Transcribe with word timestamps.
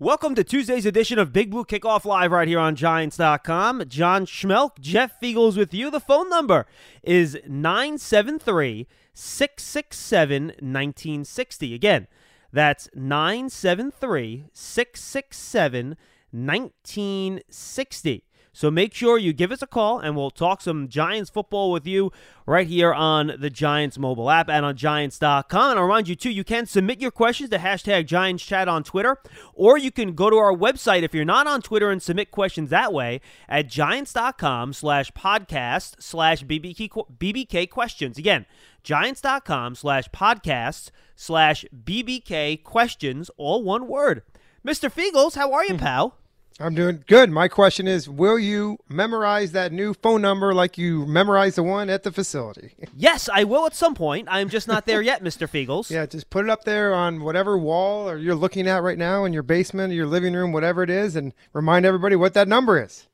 Welcome 0.00 0.36
to 0.36 0.44
Tuesday's 0.44 0.86
edition 0.86 1.18
of 1.18 1.32
Big 1.32 1.50
Blue 1.50 1.64
Kickoff 1.64 2.04
Live 2.04 2.30
right 2.30 2.46
here 2.46 2.60
on 2.60 2.76
Giants.com. 2.76 3.82
John 3.88 4.26
Schmelk, 4.26 4.78
Jeff 4.78 5.18
Feagles 5.20 5.56
with 5.56 5.74
you. 5.74 5.90
The 5.90 5.98
phone 5.98 6.30
number 6.30 6.66
is 7.02 7.36
973 7.48 8.86
667 9.12 10.44
1960. 10.60 11.74
Again, 11.74 12.06
that's 12.52 12.88
973 12.94 14.44
667 14.52 15.96
1960. 16.30 18.24
So 18.58 18.72
make 18.72 18.92
sure 18.92 19.18
you 19.18 19.32
give 19.32 19.52
us 19.52 19.62
a 19.62 19.68
call 19.68 20.00
and 20.00 20.16
we'll 20.16 20.32
talk 20.32 20.60
some 20.60 20.88
Giants 20.88 21.30
football 21.30 21.70
with 21.70 21.86
you 21.86 22.10
right 22.44 22.66
here 22.66 22.92
on 22.92 23.36
the 23.38 23.50
Giants 23.50 23.96
mobile 24.00 24.28
app 24.28 24.50
and 24.50 24.66
on 24.66 24.76
Giants.com. 24.76 25.70
And 25.70 25.78
I'll 25.78 25.84
remind 25.84 26.08
you, 26.08 26.16
too, 26.16 26.30
you 26.30 26.42
can 26.42 26.66
submit 26.66 27.00
your 27.00 27.12
questions 27.12 27.50
to 27.50 27.58
hashtag 27.58 28.06
Giants 28.06 28.44
Chat 28.44 28.66
on 28.66 28.82
Twitter, 28.82 29.18
or 29.54 29.78
you 29.78 29.92
can 29.92 30.16
go 30.16 30.28
to 30.28 30.34
our 30.34 30.52
website 30.52 31.04
if 31.04 31.14
you're 31.14 31.24
not 31.24 31.46
on 31.46 31.62
Twitter 31.62 31.88
and 31.88 32.02
submit 32.02 32.32
questions 32.32 32.70
that 32.70 32.92
way 32.92 33.20
at 33.48 33.68
Giants.com 33.68 34.72
slash 34.72 35.12
podcast 35.12 36.02
slash 36.02 36.42
BBK 36.42 37.70
questions. 37.70 38.18
Again, 38.18 38.44
Giants.com 38.82 39.76
slash 39.76 40.08
podcast 40.08 40.90
slash 41.14 41.64
BBK 41.72 42.64
questions, 42.64 43.30
all 43.36 43.62
one 43.62 43.86
word. 43.86 44.24
Mr. 44.66 44.92
Feagles, 44.92 45.36
how 45.36 45.52
are 45.52 45.62
you, 45.62 45.74
mm-hmm. 45.74 45.84
pal? 45.84 46.18
I'm 46.60 46.74
doing 46.74 47.04
good. 47.06 47.30
My 47.30 47.46
question 47.46 47.86
is 47.86 48.08
Will 48.08 48.38
you 48.38 48.78
memorize 48.88 49.52
that 49.52 49.72
new 49.72 49.94
phone 49.94 50.20
number 50.20 50.52
like 50.52 50.76
you 50.76 51.06
memorized 51.06 51.56
the 51.56 51.62
one 51.62 51.88
at 51.88 52.02
the 52.02 52.12
facility? 52.12 52.74
Yes, 53.00 53.28
I 53.32 53.44
will 53.44 53.64
at 53.64 53.76
some 53.76 53.94
point. 53.94 54.26
I'm 54.28 54.48
just 54.48 54.66
not 54.66 54.84
there 54.84 55.00
yet, 55.00 55.22
Mr. 55.22 55.48
Feagles. 55.48 55.88
Yeah, 55.88 56.04
just 56.04 56.30
put 56.30 56.44
it 56.44 56.50
up 56.50 56.64
there 56.64 56.92
on 56.92 57.22
whatever 57.22 57.56
wall 57.56 58.08
or 58.10 58.16
you're 58.16 58.34
looking 58.34 58.66
at 58.66 58.82
right 58.82 58.98
now 58.98 59.24
in 59.24 59.32
your 59.32 59.44
basement 59.44 59.92
or 59.92 59.94
your 59.94 60.06
living 60.06 60.34
room, 60.34 60.50
whatever 60.50 60.82
it 60.82 60.90
is, 60.90 61.14
and 61.14 61.32
remind 61.52 61.86
everybody 61.86 62.16
what 62.16 62.34
that 62.34 62.48
number 62.48 62.82
is. 62.82 63.06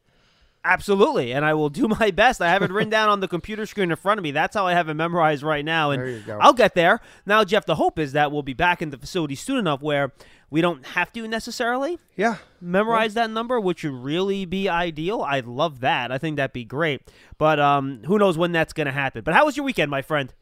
Absolutely, 0.65 1.33
and 1.33 1.45
I 1.45 1.53
will 1.53 1.69
do 1.69 1.87
my 2.01 2.11
best. 2.11 2.41
I 2.41 2.49
have 2.49 2.63
it 2.63 2.71
written 2.71 2.89
down 2.89 3.11
on 3.11 3.21
the 3.21 3.29
computer 3.29 3.67
screen 3.67 3.91
in 3.91 3.97
front 3.97 4.19
of 4.19 4.23
me. 4.25 4.31
That's 4.31 4.57
how 4.57 4.67
I 4.67 4.73
have 4.73 4.89
it 4.89 4.95
memorized 4.95 5.43
right 5.43 5.65
now, 5.65 5.91
and 5.91 6.01
There 6.01 6.09
you 6.09 6.21
go. 6.21 6.39
I'll 6.41 6.55
get 6.55 6.75
there. 6.75 7.01
Now, 7.27 7.45
Jeff, 7.45 7.67
the 7.67 7.75
hope 7.75 7.99
is 7.99 8.13
that 8.13 8.33
we'll 8.33 8.43
be 8.43 8.55
back 8.55 8.81
in 8.81 8.89
the 8.89 8.97
facility 8.97 9.35
soon 9.35 9.59
enough 9.59 9.83
where 9.83 10.13
we 10.55 10.61
don't 10.61 10.87
have 10.87 11.13
to 11.13 11.27
necessarily 11.27 11.99
Yeah. 12.17 12.37
memorize 12.61 13.15
that 13.15 13.29
number, 13.29 13.59
which 13.59 13.83
would 13.83 13.93
really 14.13 14.45
be 14.45 14.69
ideal. 14.69 15.23
I'd 15.23 15.47
love 15.47 15.81
that. 15.81 16.13
I 16.13 16.19
think 16.19 16.37
that'd 16.37 16.53
be 16.53 16.65
great. 16.65 17.03
But 17.39 17.59
um, 17.59 18.03
who 18.07 18.19
knows 18.21 18.39
when 18.39 18.53
that's 18.53 18.73
going 18.73 18.87
to 18.87 18.93
happen. 18.93 19.23
But 19.25 19.35
how 19.35 19.45
was 19.47 19.57
your 19.57 19.67
weekend, 19.67 19.91
my 19.91 20.01
friend? 20.01 20.33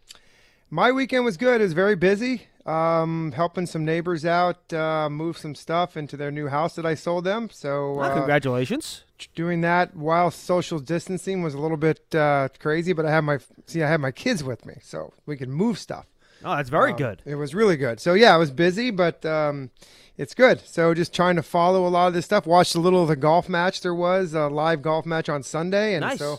My 0.68 0.92
weekend 0.92 1.24
was 1.24 1.36
good. 1.38 1.60
It 1.62 1.64
was 1.64 1.72
very 1.72 1.96
busy. 1.96 2.42
Um, 2.66 3.32
helping 3.34 3.64
some 3.66 3.84
neighbors 3.86 4.24
out, 4.26 4.70
uh, 4.72 5.08
move 5.10 5.36
some 5.38 5.54
stuff 5.54 5.96
into 5.96 6.16
their 6.18 6.30
new 6.30 6.48
house 6.48 6.76
that 6.76 6.84
I 6.86 6.94
sold 6.94 7.24
them. 7.24 7.48
So 7.50 7.94
Well, 7.94 8.10
uh, 8.10 8.14
congratulations. 8.14 9.04
doing 9.34 9.62
that 9.62 9.96
while 9.96 10.30
social 10.30 10.78
distancing 10.78 11.42
was 11.42 11.54
a 11.54 11.58
little 11.58 11.78
bit 11.78 12.14
uh, 12.14 12.48
crazy, 12.58 12.92
but 12.92 13.04
I 13.06 13.10
have 13.10 13.24
my 13.24 13.38
see 13.66 13.82
I 13.82 13.88
have 13.88 14.00
my 14.00 14.12
kids 14.12 14.44
with 14.44 14.64
me, 14.66 14.74
so 14.82 15.12
we 15.26 15.36
can 15.38 15.50
move 15.50 15.78
stuff. 15.78 16.06
Oh, 16.44 16.56
that's 16.56 16.70
very 16.70 16.90
Um, 16.92 16.96
good. 16.96 17.22
It 17.24 17.36
was 17.36 17.54
really 17.54 17.76
good. 17.76 17.98
So 18.00 18.14
yeah, 18.14 18.34
I 18.34 18.36
was 18.36 18.50
busy, 18.50 18.90
but 18.92 19.24
um, 19.26 19.70
it's 20.18 20.34
good. 20.34 20.60
So 20.60 20.94
just 20.94 21.14
trying 21.14 21.36
to 21.36 21.42
follow 21.42 21.86
a 21.86 21.88
lot 21.88 22.08
of 22.08 22.14
this 22.14 22.24
stuff. 22.24 22.46
Watched 22.46 22.74
a 22.74 22.80
little 22.80 23.02
of 23.02 23.08
the 23.08 23.16
golf 23.16 23.48
match 23.48 23.80
there 23.80 23.94
was 23.94 24.34
a 24.34 24.48
live 24.48 24.82
golf 24.82 25.06
match 25.06 25.28
on 25.28 25.42
Sunday, 25.42 25.94
and 25.94 26.02
Nice. 26.02 26.18
so 26.18 26.38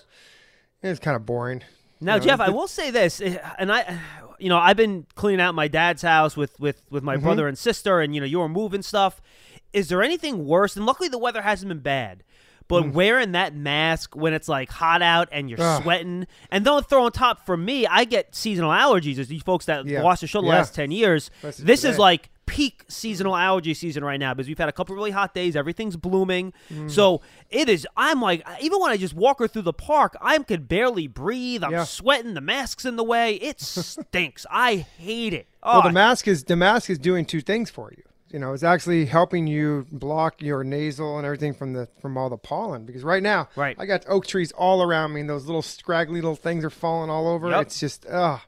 it 0.82 0.90
was 0.90 1.00
kind 1.00 1.16
of 1.16 1.26
boring. 1.26 1.62
Now, 2.02 2.16
You 2.16 2.20
know, 2.22 2.26
Jeff, 2.26 2.40
I 2.42 2.50
will 2.50 2.68
say 2.68 2.92
this, 2.92 3.22
eh, 3.22 3.38
and 3.58 3.72
I, 3.72 3.98
you 4.38 4.50
know, 4.50 4.58
I've 4.58 4.76
been 4.78 5.06
cleaning 5.16 5.40
out 5.42 5.56
my 5.56 5.68
dad's 5.68 6.02
house 6.02 6.36
with 6.36 6.60
with 6.60 6.82
with 6.90 7.02
Mm-hmm. 7.02 7.06
my 7.06 7.18
brother 7.18 7.48
and 7.48 7.58
sister, 7.58 8.02
and 8.02 8.14
you 8.14 8.22
know, 8.22 8.28
you 8.28 8.40
were 8.40 8.50
moving 8.50 8.82
stuff. 8.82 9.22
Is 9.72 9.88
there 9.90 10.04
anything 10.04 10.46
worse? 10.46 10.76
And 10.76 10.86
luckily, 10.86 11.10
the 11.10 11.18
weather 11.18 11.42
hasn't 11.42 11.70
been 11.70 11.80
bad. 11.80 12.24
But 12.70 12.92
wearing 12.94 13.34
that 13.34 13.54
mask 13.54 14.16
when 14.16 14.34
it's 14.34 14.48
like 14.48 14.70
hot 14.72 15.02
out 15.02 15.28
and 15.32 15.50
you're 15.50 15.60
Mm. 15.60 15.78
Ugh. 15.78 15.84
sweating, 15.84 16.28
and 16.50 16.64
don't 16.66 16.88
throw 16.88 17.04
on 17.06 17.12
top 17.12 17.46
for 17.46 17.58
me, 17.58 17.86
I 17.86 18.06
get 18.06 18.34
seasonal 18.36 18.72
allergies. 18.72 19.18
As 19.20 19.32
you 19.32 19.40
folks 19.42 19.66
that 19.66 19.86
Yeah. 19.86 20.02
watched 20.02 20.22
the 20.22 20.28
show 20.28 20.42
the 20.42 20.48
Yeah. 20.48 20.54
last 20.54 20.74
ten 20.74 20.90
years, 20.90 21.30
Listen 21.44 21.66
this 21.66 21.84
is 21.84 21.98
like 22.00 22.30
peak 22.46 22.84
seasonal 22.88 23.36
allergy 23.36 23.74
season 23.74 24.04
right 24.04 24.20
now 24.20 24.34
because 24.34 24.48
we've 24.48 24.58
had 24.58 24.70
a 24.70 24.72
couple 24.72 24.96
really 24.96 25.12
hot 25.12 25.34
days. 25.34 25.56
Everything's 25.56 25.96
blooming, 25.96 26.54
Mm. 26.72 26.90
so 26.92 27.22
it 27.50 27.70
is. 27.70 27.88
I'm 27.98 28.22
like, 28.22 28.46
even 28.62 28.80
when 28.80 28.92
I 28.92 28.98
just 28.98 29.14
walk 29.14 29.40
her 29.40 29.48
through 29.48 29.62
the 29.64 29.74
park, 29.74 30.16
I 30.22 30.38
could 30.40 30.68
barely 30.68 31.08
breathe. 31.08 31.64
I'm 31.64 31.72
Yeah. 31.72 31.84
sweating. 31.86 32.34
The 32.34 32.42
mask's 32.42 32.86
in 32.86 32.96
the 32.96 33.04
way. 33.04 33.36
It 33.36 33.60
stinks. 33.94 34.46
I 34.52 34.78
hate 34.98 35.34
it. 35.34 35.48
Oh, 35.62 35.76
Well, 35.80 35.82
the 35.84 35.92
mask 35.94 36.28
is 36.28 36.44
the 36.44 36.56
mask 36.56 36.90
is 36.90 37.00
doing 37.00 37.26
two 37.26 37.42
things 37.42 37.70
for 37.70 37.92
you. 37.96 38.04
You 38.30 38.40
know, 38.40 38.52
it's 38.54 38.64
actually 38.64 39.06
helping 39.06 39.46
you 39.46 39.86
block 39.92 40.42
your 40.42 40.64
nasal 40.64 41.18
and 41.18 41.26
everything 41.26 41.54
from 41.54 41.74
the 41.74 41.88
from 42.02 42.18
all 42.18 42.30
the 42.32 42.38
pollen. 42.38 42.84
Because 42.84 43.04
right 43.04 43.22
now, 43.22 43.48
Right. 43.56 43.76
I 43.80 43.86
got 43.86 44.04
oak 44.08 44.26
trees 44.26 44.52
all 44.54 44.82
around 44.82 45.14
me, 45.14 45.22
and 45.22 45.30
those 45.30 45.46
little 45.46 45.62
scraggly 45.62 46.20
little 46.20 46.36
things 46.36 46.66
are 46.66 46.72
falling 46.72 47.12
all 47.12 47.28
over. 47.28 47.50
Yep. 47.52 47.62
It's 47.62 47.80
just, 47.80 48.06
ugh. 48.10 48.40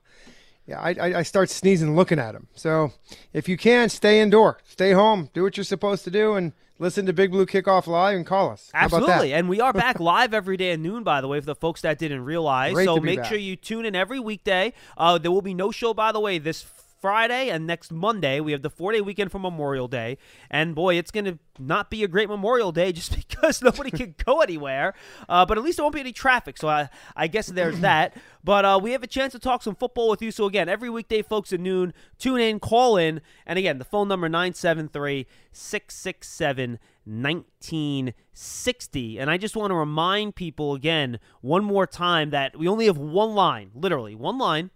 Yeah, 0.67 0.79
I, 0.79 0.95
I, 0.99 1.19
I 1.19 1.23
start 1.23 1.49
sneezing 1.49 1.95
looking 1.95 2.17
at 2.17 2.33
them. 2.33 2.47
So 2.55 2.91
if 3.33 3.47
you 3.47 3.55
can, 3.55 3.89
stay 3.89 4.19
indoor, 4.19 4.57
stay 4.65 4.93
home, 4.93 5.29
do 5.33 5.43
what 5.43 5.57
you're 5.57 5.63
supposed 5.63 6.03
to 6.05 6.11
do, 6.11 6.33
and 6.33 6.53
listen 6.79 7.05
to 7.05 7.13
Big 7.13 7.31
Blue 7.31 7.45
Kickoff 7.45 7.85
live 7.85 8.15
and 8.15 8.25
call 8.25 8.49
us. 8.49 8.71
How 8.73 8.87
about 8.87 9.01
that? 9.01 9.09
Absolutely. 9.09 9.33
And 9.33 9.47
we 9.47 9.61
are 9.61 9.73
back 9.73 9.99
live 9.99 10.33
every 10.33 10.57
day 10.57 10.71
at 10.71 10.79
noon, 10.79 11.03
by 11.03 11.21
the 11.21 11.27
way, 11.27 11.39
for 11.39 11.45
the 11.45 11.55
folks 11.55 11.81
that 11.81 11.99
didn't 11.99 12.25
realize. 12.25 12.73
Great 12.73 12.85
so 12.85 12.97
make 12.97 13.19
back. 13.19 13.27
sure 13.27 13.37
you 13.37 13.55
tune 13.55 13.85
in 13.85 13.95
every 13.95 14.19
weekday. 14.19 14.73
Uh, 14.97 15.19
there 15.19 15.31
will 15.31 15.43
be 15.43 15.53
no 15.53 15.69
show, 15.69 15.93
by 15.93 16.11
the 16.11 16.19
way, 16.19 16.39
this 16.39 16.65
Friday 17.05 17.51
and 17.51 17.67
next 17.67 17.91
Monday. 17.91 18.39
We 18.39 18.51
have 18.51 18.63
the 18.63 18.69
four 18.71 18.91
day 18.91 18.99
weekend 18.99 19.31
for 19.31 19.37
Memorial 19.37 19.87
Day. 19.87 20.17
And 20.49 20.73
boy, 20.73 20.95
it's 20.95 21.11
going 21.11 21.25
to 21.25 21.37
not 21.59 21.91
be 21.91 22.03
a 22.03 22.07
great 22.07 22.29
Memorial 22.29 22.71
Day 22.71 22.91
just 22.93 23.15
because 23.15 23.61
nobody 23.61 23.91
can 23.91 24.15
go 24.25 24.41
anywhere. 24.41 24.95
Uh, 25.29 25.45
but 25.45 25.59
at 25.59 25.63
least 25.63 25.77
there 25.77 25.83
won't 25.83 25.93
be 25.93 25.99
any 25.99 26.11
traffic. 26.11 26.57
So 26.57 26.67
I, 26.67 26.89
I 27.15 27.27
guess 27.27 27.45
there's 27.45 27.79
that. 27.81 28.17
But 28.43 28.65
uh, 28.65 28.79
we 28.81 28.93
have 28.93 29.03
a 29.03 29.07
chance 29.07 29.33
to 29.33 29.39
talk 29.39 29.61
some 29.61 29.75
football 29.75 30.09
with 30.09 30.23
you. 30.23 30.31
So 30.31 30.45
again, 30.45 30.67
every 30.67 30.89
weekday, 30.89 31.21
folks, 31.21 31.53
at 31.53 31.59
noon, 31.59 31.93
tune 32.17 32.41
in, 32.41 32.59
call 32.59 32.97
in. 32.97 33.21
And 33.45 33.59
again, 33.59 33.77
the 33.77 33.85
phone 33.85 34.07
number 34.07 34.27
973 34.27 35.27
667 35.51 36.79
1960. 37.05 39.19
And 39.19 39.29
I 39.29 39.37
just 39.37 39.55
want 39.55 39.69
to 39.69 39.75
remind 39.75 40.35
people 40.35 40.73
again, 40.73 41.19
one 41.41 41.63
more 41.63 41.85
time, 41.85 42.31
that 42.31 42.57
we 42.57 42.67
only 42.67 42.87
have 42.87 42.97
one 42.97 43.35
line, 43.35 43.69
literally 43.75 44.15
one 44.15 44.39
line. 44.39 44.71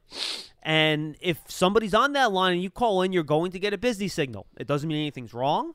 And 0.62 1.16
if 1.22 1.40
somebody's 1.47 1.94
on 1.94 2.14
that 2.14 2.31
line 2.31 2.53
and 2.53 2.64
you 2.64 2.70
call 2.70 3.02
in, 3.02 3.14
you're 3.14 3.24
going 3.24 3.52
to 3.52 3.59
get 3.59 3.74
a 3.74 3.78
busy 3.78 4.08
signal. 4.08 4.47
It 4.58 4.68
doesn't 4.68 4.88
mean 4.88 5.00
anything's 5.00 5.34
wrong. 5.34 5.74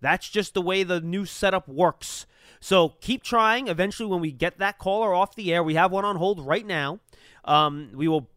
That's 0.00 0.28
just 0.28 0.54
the 0.54 0.62
way 0.62 0.82
the 0.82 1.00
new 1.00 1.24
setup 1.24 1.68
works. 1.68 2.26
So 2.60 2.90
keep 3.00 3.22
trying. 3.22 3.68
Eventually, 3.68 4.08
when 4.08 4.20
we 4.20 4.32
get 4.32 4.58
that 4.58 4.78
caller 4.78 5.14
off 5.14 5.34
the 5.34 5.52
air, 5.54 5.62
we 5.62 5.74
have 5.74 5.92
one 5.92 6.04
on 6.04 6.16
hold 6.16 6.44
right 6.44 6.66
now. 6.66 7.00
Um, 7.44 7.90
we 7.94 8.08
will 8.08 8.28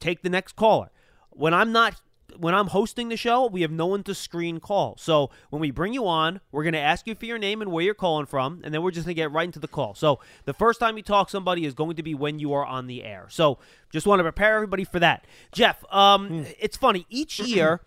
take 0.00 0.22
the 0.22 0.30
next 0.30 0.56
caller. 0.56 0.90
When 1.30 1.54
I'm 1.54 1.72
not 1.72 2.00
when 2.38 2.54
I'm 2.54 2.68
hosting 2.68 3.08
the 3.08 3.16
show, 3.16 3.46
we 3.46 3.62
have 3.62 3.70
no 3.70 3.86
one 3.86 4.02
to 4.04 4.14
screen 4.14 4.60
call. 4.60 4.96
So 4.98 5.30
when 5.50 5.60
we 5.60 5.70
bring 5.70 5.92
you 5.92 6.06
on, 6.06 6.40
we're 6.52 6.62
going 6.62 6.72
to 6.74 6.78
ask 6.78 7.06
you 7.06 7.14
for 7.14 7.26
your 7.26 7.38
name 7.38 7.62
and 7.62 7.72
where 7.72 7.84
you're 7.84 7.94
calling 7.94 8.26
from, 8.26 8.60
and 8.64 8.72
then 8.72 8.82
we're 8.82 8.90
just 8.90 9.06
going 9.06 9.14
to 9.14 9.20
get 9.20 9.32
right 9.32 9.44
into 9.44 9.58
the 9.58 9.68
call. 9.68 9.94
So 9.94 10.20
the 10.44 10.52
first 10.52 10.80
time 10.80 10.96
you 10.96 11.02
talk 11.02 11.30
somebody 11.30 11.64
is 11.64 11.74
going 11.74 11.96
to 11.96 12.02
be 12.02 12.14
when 12.14 12.38
you 12.38 12.52
are 12.52 12.64
on 12.64 12.86
the 12.86 13.04
air. 13.04 13.26
So 13.30 13.58
just 13.90 14.06
want 14.06 14.20
to 14.20 14.24
prepare 14.24 14.54
everybody 14.56 14.84
for 14.84 14.98
that. 15.00 15.26
Jeff, 15.52 15.84
um, 15.92 16.46
it's 16.58 16.76
funny 16.76 17.06
each 17.10 17.40
year 17.40 17.80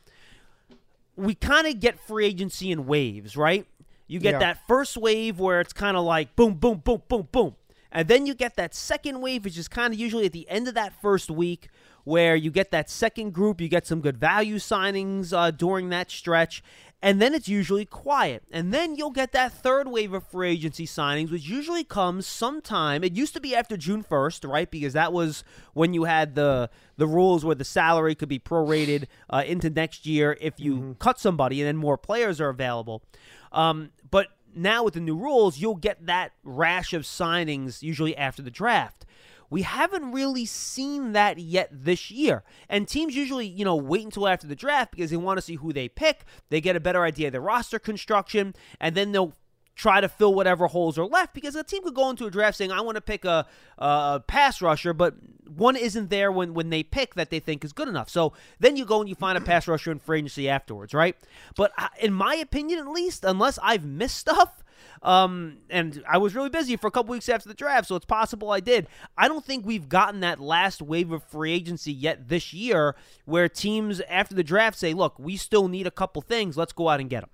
we 1.15 1.35
kind 1.35 1.67
of 1.67 1.79
get 1.79 1.99
free 1.99 2.25
agency 2.25 2.71
in 2.71 2.85
waves, 2.85 3.35
right? 3.35 3.65
You 4.07 4.19
get 4.19 4.33
Yeah. 4.33 4.39
that 4.39 4.67
first 4.67 4.97
wave 4.97 5.39
where 5.39 5.59
it's 5.59 5.73
kind 5.73 5.97
of 5.97 6.03
like 6.03 6.35
boom, 6.35 6.53
boom, 6.55 6.77
boom, 6.83 7.03
boom, 7.07 7.27
boom. 7.31 7.55
And 7.91 8.07
then 8.07 8.25
you 8.25 8.33
get 8.35 8.55
that 8.55 8.73
second 8.75 9.19
wave, 9.19 9.43
which 9.43 9.57
is 9.57 9.67
kind 9.67 9.93
of 9.93 9.99
usually 9.99 10.25
at 10.25 10.31
the 10.31 10.47
end 10.49 10.67
of 10.67 10.75
that 10.75 10.93
first 11.01 11.29
week, 11.31 11.69
where 12.09 12.35
you 12.35 12.49
get 12.49 12.71
that 12.71 12.89
second 12.89 13.33
group, 13.33 13.61
you 13.61 13.69
get 13.69 13.85
some 13.85 14.01
good 14.01 14.17
value 14.17 14.55
signings 14.55 15.31
uh, 15.31 15.51
during 15.51 15.89
that 15.89 16.09
stretch, 16.09 16.63
and 17.03 17.21
then 17.21 17.35
it's 17.35 17.47
usually 17.47 17.85
quiet. 17.85 18.43
And 18.51 18.73
then 18.73 18.95
you'll 18.95 19.11
get 19.11 19.31
that 19.33 19.53
third 19.53 19.87
wave 19.87 20.11
of 20.13 20.25
free 20.25 20.49
agency 20.49 20.87
signings, 20.87 21.31
which 21.31 21.47
usually 21.47 21.83
comes 21.83 22.25
sometime. 22.25 23.03
It 23.03 23.13
used 23.13 23.35
to 23.35 23.39
be 23.39 23.55
after 23.55 23.77
June 23.77 24.03
1st, 24.03 24.49
right? 24.49 24.69
Because 24.69 24.93
that 24.93 25.13
was 25.13 25.43
when 25.73 25.93
you 25.93 26.05
had 26.05 26.33
the 26.33 26.71
the 26.97 27.07
rules 27.07 27.45
where 27.45 27.55
the 27.55 27.63
salary 27.63 28.15
could 28.15 28.27
be 28.27 28.39
prorated 28.39 29.05
uh, 29.29 29.43
into 29.45 29.69
next 29.69 30.05
year 30.05 30.35
if 30.41 30.59
you 30.59 30.95
cut 30.97 31.19
somebody, 31.19 31.61
and 31.61 31.67
then 31.67 31.77
more 31.77 31.97
players 31.97 32.41
are 32.41 32.49
available. 32.49 33.03
Um, 33.51 33.91
but 34.09 34.29
now 34.55 34.83
with 34.83 34.95
the 34.95 34.99
new 34.99 35.15
rules, 35.15 35.59
you'll 35.59 35.75
get 35.75 36.07
that 36.07 36.31
rash 36.43 36.91
of 36.91 37.03
signings 37.03 37.83
usually 37.83 38.17
after 38.17 38.41
the 38.41 38.51
draft. 38.51 39.05
We 39.49 39.63
haven't 39.63 40.11
really 40.11 40.45
seen 40.45 41.13
that 41.13 41.39
yet 41.39 41.69
this 41.71 42.11
year. 42.11 42.43
And 42.67 42.87
teams 42.87 43.15
usually, 43.15 43.47
you 43.47 43.65
know, 43.65 43.75
wait 43.75 44.05
until 44.05 44.27
after 44.27 44.47
the 44.47 44.55
draft 44.55 44.91
because 44.91 45.09
they 45.09 45.17
want 45.17 45.37
to 45.37 45.41
see 45.41 45.55
who 45.55 45.73
they 45.73 45.87
pick. 45.87 46.25
They 46.49 46.61
get 46.61 46.75
a 46.75 46.79
better 46.79 47.03
idea 47.03 47.27
of 47.27 47.33
the 47.33 47.41
roster 47.41 47.79
construction, 47.79 48.55
and 48.79 48.95
then 48.95 49.11
they'll 49.11 49.33
try 49.79 50.01
to 50.01 50.09
fill 50.09 50.33
whatever 50.33 50.67
holes 50.67 50.97
are 50.97 51.05
left 51.05 51.33
because 51.33 51.55
a 51.55 51.63
team 51.63 51.81
could 51.81 51.95
go 51.95 52.09
into 52.09 52.25
a 52.25 52.29
draft 52.29 52.57
saying, 52.57 52.69
I 52.69 52.81
want 52.81 52.95
to 52.95 53.01
pick 53.01 53.23
a, 53.23 53.47
a 53.77 54.21
pass 54.27 54.61
rusher, 54.61 54.93
but 54.93 55.15
one 55.47 55.77
isn't 55.77 56.09
there 56.09 56.33
when, 56.33 56.53
when 56.53 56.69
they 56.69 56.83
pick 56.83 57.15
that 57.15 57.29
they 57.29 57.39
think 57.39 57.63
is 57.63 57.71
good 57.71 57.87
enough. 57.87 58.09
So 58.09 58.33
then 58.59 58.75
you 58.75 58.83
go 58.83 58.99
and 58.99 59.07
you 59.07 59.15
find 59.15 59.37
a 59.37 59.41
pass 59.41 59.69
rusher 59.69 59.89
in 59.89 59.99
free 59.99 60.19
agency 60.19 60.49
afterwards, 60.49 60.93
right? 60.93 61.15
But 61.55 61.71
uh, 61.77 61.87
in 62.01 62.13
my 62.13 62.35
opinion, 62.35 62.79
at 62.79 62.89
least, 62.89 63.23
unless 63.23 63.57
I've 63.63 63.85
missed 63.85 64.17
stuff, 64.17 64.63
um, 65.01 65.57
and 65.69 66.03
I 66.07 66.17
was 66.17 66.35
really 66.35 66.49
busy 66.49 66.75
for 66.75 66.87
a 66.87 66.91
couple 66.91 67.11
weeks 67.11 67.29
after 67.29 67.47
the 67.47 67.55
draft, 67.55 67.87
so 67.87 67.95
it's 67.95 68.05
possible 68.05 68.51
I 68.51 68.59
did. 68.59 68.87
I 69.17 69.27
don't 69.27 69.45
think 69.45 69.65
we've 69.65 69.89
gotten 69.89 70.19
that 70.21 70.39
last 70.39 70.81
wave 70.81 71.11
of 71.11 71.23
free 71.23 71.53
agency 71.53 71.91
yet 71.91 72.29
this 72.29 72.53
year 72.53 72.95
where 73.25 73.47
teams 73.47 74.01
after 74.01 74.35
the 74.35 74.43
draft 74.43 74.77
say, 74.77 74.93
look, 74.93 75.17
we 75.19 75.37
still 75.37 75.67
need 75.67 75.87
a 75.87 75.91
couple 75.91 76.21
things. 76.21 76.57
Let's 76.57 76.73
go 76.73 76.89
out 76.89 76.99
and 76.99 77.09
get 77.09 77.21
them. 77.21 77.29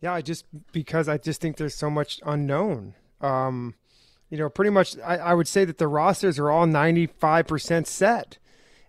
Yeah, 0.00 0.14
I 0.14 0.22
just 0.22 0.44
because 0.72 1.08
I 1.08 1.18
just 1.18 1.40
think 1.40 1.56
there's 1.56 1.74
so 1.74 1.90
much 1.90 2.20
unknown. 2.24 2.94
Um, 3.20 3.74
you 4.30 4.38
know, 4.38 4.48
pretty 4.48 4.70
much, 4.70 4.96
I, 4.98 5.16
I 5.16 5.34
would 5.34 5.48
say 5.48 5.64
that 5.64 5.78
the 5.78 5.88
rosters 5.88 6.38
are 6.38 6.50
all 6.50 6.66
95% 6.66 7.86
set. 7.86 8.38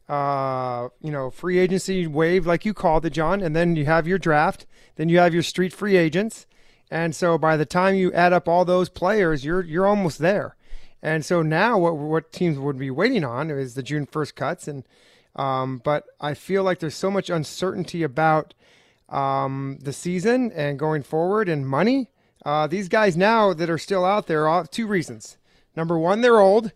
Uh, 0.07 0.89
you 1.01 1.11
know, 1.11 1.29
free 1.29 1.59
agency 1.59 2.07
wave, 2.07 2.45
like 2.45 2.65
you 2.65 2.73
called 2.73 3.05
it, 3.05 3.11
John, 3.11 3.41
and 3.41 3.55
then 3.55 3.75
you 3.75 3.85
have 3.85 4.07
your 4.07 4.17
draft, 4.17 4.65
then 4.95 5.07
you 5.07 5.19
have 5.19 5.35
your 5.35 5.43
street 5.43 5.71
free 5.71 5.97
agents, 5.97 6.47
and 6.91 7.15
so 7.15 7.37
by 7.37 7.57
the 7.57 7.65
time 7.65 7.95
you 7.95 8.11
add 8.13 8.33
up 8.33 8.47
all 8.47 8.65
those 8.65 8.89
players, 8.89 9.45
you're 9.45 9.63
you're 9.63 9.87
almost 9.87 10.19
there. 10.19 10.55
And 11.01 11.23
so 11.23 11.41
now, 11.41 11.77
what 11.77 11.95
what 11.95 12.31
teams 12.31 12.57
would 12.59 12.77
be 12.77 12.91
waiting 12.91 13.23
on 13.23 13.49
is 13.49 13.75
the 13.75 13.83
June 13.83 14.05
1st 14.05 14.35
cuts, 14.35 14.67
and 14.67 14.83
um, 15.35 15.81
but 15.83 16.05
I 16.19 16.33
feel 16.33 16.63
like 16.63 16.79
there's 16.79 16.95
so 16.95 17.11
much 17.11 17.29
uncertainty 17.29 18.03
about 18.03 18.53
um, 19.07 19.79
the 19.81 19.93
season 19.93 20.51
and 20.51 20.77
going 20.77 21.03
forward 21.03 21.47
and 21.47 21.67
money. 21.67 22.09
Uh, 22.45 22.67
these 22.67 22.89
guys 22.89 23.15
now 23.15 23.53
that 23.53 23.69
are 23.69 23.77
still 23.77 24.05
out 24.05 24.27
there, 24.27 24.47
are 24.47 24.65
two 24.65 24.87
reasons. 24.87 25.37
Number 25.75 25.97
one, 25.97 26.21
they're 26.21 26.39
old. 26.39 26.71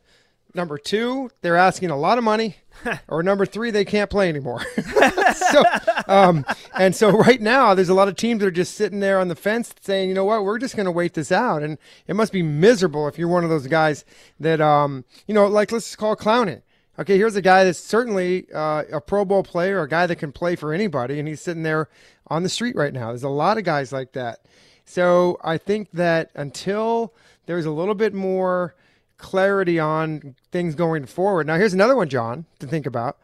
Number 0.56 0.78
two, 0.78 1.32
they're 1.42 1.56
asking 1.56 1.90
a 1.90 1.98
lot 1.98 2.18
of 2.18 2.24
money. 2.24 2.58
or 3.08 3.24
number 3.24 3.46
three, 3.46 3.72
they 3.72 3.86
can't 3.86 4.10
play 4.10 4.30
anymore. 4.30 4.62
so, 5.36 5.64
um, 6.08 6.46
and 6.78 6.96
so 6.96 7.10
right 7.10 7.42
now, 7.42 7.74
there's 7.74 7.90
a 7.90 7.94
lot 7.94 8.08
of 8.08 8.16
teams 8.16 8.42
that 8.42 8.48
are 8.48 8.52
just 8.52 8.76
sitting 8.76 9.00
there 9.00 9.20
on 9.20 9.28
the 9.28 9.36
fence 9.36 9.74
saying, 9.82 10.10
you 10.10 10.16
know 10.16 10.26
what, 10.26 10.44
we're 10.44 10.60
just 10.60 10.76
going 10.76 10.86
to 10.86 10.92
wait 10.92 11.14
this 11.14 11.32
out. 11.32 11.64
And 11.64 11.78
it 12.08 12.16
must 12.16 12.32
be 12.32 12.44
miserable 12.44 13.08
if 13.08 13.18
you're 13.18 13.28
one 13.28 13.44
of 13.44 13.50
those 13.50 13.68
guys 13.68 14.06
that, 14.40 14.62
um, 14.62 15.06
you 15.28 15.34
know, 15.34 15.48
like 15.48 15.72
let's 15.72 15.96
call 15.96 16.16
Clowney. 16.16 16.62
Okay, 17.00 17.18
here's 17.18 17.36
a 17.36 17.42
guy 17.42 17.64
that's 17.64 17.80
certainly 17.80 18.46
uh, 18.54 18.84
a 18.92 19.02
Pro 19.02 19.26
Bowl 19.26 19.42
player, 19.42 19.82
a 19.82 19.90
guy 19.90 20.06
that 20.06 20.18
can 20.18 20.32
play 20.32 20.56
for 20.56 20.74
anybody, 20.74 21.18
and 21.18 21.28
he's 21.28 21.42
sitting 21.42 21.64
there 21.64 21.90
on 22.28 22.44
the 22.44 22.50
street 22.50 22.76
right 22.76 22.94
now. 22.94 23.08
There's 23.08 23.24
a 23.24 23.30
lot 23.30 23.58
of 23.58 23.64
guys 23.64 23.92
like 23.92 24.12
that. 24.12 24.46
So 24.86 25.40
I 25.44 25.58
think 25.58 25.90
that 25.94 26.30
until 26.36 27.14
there's 27.48 27.66
a 27.66 27.72
little 27.72 27.96
bit 27.96 28.14
more 28.14 28.76
clarity 29.24 29.80
on 29.80 30.36
things 30.52 30.76
going 30.76 31.06
forward. 31.06 31.48
Now, 31.48 31.56
here's 31.56 31.74
another 31.74 31.96
one, 31.96 32.10
John, 32.10 32.46
to 32.60 32.68
think 32.68 32.86
about. 32.86 33.18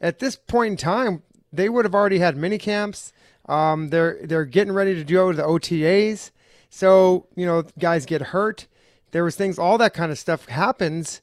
At 0.00 0.18
this 0.18 0.36
point 0.36 0.72
in 0.72 0.76
time, 0.76 1.22
they 1.52 1.68
would 1.68 1.84
have 1.84 1.94
already 1.94 2.18
had 2.18 2.36
mini 2.36 2.58
camps. 2.58 3.12
Um, 3.46 3.88
they're 3.88 4.18
they're 4.22 4.44
getting 4.44 4.72
ready 4.72 4.94
to 4.94 5.04
to 5.04 5.32
the 5.32 5.42
OTAs. 5.42 6.30
So 6.68 7.28
you 7.36 7.46
know, 7.46 7.62
guys 7.78 8.04
get 8.04 8.20
hurt. 8.20 8.66
There 9.12 9.22
was 9.22 9.36
things, 9.36 9.58
all 9.58 9.78
that 9.78 9.94
kind 9.94 10.10
of 10.10 10.18
stuff 10.18 10.46
happens, 10.46 11.20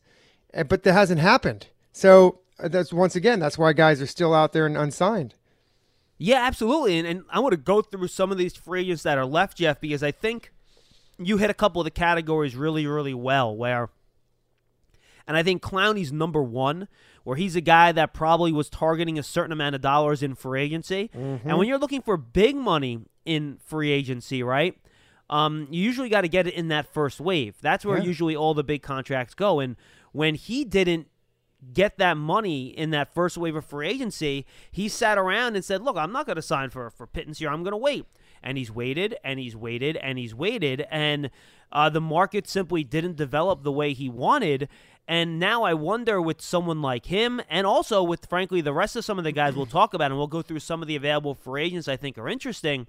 eh, 0.54 0.64
but 0.64 0.84
that 0.84 0.94
hasn't 0.94 1.20
happened. 1.20 1.68
So 1.92 2.40
uh, 2.58 2.70
that's 2.70 2.94
once 2.94 3.16
again, 3.18 3.40
that's 3.40 3.58
why 3.58 3.74
guys 3.74 4.02
are 4.02 4.08
still 4.08 4.34
out 4.34 4.54
there 4.54 4.66
and 4.66 4.78
unsigned. 4.78 5.36
Yeah, 6.18 6.46
absolutely. 6.46 7.00
And, 7.00 7.08
and 7.08 7.24
I 7.30 7.40
want 7.40 7.52
to 7.52 7.58
go 7.58 7.82
through 7.82 8.08
some 8.08 8.32
of 8.32 8.38
these 8.38 8.58
agents 8.74 9.04
that 9.04 9.18
are 9.18 9.26
left, 9.26 9.58
Jeff, 9.58 9.82
because 9.82 10.04
I 10.04 10.12
think 10.12 10.54
you 11.18 11.38
hit 11.38 11.50
a 11.50 11.54
couple 11.54 11.82
of 11.82 11.86
the 11.86 11.92
categories 11.92 12.56
really, 12.56 12.88
really 12.88 13.14
well. 13.14 13.54
Where, 13.54 13.90
and 15.28 15.38
I 15.38 15.44
think 15.44 15.62
Clowney's 15.62 16.12
number 16.12 16.42
one, 16.42 16.88
where 17.24 17.38
he's 17.38 17.56
a 17.56 17.62
guy 17.62 17.92
that 17.92 18.14
probably 18.14 18.52
was 18.52 18.70
targeting 18.70 19.20
a 19.20 19.24
certain 19.24 19.52
amount 19.52 19.76
of 19.76 19.82
dollars 19.82 20.24
in 20.24 20.36
free 20.36 20.62
agency. 20.62 21.10
Mm-hmm. 21.16 21.48
And 21.48 21.58
when 21.58 21.68
you're 21.68 21.78
looking 21.78 22.02
for 22.02 22.18
big 22.18 22.56
money 22.56 23.00
in 23.26 23.58
free 23.64 23.92
agency, 23.92 24.44
right? 24.44 24.78
Um, 25.30 25.68
you 25.72 25.82
usually 25.82 26.10
got 26.10 26.22
to 26.22 26.28
get 26.28 26.48
it 26.48 26.54
in 26.56 26.68
that 26.68 26.94
first 26.94 27.20
wave. 27.22 27.56
That's 27.62 27.86
where 27.86 27.98
yeah. 27.98 28.04
usually 28.04 28.36
all 28.36 28.54
the 28.54 28.64
big 28.64 28.82
contracts 28.82 29.34
go. 29.34 29.60
And 29.60 29.78
when 30.12 30.36
he 30.36 30.66
didn't 30.66 31.08
get 31.74 31.98
that 31.98 32.18
money 32.18 32.68
in 32.68 32.90
that 32.90 33.14
first 33.14 33.38
wave 33.38 33.56
of 33.56 33.64
free 33.64 33.88
agency, 33.88 34.46
he 34.72 34.90
sat 34.90 35.18
around 35.18 35.56
and 35.56 35.64
said, 35.64 35.82
"Look, 35.82 35.96
I'm 35.96 36.12
not 36.12 36.26
going 36.26 36.36
to 36.36 36.42
sign 36.42 36.70
for 36.70 36.90
for 36.90 37.08
Pittance 37.08 37.40
here. 37.40 37.50
I'm 37.50 37.64
going 37.64 37.72
to 37.72 37.78
wait." 37.78 38.06
And 38.44 38.58
he's 38.58 38.72
waited 38.72 39.16
and 39.24 39.40
he's 39.40 39.56
waited 39.56 39.98
and 39.98 40.18
he's 40.18 40.34
waited, 40.34 40.86
and 40.90 41.30
uh, 41.72 41.90
the 41.90 42.02
market 42.02 42.48
simply 42.48 42.84
didn't 42.84 43.16
develop 43.16 43.64
the 43.64 43.72
way 43.72 43.94
he 43.94 44.10
wanted. 44.10 44.68
And 45.08 45.40
now 45.40 45.64
I 45.64 45.74
wonder 45.74 46.22
with 46.22 46.42
someone 46.42 46.82
like 46.82 47.08
him, 47.08 47.42
and 47.50 47.68
also 47.68 48.02
with 48.02 48.26
frankly 48.28 48.62
the 48.62 48.74
rest 48.74 48.96
of 48.96 49.06
some 49.06 49.18
of 49.18 49.24
the 49.24 49.32
guys 49.32 49.56
we'll 49.56 49.66
talk 49.66 49.94
about, 49.94 50.12
and 50.12 50.18
we'll 50.18 50.28
go 50.28 50.42
through 50.42 50.60
some 50.60 50.82
of 50.82 50.88
the 50.88 50.96
available 50.96 51.36
free 51.36 51.64
agents 51.66 51.88
I 51.88 51.98
think 51.98 52.18
are 52.18 52.30
interesting. 52.30 52.88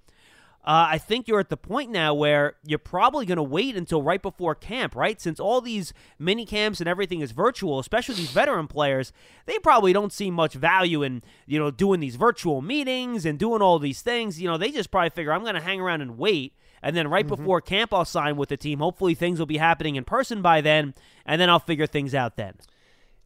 Uh, 0.65 0.87
I 0.91 0.99
think 0.99 1.27
you're 1.27 1.41
at 1.41 1.49
the 1.49 1.57
point 1.57 1.91
now 1.91 2.15
where 2.15 2.55
you're 2.65 2.79
probably 2.79 3.27
going 3.27 3.37
to 3.37 3.43
wait 3.43 3.75
until 3.75 4.01
right 4.01 4.23
before 4.23 4.55
camp, 4.55 4.95
right? 4.95 5.21
Since 5.21 5.41
all 5.41 5.61
these 5.61 5.93
mini 6.21 6.47
camps 6.47 6.79
and 6.79 6.89
everything 6.89 7.21
is 7.21 7.33
virtual, 7.33 7.81
especially 7.81 8.15
these 8.15 8.31
veteran 8.31 8.69
players, 8.69 9.13
they 9.47 9.59
probably 9.59 9.93
don't 9.93 10.13
see 10.13 10.31
much 10.31 10.55
value 10.55 11.03
in 11.03 11.23
you 11.47 11.59
know 11.59 11.73
doing 11.73 11.99
these 11.99 12.15
virtual 12.15 12.63
meetings 12.63 13.27
and 13.27 13.41
doing 13.41 13.61
all 13.61 13.81
these 13.81 14.03
things. 14.03 14.41
You 14.41 14.49
know, 14.49 14.57
they 14.57 14.71
just 14.71 14.93
probably 14.93 15.11
figure 15.11 15.33
I'm 15.33 15.43
going 15.43 15.57
to 15.57 15.61
hang 15.61 15.81
around 15.81 16.01
and 16.01 16.17
wait, 16.17 16.55
and 16.81 16.95
then 16.95 17.09
right 17.09 17.27
mm-hmm. 17.27 17.43
before 17.43 17.61
camp 17.61 17.93
I'll 17.93 18.05
sign 18.05 18.37
with 18.37 18.49
the 18.49 18.57
team. 18.57 18.79
Hopefully 18.79 19.17
things 19.17 19.41
will 19.41 19.47
be 19.47 19.57
happening 19.57 19.97
in 19.97 20.05
person 20.05 20.43
by 20.43 20.61
then, 20.61 20.95
and 21.27 21.41
then 21.41 21.51
I'll 21.51 21.59
figure 21.59 21.89
things 21.89 22.15
out 22.15 22.37
then. 22.37 22.55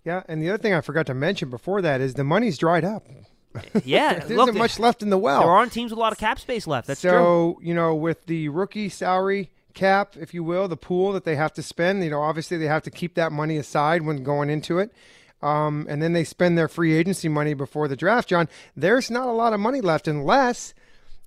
Yeah, 0.07 0.23
and 0.27 0.41
the 0.41 0.49
other 0.49 0.63
thing 0.63 0.73
I 0.73 0.81
forgot 0.81 1.05
to 1.07 1.15
mention 1.15 1.51
before 1.51 1.83
that 1.83 2.01
is 2.01 2.15
the 2.15 2.25
money's 2.25 2.57
dried 2.57 2.85
up. 2.85 3.07
Yeah, 3.85 4.21
there 4.21 4.37
look, 4.37 4.49
isn't 4.49 4.59
much 4.59 4.79
left 4.79 5.03
in 5.03 5.11
the 5.11 5.19
well. 5.19 5.41
There 5.41 5.51
aren't 5.51 5.73
teams 5.73 5.91
with 5.91 5.99
a 5.99 6.01
lot 6.01 6.13
of 6.13 6.19
cap 6.19 6.39
space 6.39 6.67
left. 6.67 6.87
That's 6.89 7.01
so, 7.01 7.11
true. 7.11 7.19
So 7.19 7.61
you 7.63 7.75
know, 7.75 7.95
with 7.95 8.27
the 8.27 8.49
rookie 8.49 8.89
salary 8.89 9.51
cap, 9.75 10.17
if 10.19 10.35
you 10.35 10.43
will, 10.43 10.67
the 10.67 10.77
pool 10.77 11.13
that 11.13 11.25
they 11.25 11.37
have 11.37 11.53
to 11.55 11.63
spend, 11.63 12.03
you 12.03 12.11
know, 12.11 12.23
obviously 12.23 12.57
they 12.57 12.67
have 12.67 12.83
to 12.83 12.91
keep 12.91 13.15
that 13.15 13.31
money 13.31 13.57
aside 13.57 14.03
when 14.03 14.25
going 14.25 14.51
into 14.51 14.79
it. 14.79 14.93
Um, 15.43 15.87
and 15.89 16.03
then 16.03 16.15
they 16.15 16.25
spend 16.25 16.57
their 16.57 16.67
free 16.67 16.95
agency 16.95 17.29
money 17.29 17.55
before 17.55 17.87
the 17.87 17.97
draft, 17.97 18.29
John. 18.29 18.49
There's 18.75 19.11
not 19.11 19.29
a 19.29 19.33
lot 19.33 19.53
of 19.53 19.61
money 19.61 19.81
left 19.81 20.09
unless 20.09 20.75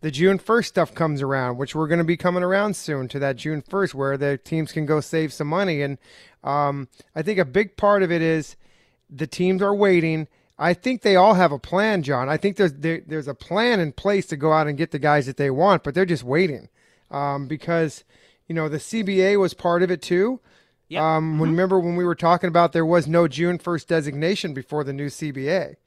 the 0.02 0.12
June 0.12 0.40
1st 0.40 0.66
stuff 0.66 0.96
comes 0.96 1.22
around, 1.22 1.58
which 1.58 1.76
we're 1.76 1.88
going 1.88 2.00
to 2.00 2.06
be 2.06 2.18
coming 2.18 2.44
around 2.44 2.76
soon 2.76 3.08
to 3.10 3.20
that 3.20 3.36
June 3.36 3.62
1st 3.62 3.94
where 3.94 4.18
the 4.18 4.38
teams 4.38 4.72
can 4.72 4.86
go 4.86 5.00
save 5.00 5.32
some 5.32 5.48
money. 5.48 5.82
And 5.82 5.98
um, 6.44 6.88
I 7.16 7.22
think 7.22 7.38
a 7.38 7.46
big 7.46 7.78
part 7.78 8.02
of 8.02 8.12
it 8.12 8.22
is 8.22 8.56
the 9.10 9.28
teams 9.28 9.62
are 9.62 9.76
waiting 9.76 10.28
I 10.62 10.74
think 10.74 11.02
they 11.02 11.16
all 11.16 11.36
have 11.36 11.54
a 11.54 11.58
plan, 11.58 12.04
John. 12.04 12.28
I 12.28 12.36
think 12.36 12.58
there's 12.58 12.74
there, 12.74 13.02
there's 13.08 13.30
a 13.30 13.34
plan 13.34 13.80
in 13.80 13.94
place 13.94 14.26
to 14.28 14.38
go 14.38 14.52
out 14.52 14.68
and 14.68 14.78
get 14.78 14.92
the 14.92 15.00
guys 15.00 15.26
that 15.26 15.38
they 15.38 15.50
want, 15.50 15.84
but 15.84 15.96
they're 15.96 16.06
just 16.06 16.24
waiting 16.24 16.68
um, 17.10 17.48
because 17.48 18.04
you 18.48 18.54
know 18.54 18.68
the 18.68 18.78
CBA 18.78 19.40
was 19.40 19.54
part 19.54 19.82
of 19.82 19.90
it 19.90 20.02
too. 20.02 20.42
Yep. 20.90 21.02
Um, 21.02 21.32
mm-hmm. 21.32 21.40
when, 21.40 21.50
remember 21.52 21.80
when 21.80 21.96
we 21.96 22.04
were 22.04 22.16
talking 22.16 22.50
about 22.50 22.74
there 22.74 22.86
was 22.86 23.08
no 23.08 23.28
June 23.28 23.58
first 23.58 23.88
designation 23.88 24.54
before 24.54 24.84
the 24.84 24.92
new 24.92 25.08
CBA, 25.08 25.78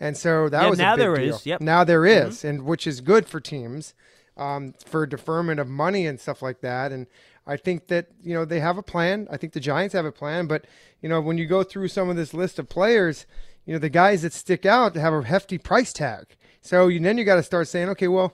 and 0.00 0.16
so 0.16 0.48
that 0.48 0.62
yeah, 0.62 0.70
was 0.70 0.78
now 0.78 0.94
a 0.94 0.96
big 0.96 1.00
there 1.04 1.16
deal. 1.16 1.34
is. 1.36 1.46
Yep. 1.46 1.60
Now 1.60 1.84
there 1.84 2.06
is, 2.06 2.38
mm-hmm. 2.38 2.46
and 2.48 2.64
which 2.64 2.86
is 2.86 3.02
good 3.02 3.26
for 3.26 3.40
teams 3.40 3.92
um, 4.38 4.74
for 4.86 5.06
deferment 5.06 5.60
of 5.60 5.68
money 5.68 6.06
and 6.06 6.18
stuff 6.18 6.42
like 6.42 6.60
that. 6.60 6.92
And 6.92 7.06
I 7.46 7.56
think 7.56 7.88
that 7.88 8.06
you 8.22 8.32
know 8.34 8.44
they 8.44 8.60
have 8.60 8.78
a 8.78 8.82
plan. 8.82 9.28
I 9.30 9.36
think 9.36 9.52
the 9.52 9.60
Giants 9.60 9.92
have 9.92 10.06
a 10.06 10.12
plan, 10.12 10.46
but 10.46 10.64
you 11.02 11.08
know 11.08 11.20
when 11.20 11.36
you 11.36 11.46
go 11.46 11.62
through 11.62 11.88
some 11.88 12.08
of 12.08 12.16
this 12.16 12.32
list 12.32 12.58
of 12.58 12.68
players 12.68 13.26
you 13.66 13.72
know 13.72 13.78
the 13.78 13.88
guys 13.88 14.22
that 14.22 14.32
stick 14.32 14.66
out 14.66 14.94
have 14.96 15.12
a 15.12 15.22
hefty 15.22 15.58
price 15.58 15.92
tag. 15.92 16.36
So 16.60 16.88
you, 16.88 16.98
then 17.00 17.18
you 17.18 17.24
got 17.24 17.36
to 17.36 17.42
start 17.42 17.68
saying, 17.68 17.90
okay, 17.90 18.08
well, 18.08 18.32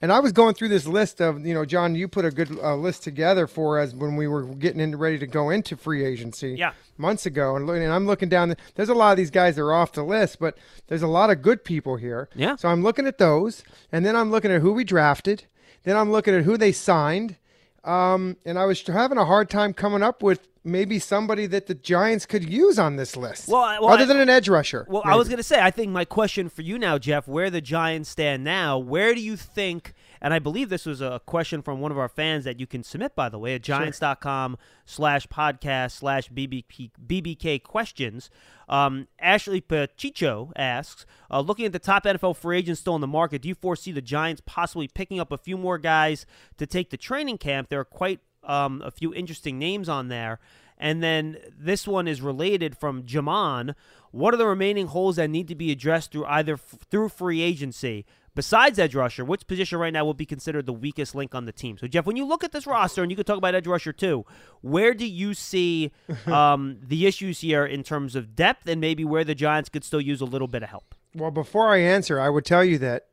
and 0.00 0.12
I 0.12 0.20
was 0.20 0.32
going 0.32 0.54
through 0.54 0.68
this 0.68 0.86
list 0.86 1.20
of 1.20 1.44
you 1.44 1.54
know 1.54 1.64
John, 1.64 1.94
you 1.94 2.08
put 2.08 2.24
a 2.24 2.30
good 2.30 2.56
uh, 2.58 2.76
list 2.76 3.02
together 3.02 3.46
for 3.46 3.80
us 3.80 3.94
when 3.94 4.16
we 4.16 4.28
were 4.28 4.44
getting 4.44 4.80
in, 4.80 4.96
ready 4.96 5.18
to 5.18 5.26
go 5.26 5.50
into 5.50 5.76
free 5.76 6.04
agency 6.04 6.54
yeah. 6.58 6.72
months 6.96 7.26
ago, 7.26 7.56
and, 7.56 7.68
and 7.68 7.92
I'm 7.92 8.06
looking 8.06 8.28
down. 8.28 8.54
There's 8.74 8.88
a 8.88 8.94
lot 8.94 9.12
of 9.12 9.16
these 9.16 9.30
guys 9.30 9.56
that 9.56 9.62
are 9.62 9.72
off 9.72 9.92
the 9.92 10.04
list, 10.04 10.38
but 10.38 10.56
there's 10.86 11.02
a 11.02 11.08
lot 11.08 11.30
of 11.30 11.42
good 11.42 11.64
people 11.64 11.96
here. 11.96 12.28
Yeah. 12.34 12.56
So 12.56 12.68
I'm 12.68 12.82
looking 12.82 13.06
at 13.06 13.18
those, 13.18 13.64
and 13.90 14.06
then 14.06 14.14
I'm 14.14 14.30
looking 14.30 14.52
at 14.52 14.60
who 14.60 14.72
we 14.72 14.84
drafted. 14.84 15.44
Then 15.82 15.96
I'm 15.96 16.12
looking 16.12 16.34
at 16.34 16.44
who 16.44 16.56
they 16.56 16.72
signed. 16.72 17.36
Um, 17.84 18.36
and 18.44 18.58
I 18.58 18.66
was 18.66 18.82
having 18.86 19.18
a 19.18 19.24
hard 19.24 19.48
time 19.48 19.72
coming 19.72 20.02
up 20.02 20.22
with 20.22 20.46
maybe 20.70 20.98
somebody 20.98 21.46
that 21.46 21.66
the 21.66 21.74
Giants 21.74 22.26
could 22.26 22.48
use 22.48 22.78
on 22.78 22.96
this 22.96 23.16
list. 23.16 23.48
Well, 23.48 23.60
well 23.82 23.88
other 23.92 24.04
I, 24.04 24.06
than 24.06 24.20
an 24.20 24.28
edge 24.28 24.48
rusher. 24.48 24.86
Well, 24.88 25.02
maybe. 25.04 25.14
I 25.14 25.16
was 25.16 25.28
going 25.28 25.38
to 25.38 25.42
say, 25.42 25.60
I 25.60 25.70
think 25.70 25.90
my 25.90 26.04
question 26.04 26.48
for 26.48 26.62
you 26.62 26.78
now, 26.78 26.98
Jeff, 26.98 27.26
where 27.26 27.50
the 27.50 27.60
Giants 27.60 28.10
stand 28.10 28.44
now, 28.44 28.78
where 28.78 29.14
do 29.14 29.20
you 29.20 29.36
think? 29.36 29.94
And 30.20 30.34
I 30.34 30.38
believe 30.38 30.68
this 30.68 30.86
was 30.86 31.00
a 31.00 31.20
question 31.26 31.62
from 31.62 31.80
one 31.80 31.92
of 31.92 31.98
our 31.98 32.08
fans 32.08 32.44
that 32.44 32.58
you 32.58 32.66
can 32.66 32.82
submit, 32.82 33.14
by 33.14 33.28
the 33.28 33.38
way, 33.38 33.54
at 33.54 33.62
giants.com 33.62 34.58
slash 34.84 35.26
podcast 35.28 35.92
slash 35.92 36.28
BBK 36.30 37.62
questions. 37.62 38.30
Um, 38.68 39.08
Ashley 39.18 39.60
Pachicho 39.60 40.52
asks, 40.56 41.06
uh, 41.30 41.40
looking 41.40 41.66
at 41.66 41.72
the 41.72 41.78
top 41.78 42.04
NFL 42.04 42.36
free 42.36 42.58
agents 42.58 42.80
still 42.80 42.94
in 42.94 43.00
the 43.00 43.06
market, 43.06 43.42
do 43.42 43.48
you 43.48 43.54
foresee 43.54 43.92
the 43.92 44.02
Giants 44.02 44.42
possibly 44.44 44.88
picking 44.88 45.20
up 45.20 45.32
a 45.32 45.38
few 45.38 45.56
more 45.56 45.78
guys 45.78 46.26
to 46.58 46.66
take 46.66 46.90
the 46.90 46.96
training 46.96 47.38
camp? 47.38 47.68
There 47.68 47.80
are 47.80 47.84
quite 47.84 48.20
um, 48.48 48.82
a 48.84 48.90
few 48.90 49.14
interesting 49.14 49.58
names 49.58 49.88
on 49.88 50.08
there. 50.08 50.40
And 50.78 51.02
then 51.02 51.38
this 51.58 51.86
one 51.86 52.06
is 52.08 52.22
related 52.22 52.76
from 52.76 53.04
Jaman. 53.04 53.74
What 54.10 54.32
are 54.32 54.36
the 54.36 54.46
remaining 54.46 54.86
holes 54.86 55.16
that 55.16 55.28
need 55.28 55.48
to 55.48 55.54
be 55.54 55.70
addressed 55.70 56.12
through 56.12 56.24
either 56.26 56.54
f- 56.54 56.76
through 56.90 57.10
free 57.10 57.42
agency? 57.42 58.06
Besides 58.34 58.78
edge 58.78 58.94
rusher, 58.94 59.24
which 59.24 59.48
position 59.48 59.78
right 59.78 59.92
now 59.92 60.04
would 60.04 60.16
be 60.16 60.24
considered 60.24 60.66
the 60.66 60.72
weakest 60.72 61.16
link 61.16 61.34
on 61.34 61.44
the 61.44 61.50
team? 61.50 61.76
So, 61.76 61.88
Jeff, 61.88 62.06
when 62.06 62.16
you 62.16 62.24
look 62.24 62.44
at 62.44 62.52
this 62.52 62.68
roster, 62.68 63.02
and 63.02 63.10
you 63.10 63.16
could 63.16 63.26
talk 63.26 63.38
about 63.38 63.56
edge 63.56 63.66
rusher 63.66 63.92
too, 63.92 64.24
where 64.60 64.94
do 64.94 65.04
you 65.04 65.34
see 65.34 65.90
um, 66.26 66.78
the 66.80 67.06
issues 67.06 67.40
here 67.40 67.66
in 67.66 67.82
terms 67.82 68.14
of 68.14 68.36
depth, 68.36 68.68
and 68.68 68.80
maybe 68.80 69.04
where 69.04 69.24
the 69.24 69.34
Giants 69.34 69.68
could 69.68 69.82
still 69.82 70.00
use 70.00 70.20
a 70.20 70.24
little 70.24 70.46
bit 70.46 70.62
of 70.62 70.68
help? 70.68 70.94
Well, 71.16 71.32
before 71.32 71.74
I 71.74 71.78
answer, 71.78 72.20
I 72.20 72.28
would 72.28 72.44
tell 72.44 72.64
you 72.64 72.78
that 72.78 73.07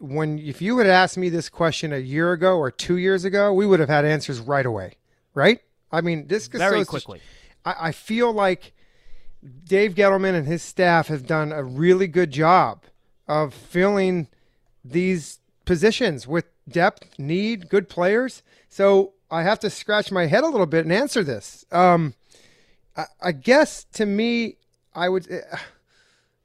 when 0.00 0.38
if 0.38 0.62
you 0.62 0.78
had 0.78 0.86
asked 0.86 1.18
me 1.18 1.28
this 1.28 1.48
question 1.48 1.92
a 1.92 1.98
year 1.98 2.32
ago 2.32 2.56
or 2.56 2.70
two 2.70 2.96
years 2.96 3.24
ago, 3.24 3.52
we 3.52 3.66
would 3.66 3.80
have 3.80 3.88
had 3.88 4.04
answers 4.04 4.40
right 4.40 4.64
away, 4.64 4.94
right? 5.34 5.60
I 5.92 6.00
mean, 6.00 6.26
this 6.26 6.48
very 6.48 6.84
quickly. 6.84 7.20
I, 7.64 7.74
I 7.80 7.92
feel 7.92 8.32
like 8.32 8.72
Dave 9.64 9.94
Gettleman 9.94 10.34
and 10.34 10.46
his 10.46 10.62
staff 10.62 11.08
have 11.08 11.26
done 11.26 11.52
a 11.52 11.62
really 11.62 12.06
good 12.06 12.30
job 12.30 12.84
of 13.28 13.52
filling 13.52 14.28
these 14.84 15.38
positions 15.64 16.26
with 16.26 16.46
depth, 16.68 17.18
need, 17.18 17.68
good 17.68 17.88
players. 17.88 18.42
So 18.68 19.12
I 19.30 19.42
have 19.42 19.60
to 19.60 19.70
scratch 19.70 20.10
my 20.10 20.26
head 20.26 20.44
a 20.44 20.48
little 20.48 20.66
bit 20.66 20.84
and 20.84 20.92
answer 20.92 21.22
this. 21.22 21.64
Um, 21.70 22.14
I, 22.96 23.04
I, 23.20 23.32
guess 23.32 23.84
to 23.92 24.06
me, 24.06 24.56
I 24.94 25.08
would 25.08 25.30
uh, 25.30 25.56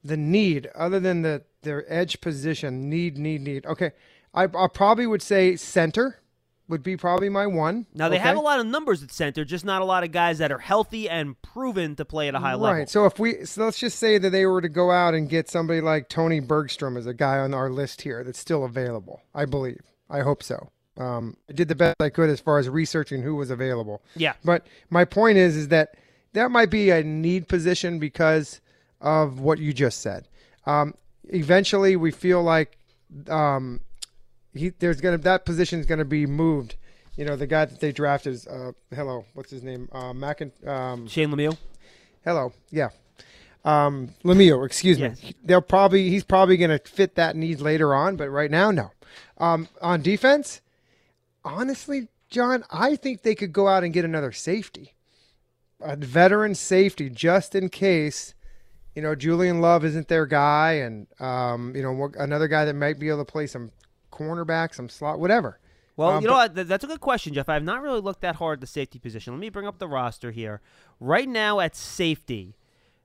the 0.06 0.16
need 0.16 0.70
other 0.76 1.00
than 1.00 1.24
the 1.24 1.44
their 1.64 1.92
edge 1.92 2.22
position 2.22 2.90
need 2.90 3.18
need 3.18 3.42
need. 3.42 3.66
Okay, 3.66 3.92
I, 4.34 4.44
I 4.44 4.68
probably 4.72 5.08
would 5.08 5.22
say 5.22 5.56
center 5.56 6.22
would 6.68 6.84
be 6.84 6.98
probably 6.98 7.30
my 7.30 7.46
one. 7.46 7.86
Now 7.94 8.10
they 8.10 8.16
okay? 8.16 8.24
have 8.24 8.38
a 8.38 8.42
lot 8.42 8.60
of 8.60 8.66
numbers 8.66 9.04
at 9.04 9.12
center, 9.12 9.46
just 9.46 9.66
not 9.66 9.82
a 9.82 9.86
lot 9.86 10.04
of 10.04 10.12
guys 10.12 10.40
that 10.40 10.52
are 10.52 10.60
healthy 10.60 11.10
and 11.10 11.40
proven 11.42 11.96
to 11.96 12.06
play 12.06 12.28
at 12.28 12.36
a 12.36 12.40
high 12.40 12.52
right. 12.52 12.60
level. 12.60 12.78
Right. 12.80 12.90
So 12.90 13.06
if 13.06 13.20
we 13.20 13.46
so 13.46 13.66
let's 13.66 13.80
just 13.80 14.00
say 14.00 14.18
that 14.18 14.30
they 14.30 14.46
were 14.46 14.62
to 14.62 14.70
go 14.70 14.92
out 14.92 15.14
and 15.14 15.28
get 15.28 15.50
somebody 15.50 15.82
like 15.82 16.08
Tony 16.08 16.40
Bergstrom 16.40 16.98
as 16.98 17.08
a 17.08 17.14
guy 17.14 17.40
on 17.40 17.54
our 17.54 17.70
list 17.70 18.02
here 18.04 18.24
that's 18.24 18.40
still 18.40 18.64
available. 18.64 19.22
I 19.34 19.46
believe. 19.46 19.82
I 20.10 20.22
hope 20.22 20.44
so. 20.44 20.70
Um, 20.98 21.36
I 21.50 21.54
did 21.54 21.68
the 21.68 21.76
best 21.76 21.96
I 22.00 22.10
could 22.10 22.30
as 22.30 22.40
far 22.40 22.58
as 22.58 22.70
researching 22.70 23.22
who 23.22 23.36
was 23.36 23.50
available. 23.50 24.02
Yeah. 24.16 24.34
But 24.46 24.66
my 24.90 25.04
point 25.04 25.38
is, 25.38 25.58
is 25.58 25.68
that 25.70 25.96
that 26.34 26.52
might 26.52 26.70
be 26.70 26.90
a 26.90 27.04
need 27.04 27.48
position 27.48 28.00
because 28.00 28.62
of 29.06 29.40
what 29.40 29.60
you 29.60 29.72
just 29.72 30.02
said. 30.02 30.28
Um, 30.66 30.96
eventually, 31.26 31.96
we 31.96 32.12
feel 32.12 32.42
like 32.42 32.78
um, 33.30 33.80
he 34.54 34.70
there's 34.70 35.00
gonna 35.00 35.20
that 35.20 35.46
position 35.46 35.80
is 35.80 35.86
gonna 35.86 36.04
be 36.04 36.26
moved. 36.26 36.76
You 37.16 37.24
know, 37.24 37.38
the 37.38 37.48
guy 37.48 37.64
that 37.64 37.80
they 37.80 37.94
drafted 37.94 38.34
is 38.34 38.48
uh, 38.48 38.74
hello, 38.94 39.26
what's 39.36 39.52
his 39.52 39.64
name? 39.64 39.88
Uh, 39.94 40.12
Mackin, 40.12 40.52
um, 40.68 41.08
Shane 41.08 41.30
Lemieux. 41.30 41.56
Hello, 42.26 42.52
yeah, 42.72 42.90
um, 43.64 44.10
Lemieux. 44.24 44.66
Excuse 44.66 44.98
yes. 44.98 45.24
me. 45.24 45.36
They'll 45.44 45.62
probably 45.62 46.10
he's 46.10 46.24
probably 46.24 46.58
gonna 46.58 46.80
fit 46.80 47.16
that 47.16 47.36
need 47.36 47.62
later 47.62 47.94
on, 47.94 48.16
but 48.16 48.30
right 48.30 48.52
now, 48.52 48.72
no. 48.72 48.92
Um, 49.38 49.70
on 49.82 50.02
defense, 50.02 50.62
honestly, 51.44 52.08
John, 52.30 52.66
I 52.72 52.96
think 52.96 53.22
they 53.22 53.36
could 53.36 53.54
go 53.54 53.68
out 53.68 53.84
and 53.84 53.94
get 53.94 54.04
another 54.04 54.32
safety, 54.32 54.96
a 55.80 55.96
veteran 55.96 56.56
safety, 56.56 57.10
just 57.10 57.54
in 57.54 57.70
case 57.70 58.34
you 58.96 59.02
know, 59.02 59.14
Julian 59.14 59.62
Love 59.62 59.84
isn't 59.86 60.08
their 60.08 60.26
guy, 60.26 60.74
and 60.74 61.08
um, 61.20 61.76
you 61.76 61.84
know, 61.84 62.12
another 62.18 62.48
guy 62.48 62.66
that 62.66 62.74
might 62.74 62.98
be 62.98 63.10
able 63.10 63.26
to 63.26 63.32
play 63.32 63.46
some 63.46 63.72
cornerback, 64.12 64.74
some 64.74 64.90
slot, 64.90 65.20
whatever. 65.20 65.60
Well, 65.98 66.10
um, 66.10 66.22
you 66.22 66.28
know 66.28 66.34
what? 66.34 66.56
That's 66.56 66.84
a 66.84 66.88
good 66.88 67.02
question, 67.02 67.34
Jeff. 67.34 67.48
I 67.48 67.54
have 67.54 67.64
not 67.64 67.82
really 67.82 68.02
looked 68.02 68.22
that 68.22 68.36
hard 68.38 68.58
at 68.58 68.62
the 68.62 68.68
safety 68.68 69.00
position. 69.00 69.34
Let 69.34 69.40
me 69.40 69.50
bring 69.50 69.68
up 69.68 69.80
the 69.80 69.88
roster 69.88 70.32
here. 70.32 70.62
Right 71.00 71.28
now 71.28 71.60
at 71.60 71.76
safety, 71.76 72.56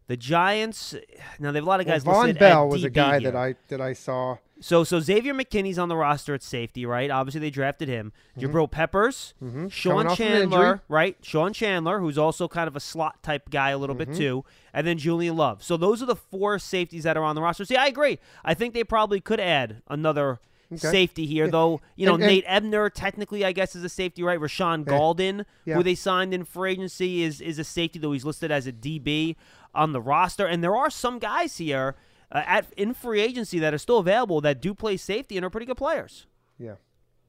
the 0.07 0.17
Giants. 0.17 0.95
Now 1.39 1.53
they 1.53 1.59
have 1.59 1.67
a 1.67 1.69
lot 1.69 1.81
of 1.81 1.87
guys. 1.87 2.05
Well, 2.05 2.25
Vonn 2.25 2.39
Bell 2.39 2.69
was 2.69 2.85
a 2.85 2.91
guy 2.91 3.21
here. 3.21 3.31
that 3.31 3.39
I 3.39 3.55
that 3.69 3.81
I 3.81 3.93
saw. 3.93 4.39
So 4.61 4.85
so 4.85 5.01
Xavier 5.01 5.35
McKinney's 5.35 5.79
on 5.79 5.89
the 5.89 5.97
roster 5.97 6.35
at 6.35 6.43
safety, 6.43 6.85
right? 6.85 7.11
Obviously 7.11 7.41
they 7.41 7.51
drafted 7.51 7.89
him. 7.89 8.13
Mm-hmm. 8.37 8.47
Jabril 8.47 8.71
Peppers, 8.71 9.35
mm-hmm. 9.43 9.69
Sean 9.69 10.15
Chandler, 10.15 10.83
right? 10.89 11.17
Sean 11.23 11.53
Chandler, 11.53 11.99
who's 11.99 12.19
also 12.19 12.47
kind 12.47 12.69
of 12.69 12.77
a 12.77 12.81
slot 12.81 13.23
type 13.23 13.51
guy 13.51 13.71
a 13.71 13.79
little 13.79 13.97
mm-hmm. 13.97 14.13
bit 14.13 14.19
too, 14.19 14.45
and 14.75 14.87
then 14.87 14.99
Julian 14.99 15.37
Love. 15.37 15.63
So 15.63 15.77
those 15.77 16.03
are 16.03 16.07
the 16.07 16.17
four 16.17 16.59
safeties 16.59 17.05
that 17.05 17.17
are 17.17 17.25
on 17.25 17.35
the 17.35 17.43
roster. 17.43 17.65
See, 17.65 17.77
I 17.77 17.87
agree. 17.87 18.19
I 18.45 18.55
think 18.55 18.75
they 18.75 18.85
probably 18.85 19.21
could 19.21 19.41
add 19.41 19.83
another 19.89 20.41
Okay. 20.73 20.89
safety 20.89 21.27
here, 21.27 21.47
yeah. 21.47 21.51
though. 21.51 21.81
You 21.97 22.07
know, 22.07 22.15
and, 22.15 22.23
and, 22.23 22.33
Nate 22.33 22.45
Ebner 22.47 22.91
technically, 22.91 23.45
I 23.45 23.51
guess, 23.51 23.75
is 23.75 23.83
a 23.83 23.89
safety, 23.89 24.23
right? 24.23 24.39
Rashaan 24.39 24.87
yeah. 24.87 25.43
Yeah. 25.65 25.75
who 25.75 25.83
they 25.83 25.97
signed 25.97 26.33
in 26.33 26.45
free 26.45 26.73
agency, 26.73 27.25
is 27.25 27.41
is 27.41 27.59
a 27.59 27.65
safety, 27.65 27.99
though 27.99 28.13
he's 28.13 28.25
listed 28.25 28.53
as 28.53 28.69
a 28.69 28.73
DB 28.73 29.35
on 29.75 29.93
the 29.93 30.01
roster. 30.01 30.47
And 30.47 30.63
there 30.63 30.77
are 30.77 30.89
some 30.89 31.19
guys 31.19 31.57
here 31.57 31.97
uh, 32.33 32.43
at 32.47 32.67
in 32.77 32.95
free 32.95 33.21
agency 33.21 33.59
that 33.59 33.75
are 33.75 33.79
still 33.79 33.99
available 33.99 34.41
that 34.41 34.61
do 34.61 34.75
play 34.75 34.97
safety 34.97 35.37
and 35.37 35.45
are 35.45 35.51
pretty 35.51 35.67
good 35.67 35.77
players. 35.77 36.27
Yeah, 36.59 36.77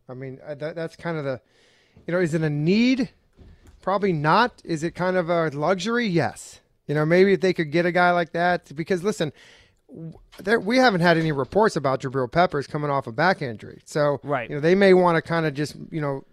I 0.08 0.14
mean 0.14 0.40
uh, 0.46 0.56
that, 0.56 0.76
that's 0.76 0.96
kind 0.96 1.18
of 1.18 1.24
the, 1.24 1.42
you 2.08 2.14
know, 2.14 2.20
is 2.20 2.34
it 2.34 2.42
a 2.42 2.50
need? 2.50 3.10
Probably 3.82 4.14
not. 4.14 4.62
Is 4.64 4.84
it 4.84 4.94
kind 4.94 5.18
of 5.18 5.30
a 5.30 5.50
luxury? 5.50 6.06
Yes. 6.06 6.60
You 6.88 6.96
know, 6.96 7.06
maybe 7.06 7.34
if 7.34 7.42
they 7.42 7.54
could 7.54 7.72
get 7.72 7.86
a 7.86 7.92
guy 7.92 8.12
like 8.12 8.34
that, 8.34 8.76
because 8.76 9.04
listen, 9.04 9.32
there, 10.40 10.60
we 10.60 10.78
haven't 10.78 11.02
had 11.02 11.18
any 11.18 11.32
reports 11.32 11.76
about 11.76 12.02
Jabril 12.02 12.32
Peppers 12.32 12.68
coming 12.68 12.90
off 12.90 13.08
a 13.08 13.12
back 13.12 13.42
injury. 13.42 13.82
So, 13.86 14.20
right. 14.24 14.50
you 14.50 14.56
know, 14.56 14.62
they 14.62 14.76
may 14.76 14.94
want 14.94 15.16
to 15.16 15.22
kind 15.22 15.46
of 15.46 15.54
just, 15.54 15.76
you 15.90 16.02
know, 16.02 16.24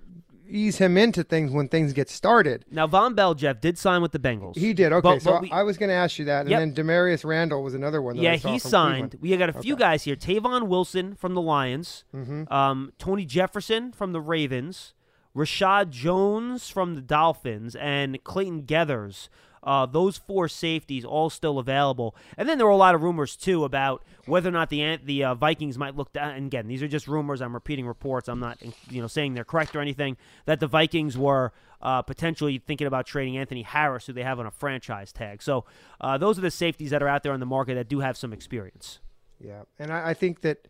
ease 0.49 0.79
him 0.79 0.97
into 0.97 1.23
things 1.23 1.51
when 1.51 1.69
things 1.69 1.93
get 1.93 2.09
started. 2.09 2.65
Now, 2.71 2.87
Vonn 2.87 3.15
Bell, 3.15 3.35
Jeff, 3.35 3.61
did 3.61 3.79
sign 3.79 4.03
with 4.03 4.13
the 4.13 4.19
Bengals. 4.19 4.57
He 4.57 4.73
did. 4.73 4.93
Okay, 4.93 5.03
but, 5.03 5.23
so 5.23 5.33
but 5.33 5.43
we, 5.43 5.51
I 5.51 5.63
was 5.63 5.77
going 5.77 5.89
to 5.89 5.95
ask 5.95 6.19
you 6.19 6.25
that, 6.27 6.43
and 6.43 6.51
yep. 6.51 6.61
then 6.61 6.75
Damarious 6.75 7.25
Randall 7.25 7.63
was 7.63 7.75
another 7.75 8.03
one. 8.03 8.17
yeah, 8.17 8.37
he 8.37 8.59
signed. 8.59 9.13
Cleveland. 9.13 9.19
We 9.21 9.37
got 9.37 9.49
a 9.51 9.61
few 9.61 9.75
okay. 9.75 9.81
guys 9.81 10.05
here: 10.05 10.17
Tavon 10.17 10.69
Wilson 10.69 11.15
from 11.15 11.35
the 11.35 11.43
Lions, 11.43 12.05
mm-hmm. 12.15 12.53
um, 12.53 12.93
Tony 12.99 13.25
Jefferson 13.25 13.93
from 13.93 14.13
the 14.13 14.21
Ravens, 14.21 14.95
Reshad 15.37 15.91
Jones 15.91 16.71
from 16.71 16.95
the 16.95 17.01
Dolphins, 17.01 17.77
and 17.77 18.23
Clayton 18.25 18.63
Geathers 18.63 19.29
uh, 19.63 19.87
those 19.87 20.17
four 20.17 20.49
safeties 20.49 21.05
all 21.05 21.31
still 21.31 21.59
available. 21.59 22.15
And 22.37 22.49
then 22.49 22.59
there 22.59 22.67
were 22.67 22.73
a 22.73 22.77
lot 22.77 22.95
of 22.95 23.03
rumors 23.03 23.37
too 23.37 23.65
about 23.65 24.03
whether 24.27 24.49
or 24.49 24.53
not 24.53 24.71
the 24.71 24.99
the 25.05 25.25
uh, 25.25 25.35
Vikings 25.35 25.79
might 25.79 25.97
look 25.97 26.13
down. 26.13 26.35
And 26.35 26.47
again, 26.47 26.69
these 26.69 26.83
are 26.83 26.89
just 26.89 27.09
rumors. 27.09 27.41
I'm 27.41 27.55
repeating 27.55 27.87
reports. 27.87 28.29
I'm 28.29 28.41
not 28.41 28.59
you 28.91 29.01
know 29.01 29.09
saying 29.09 29.35
they're 29.35 29.45
correct 29.45 29.75
or 29.75 29.81
anything. 29.81 30.17
That 30.47 30.61
the 30.61 30.67
Vikings 30.67 31.19
were 31.19 31.53
uh, 31.83 32.03
potentially 32.03 32.59
thinking 32.59 32.87
about 32.87 33.07
trading 33.07 33.37
Anthony 33.37 33.63
Harris, 33.63 34.07
who 34.07 34.13
they 34.13 34.23
have 34.23 34.41
on 34.41 34.47
a 34.47 34.51
franchise 34.51 35.13
tag. 35.13 35.43
So 35.43 35.65
uh, 36.01 36.19
those 36.19 36.39
are 36.39 36.43
the 36.43 36.51
safeties 36.51 36.91
that 36.91 37.03
are 37.03 37.09
out 37.09 37.23
there 37.23 37.33
on 37.33 37.41
the 37.41 37.47
market 37.47 37.75
that 37.75 37.89
do 37.89 38.01
have 38.01 38.17
some 38.17 38.33
experience. 38.33 39.01
Yeah, 39.41 39.63
and 39.79 39.93
I, 39.93 40.11
I 40.11 40.15
think 40.15 40.41
that 40.41 40.67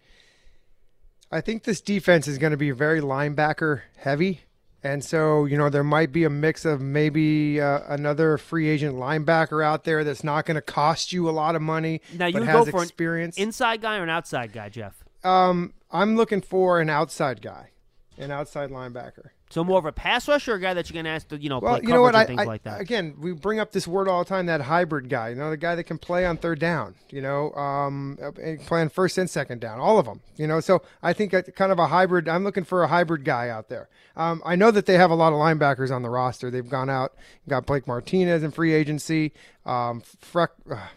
I 1.31 1.41
think 1.41 1.65
this 1.65 1.81
defense 1.81 2.27
is 2.27 2.39
going 2.39 2.51
to 2.51 2.57
be 2.57 2.71
very 2.71 3.01
linebacker 3.01 3.83
heavy. 3.97 4.41
And 4.83 5.05
so, 5.05 5.45
you 5.45 5.59
know, 5.59 5.71
there 5.71 5.85
might 5.85 6.13
be 6.13 6.25
a 6.25 6.31
mix 6.31 6.65
of 6.65 6.81
maybe 6.81 7.61
uh, 7.61 7.81
another 7.89 8.39
free 8.39 8.69
agent 8.69 8.97
linebacker 8.97 9.65
out 9.65 9.85
there 9.85 10.05
that's 10.05 10.23
not 10.23 10.47
going 10.47 10.55
to 10.55 10.63
cost 10.63 11.13
you 11.13 11.29
a 11.29 11.33
lot 11.33 11.57
of 11.57 11.63
money. 11.63 12.01
Now 12.15 12.27
you 12.27 12.41
but 12.41 12.47
go 12.47 12.65
for 12.65 12.83
experience. 12.83 13.37
an 13.37 13.45
inside 13.45 13.81
guy 13.81 13.99
or 13.99 14.05
an 14.05 14.11
outside 14.11 14.53
guy, 14.53 14.69
Jeff? 14.69 15.03
Um, 15.25 15.75
I'm 15.91 16.17
looking 16.17 16.41
for 16.41 16.81
an 16.81 16.91
outside 16.91 17.43
guy, 17.43 17.71
an 18.17 18.31
outside 18.31 18.71
linebacker. 18.71 19.31
So 19.51 19.65
more 19.65 19.79
of 19.79 19.87
a 19.87 19.93
pass 19.93 20.29
rusher, 20.29 20.53
or 20.53 20.57
a 20.57 20.61
guy 20.61 20.75
that 20.75 20.89
you're 20.89 20.95
going 20.95 21.05
to 21.05 21.11
ask 21.11 21.29
to, 21.29 21.39
you 21.39 21.49
know, 21.49 21.59
well, 21.59 21.79
play 21.79 21.87
you 21.87 21.95
know 21.95 22.03
what? 22.03 22.15
I, 22.15 22.27
I, 22.37 22.45
like 22.45 22.63
that. 22.65 22.81
Again, 22.81 23.15
we 23.19 23.33
bring 23.33 23.59
up 23.61 23.73
this 23.73 23.87
word 23.87 24.09
all 24.09 24.25
the 24.25 24.29
time, 24.29 24.47
that 24.47 24.61
hybrid 24.63 25.09
guy. 25.09 25.31
You 25.31 25.37
know, 25.37 25.51
the 25.51 25.57
guy 25.57 25.75
that 25.75 25.85
can 25.85 25.99
play 25.99 26.27
on 26.27 26.37
third 26.37 26.59
down. 26.59 26.95
You 27.11 27.23
know, 27.23 27.53
um, 27.55 28.19
playing 28.67 28.91
first 28.91 29.17
and 29.19 29.29
second 29.29 29.61
down, 29.61 29.81
all 29.81 29.99
of 29.99 30.07
them. 30.07 30.21
You 30.37 30.47
know, 30.47 30.61
so 30.61 30.83
I 31.03 31.13
think 31.13 31.33
kind 31.55 31.73
of 31.73 31.79
a 31.79 31.87
hybrid. 31.87 32.29
I'm 32.29 32.45
looking 32.45 32.65
for 32.65 32.83
a 32.83 32.89
hybrid 32.89 33.25
guy 33.25 33.49
out 33.49 33.69
there. 33.69 33.89
Um, 34.17 34.43
I 34.45 34.57
know 34.57 34.71
that 34.71 34.87
they 34.87 34.95
have 34.95 35.11
a 35.11 35.15
lot 35.15 35.33
of 35.33 35.39
linebackers 35.39 35.95
on 35.95 36.03
the 36.03 36.11
roster. 36.11 36.51
They've 36.51 36.69
gone 36.69 36.91
out, 36.91 37.15
got 37.49 37.67
Blake 37.67 37.87
Martinez 37.87 38.43
in 38.43 38.51
free 38.51 38.75
agency. 38.75 39.33
Um, 39.65 40.03
Freck, 40.03 40.49
uh, 40.71 40.89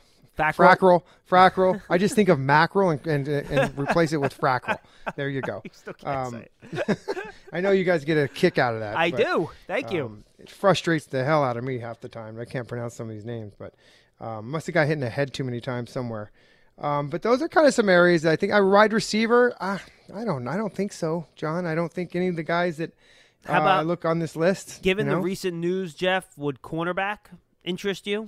Frackrell. 0.42 1.04
Frackrell. 1.30 1.82
I 1.90 1.98
just 1.98 2.16
think 2.16 2.30
of 2.30 2.40
mackerel 2.40 2.92
and, 2.92 3.08
and, 3.08 3.28
and 3.28 3.78
replace 3.78 4.14
it 4.14 4.18
with 4.18 4.38
frackrel. 4.38 4.80
There 5.16 5.30
you 5.30 5.42
go. 5.42 5.64
You 5.86 6.08
um, 6.08 6.44
I 7.54 7.62
know 7.62 7.72
you 7.72 7.84
guys 7.84 8.06
get 8.06 8.18
a 8.18 8.28
kick 8.28 8.58
out 8.58 8.74
of 8.74 8.80
that. 8.80 8.96
I 8.96 9.12
but, 9.12 9.18
do. 9.18 9.50
Thank 9.68 9.88
um, 9.88 9.94
you. 9.94 10.24
It 10.40 10.50
frustrates 10.50 11.06
the 11.06 11.24
hell 11.24 11.44
out 11.44 11.58
of 11.58 11.64
me 11.64 11.80
half 11.80 12.00
the 12.02 12.10
time. 12.10 12.40
I 12.40 12.46
can't 12.46 12.68
pronounce 12.68 12.96
some 12.96 13.10
of 13.10 13.16
these 13.16 13.26
names, 13.26 13.54
but 13.58 13.74
um, 14.20 14.50
must 14.52 14.68
have 14.68 14.74
got 14.74 14.88
hit 14.88 14.94
in 14.94 15.00
the 15.00 15.10
head 15.10 15.34
too 15.34 15.44
many 15.44 15.60
times 15.60 15.92
somewhere. 15.92 16.32
Um, 16.78 17.10
but 17.10 17.22
those 17.22 17.42
are 17.42 17.48
kind 17.48 17.68
of 17.68 17.74
some 17.74 17.90
areas 17.90 18.24
that 18.24 18.32
I 18.32 18.36
think. 18.36 18.54
I 18.54 18.62
wide 18.62 18.94
receiver. 18.94 19.56
Uh, 19.60 19.78
I 20.14 20.26
don't. 20.26 20.48
I 20.48 20.58
don't 20.58 20.74
think 20.74 20.94
so, 20.94 21.28
John. 21.36 21.66
I 21.66 21.76
don't 21.76 21.92
think 21.92 22.16
any 22.16 22.28
of 22.28 22.36
the 22.36 22.44
guys 22.44 22.78
that 22.78 22.92
How 23.46 23.60
uh, 23.60 23.62
about- 23.62 23.80
I 23.80 23.82
look 23.84 24.06
on 24.06 24.20
this 24.20 24.36
list. 24.36 24.82
Given 24.82 25.06
you 25.06 25.12
know? 25.12 25.18
the 25.18 25.24
recent 25.24 25.58
news, 25.58 25.94
Jeff, 25.94 26.38
would 26.38 26.62
cornerback 26.62 27.18
interest 27.64 28.08
you? 28.08 28.28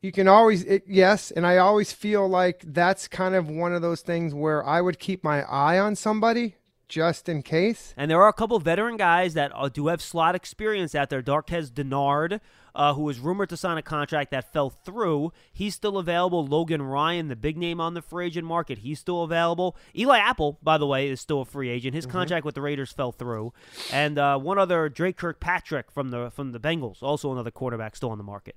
You 0.00 0.12
can 0.12 0.28
always 0.28 0.62
it, 0.62 0.84
yes 0.86 1.32
and 1.32 1.44
i 1.44 1.56
always 1.56 1.92
feel 1.92 2.28
like 2.28 2.62
that's 2.64 3.08
kind 3.08 3.34
of 3.34 3.50
one 3.50 3.74
of 3.74 3.82
those 3.82 4.00
things 4.00 4.32
where 4.32 4.64
i 4.64 4.80
would 4.80 5.00
keep 5.00 5.24
my 5.24 5.42
eye 5.42 5.78
on 5.78 5.96
somebody 5.96 6.54
just 6.88 7.28
in 7.28 7.42
case 7.42 7.94
And 7.96 8.10
there 8.10 8.20
are 8.22 8.28
a 8.28 8.32
couple 8.32 8.58
veteran 8.60 8.96
guys 8.96 9.34
that 9.34 9.52
uh, 9.54 9.68
do 9.68 9.88
have 9.88 10.00
slot 10.00 10.34
experience 10.34 10.94
out 10.94 11.10
there. 11.10 11.22
Darqueze 11.22 11.70
Dennard, 11.70 12.40
uh, 12.74 12.94
who 12.94 13.02
was 13.02 13.18
rumored 13.18 13.50
to 13.50 13.56
sign 13.58 13.76
a 13.76 13.82
contract 13.82 14.30
that 14.30 14.52
fell 14.52 14.70
through. 14.70 15.32
He's 15.52 15.74
still 15.74 15.98
available. 15.98 16.46
Logan 16.46 16.80
Ryan, 16.80 17.28
the 17.28 17.36
big 17.36 17.58
name 17.58 17.78
on 17.80 17.92
the 17.92 18.00
free 18.00 18.26
agent 18.26 18.46
market, 18.46 18.78
he's 18.78 18.98
still 18.98 19.22
available. 19.22 19.76
Eli 19.94 20.18
Apple, 20.18 20.58
by 20.62 20.78
the 20.78 20.86
way, 20.86 21.08
is 21.08 21.20
still 21.20 21.42
a 21.42 21.44
free 21.44 21.68
agent. 21.68 21.94
His 21.94 22.06
contract 22.06 22.46
with 22.46 22.54
the 22.54 22.62
Raiders 22.62 22.90
fell 22.90 23.12
through. 23.12 23.52
And 23.92 24.18
uh, 24.18 24.38
one 24.38 24.58
other, 24.58 24.88
Dre 24.88 25.12
Kirkpatrick 25.12 25.90
from 25.90 26.08
the 26.08 26.30
from 26.30 26.52
the 26.52 26.60
Bengals, 26.60 27.02
also 27.02 27.30
another 27.32 27.50
quarterback 27.50 27.96
still 27.96 28.10
on 28.10 28.18
the 28.18 28.24
market. 28.24 28.56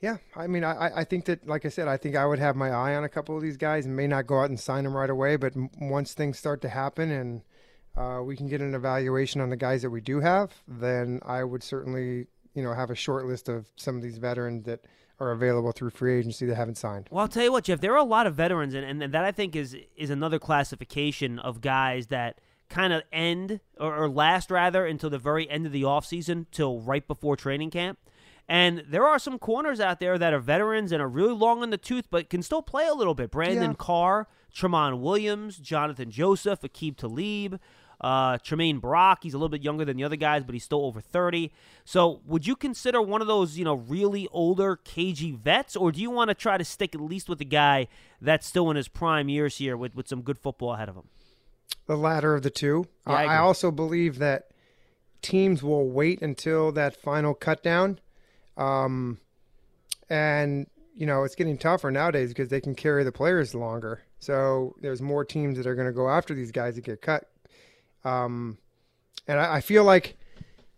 Yeah 0.00 0.16
i 0.36 0.46
mean 0.46 0.64
I, 0.64 1.00
I 1.00 1.04
think 1.04 1.24
that 1.26 1.46
like 1.46 1.66
i 1.66 1.68
said 1.68 1.88
i 1.88 1.96
think 1.96 2.16
i 2.16 2.24
would 2.24 2.38
have 2.38 2.56
my 2.56 2.70
eye 2.70 2.94
on 2.94 3.04
a 3.04 3.08
couple 3.08 3.36
of 3.36 3.42
these 3.42 3.56
guys 3.56 3.86
and 3.86 3.96
may 3.96 4.06
not 4.06 4.26
go 4.26 4.40
out 4.40 4.50
and 4.50 4.58
sign 4.58 4.84
them 4.84 4.96
right 4.96 5.10
away 5.10 5.36
but 5.36 5.54
once 5.80 6.14
things 6.14 6.38
start 6.38 6.60
to 6.62 6.68
happen 6.68 7.10
and 7.10 7.42
uh, 7.96 8.22
we 8.22 8.36
can 8.36 8.46
get 8.46 8.60
an 8.60 8.76
evaluation 8.76 9.40
on 9.40 9.50
the 9.50 9.56
guys 9.56 9.82
that 9.82 9.90
we 9.90 10.00
do 10.00 10.20
have 10.20 10.52
then 10.66 11.20
i 11.24 11.42
would 11.42 11.62
certainly 11.62 12.26
you 12.54 12.62
know 12.62 12.72
have 12.72 12.90
a 12.90 12.94
short 12.94 13.26
list 13.26 13.48
of 13.48 13.66
some 13.76 13.96
of 13.96 14.02
these 14.02 14.18
veterans 14.18 14.64
that 14.64 14.80
are 15.20 15.32
available 15.32 15.72
through 15.72 15.90
free 15.90 16.16
agency 16.18 16.46
that 16.46 16.54
haven't 16.54 16.76
signed 16.76 17.08
Well, 17.10 17.22
I'll 17.22 17.28
tell 17.28 17.42
you 17.42 17.50
what, 17.50 17.64
Jeff. 17.64 17.80
There 17.80 17.92
are 17.92 17.98
a 17.98 18.04
lot 18.04 18.26
of 18.28 18.36
veterans, 18.36 18.74
and, 18.74 19.02
and 19.02 19.12
that 19.12 19.24
I 19.24 19.32
think 19.32 19.56
is 19.56 19.76
is 19.96 20.10
another 20.10 20.38
classification 20.38 21.40
of 21.40 21.60
guys 21.60 22.06
that 22.06 22.40
kind 22.68 22.92
of 22.92 23.02
end 23.12 23.60
or, 23.80 24.04
or 24.04 24.08
last 24.08 24.48
rather 24.50 24.86
until 24.86 25.10
the 25.10 25.18
very 25.18 25.50
end 25.50 25.66
of 25.66 25.72
the 25.72 25.82
offseason, 25.82 26.46
till 26.52 26.80
right 26.80 27.06
before 27.06 27.34
training 27.34 27.70
camp. 27.70 27.98
And 28.48 28.82
there 28.88 29.06
are 29.06 29.18
some 29.18 29.38
corners 29.38 29.78
out 29.78 30.00
there 30.00 30.16
that 30.16 30.32
are 30.32 30.38
veterans 30.38 30.90
and 30.90 31.02
are 31.02 31.08
really 31.08 31.34
long 31.34 31.62
in 31.62 31.70
the 31.70 31.76
tooth, 31.76 32.06
but 32.10 32.30
can 32.30 32.42
still 32.42 32.62
play 32.62 32.86
a 32.86 32.94
little 32.94 33.14
bit. 33.14 33.30
Brandon 33.30 33.70
Yeah. 33.70 33.76
Carr, 33.76 34.26
Tramon 34.54 35.00
Williams, 35.00 35.58
Johnathan 35.58 36.08
Joseph, 36.08 36.62
Aqib 36.62 36.96
Talib, 36.96 37.60
uh, 38.00 38.38
Tramaine 38.38 38.80
Brock. 38.80 39.22
He's 39.22 39.34
a 39.34 39.36
little 39.36 39.50
bit 39.50 39.62
younger 39.62 39.84
than 39.84 39.98
the 39.98 40.04
other 40.04 40.16
guys, 40.16 40.44
but 40.44 40.54
he's 40.54 40.64
still 40.64 40.86
over 40.86 41.00
30. 41.00 41.52
So 41.84 42.22
would 42.24 42.46
you 42.46 42.56
consider 42.56 43.02
one 43.02 43.20
of 43.20 43.26
those, 43.26 43.58
you 43.58 43.64
know, 43.66 43.74
really 43.74 44.28
older, 44.30 44.76
cagey 44.76 45.32
vets, 45.32 45.76
or 45.76 45.92
do 45.92 46.00
you 46.00 46.10
want 46.10 46.28
to 46.28 46.34
try 46.34 46.56
to 46.56 46.64
stick 46.64 46.94
at 46.94 47.00
least 47.02 47.28
with 47.28 47.40
a 47.42 47.44
guy 47.44 47.88
that's 48.20 48.46
still 48.46 48.70
in 48.70 48.76
his 48.76 48.88
prime 48.88 49.28
years 49.28 49.58
here 49.58 49.76
with, 49.76 49.94
with 49.94 50.08
some 50.08 50.22
good 50.22 50.38
football 50.38 50.74
ahead 50.74 50.88
of 50.88 50.96
him? 50.96 51.08
the 51.86 51.96
latter 51.96 52.34
of 52.34 52.42
the 52.42 52.50
two. 52.50 52.86
Yeah, 53.06 53.14
I 53.14 53.24
I. 53.24 53.34
I 53.34 53.38
also 53.38 53.70
believe 53.70 54.18
that 54.18 54.50
teams 55.22 55.62
will 55.62 55.88
wait 55.88 56.22
until 56.22 56.70
that 56.72 56.94
final 56.94 57.34
cut 57.34 57.62
down. 57.62 57.98
Um, 58.58 59.18
and, 60.10 60.66
you 60.94 61.06
know, 61.06 61.24
it's 61.24 61.34
getting 61.34 61.56
tougher 61.56 61.90
nowadays 61.90 62.28
because 62.28 62.48
they 62.48 62.60
can 62.60 62.74
carry 62.74 63.04
the 63.04 63.12
players 63.12 63.54
longer. 63.54 64.02
So 64.18 64.74
there's 64.82 65.00
more 65.00 65.24
teams 65.24 65.56
that 65.56 65.66
are 65.66 65.74
going 65.74 65.86
to 65.86 65.92
go 65.94 66.10
after 66.10 66.34
these 66.34 66.52
guys 66.52 66.74
that 66.74 66.84
get 66.84 67.00
cut. 67.00 67.30
Um, 68.04 68.58
and 69.26 69.40
I, 69.40 69.56
I 69.56 69.60
feel 69.62 69.84
like. 69.84 70.16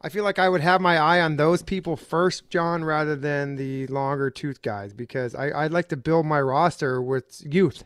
I 0.03 0.09
feel 0.09 0.25
like 0.25 0.39
I 0.39 0.49
would 0.49 0.63
have 0.63 0.81
my 0.81 0.97
eye 0.97 1.21
on 1.21 1.37
those 1.37 1.63
people 1.63 1.95
first, 1.95 2.49
John, 2.49 2.83
rather 2.83 3.15
than 3.15 3.57
the 3.57 3.87
longer 3.89 4.31
tooth 4.31 4.63
guys, 4.63 4.95
because 4.95 5.35
I, 5.35 5.51
I'd 5.51 5.73
like 5.73 5.91
to 5.91 5.97
build 5.99 6.25
my 6.25 6.41
roster 6.41 7.03
with 7.03 7.43
youth 7.45 7.85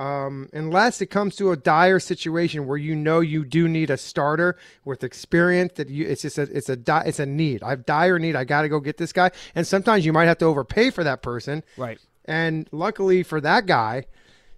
um, 0.00 0.48
unless 0.54 1.02
it 1.02 1.08
comes 1.08 1.36
to 1.36 1.52
a 1.52 1.56
dire 1.58 2.00
situation 2.00 2.66
where 2.66 2.78
you 2.78 2.96
know 2.96 3.20
you 3.20 3.44
do 3.44 3.68
need 3.68 3.90
a 3.90 3.98
starter 3.98 4.56
with 4.82 5.04
experience 5.04 5.74
that 5.74 5.90
you 5.90 6.06
it's 6.06 6.22
just 6.22 6.38
a 6.38 6.42
it's 6.44 6.70
a 6.70 6.76
di- 6.76 7.02
it's 7.04 7.18
a 7.18 7.26
need. 7.26 7.62
I've 7.62 7.84
dire 7.84 8.18
need. 8.18 8.34
I 8.34 8.44
got 8.44 8.62
to 8.62 8.70
go 8.70 8.80
get 8.80 8.96
this 8.96 9.12
guy, 9.12 9.30
and 9.54 9.66
sometimes 9.66 10.06
you 10.06 10.14
might 10.14 10.24
have 10.24 10.38
to 10.38 10.46
overpay 10.46 10.88
for 10.88 11.04
that 11.04 11.20
person. 11.20 11.62
Right. 11.76 11.98
And 12.24 12.66
luckily 12.72 13.22
for 13.22 13.42
that 13.42 13.66
guy, 13.66 14.06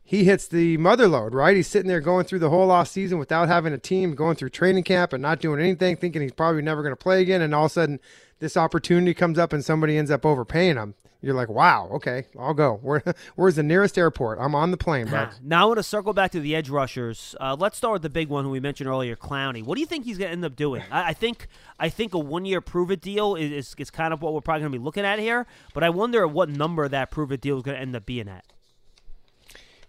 he 0.05 0.23
hits 0.23 0.47
the 0.47 0.77
mother 0.77 1.09
load, 1.09 1.35
right? 1.35 1.57
He's 1.57 1.67
sitting 1.67 1.89
there 1.89 2.01
going 2.01 2.25
through 2.25 2.39
the 2.39 2.51
whole 2.51 2.71
off 2.71 2.87
season 2.87 3.19
without 3.19 3.49
having 3.49 3.73
a 3.73 3.79
team, 3.79 4.15
going 4.15 4.37
through 4.37 4.51
training 4.51 4.85
camp 4.85 5.13
and 5.13 5.23
not 5.23 5.41
doing 5.41 5.59
anything, 5.59 5.97
thinking 5.97 6.23
he's 6.23 6.31
probably 6.31 6.63
never 6.63 6.83
going 6.83 6.93
to 6.93 6.97
play 6.97 7.21
again. 7.21 7.43
And 7.43 7.53
all 7.53 7.65
of 7.65 7.73
a 7.73 7.75
sudden, 7.75 7.99
this 8.39 8.57
opportunity 8.57 9.13
comes 9.13 9.41
up 9.41 9.53
and 9.53 9.65
somebody 9.65 9.99
ends 9.99 10.11
up 10.13 10.25
overpaying 10.25 10.77
him. 10.77 10.95
You're 11.25 11.35
like, 11.35 11.49
wow, 11.49 11.89
okay, 11.93 12.25
I'll 12.37 12.53
go. 12.53 12.81
Where, 12.83 13.01
where's 13.37 13.55
the 13.55 13.63
nearest 13.63 13.97
airport? 13.97 14.39
I'm 14.41 14.57
on 14.57 14.73
the 14.73 14.77
plane, 14.77 15.09
bud. 15.09 15.31
Now 15.43 15.63
I 15.63 15.65
want 15.67 15.77
to 15.79 15.83
circle 15.85 16.13
back 16.13 16.33
to 16.33 16.41
the 16.41 16.57
edge 16.57 16.69
rushers. 16.69 17.37
Uh, 17.41 17.57
let's 17.57 17.77
start 17.79 17.93
with 17.93 18.03
the 18.03 18.11
big 18.11 18.29
one 18.29 18.45
who 18.45 18.51
we 18.51 18.59
mentioned 18.59 18.89
earlier, 18.89 19.15
Clowney. 19.15 19.63
What 19.65 19.77
do 19.77 19.81
you 19.81 19.87
think 19.87 20.05
he's 20.05 20.19
going 20.19 20.29
to 20.31 20.33
end 20.33 20.45
up 20.45 20.57
doing? 20.57 20.83
I, 20.91 21.11
I 21.11 21.13
think 21.13 21.47
I 21.79 21.89
think 21.91 22.13
a 22.13 22.19
one 22.19 22.45
year 22.45 22.61
prove 22.61 22.91
it 22.91 23.01
deal 23.01 23.37
is, 23.37 23.53
is, 23.53 23.75
is 23.79 23.91
kind 23.91 24.13
of 24.13 24.21
what 24.21 24.35
we're 24.35 24.41
probably 24.41 24.63
going 24.63 24.73
to 24.73 24.79
be 24.81 24.85
looking 24.85 25.05
at 25.05 25.21
here. 25.21 25.47
But 25.75 25.85
I 25.85 25.91
wonder 25.91 26.27
what 26.27 26.49
number 26.49 26.89
that 26.89 27.13
prove 27.13 27.31
it 27.31 27.41
deal 27.41 27.57
is 27.57 27.63
going 27.63 27.77
to 27.77 27.81
end 27.81 27.95
up 27.95 28.05
being 28.05 28.29
at. 28.29 28.45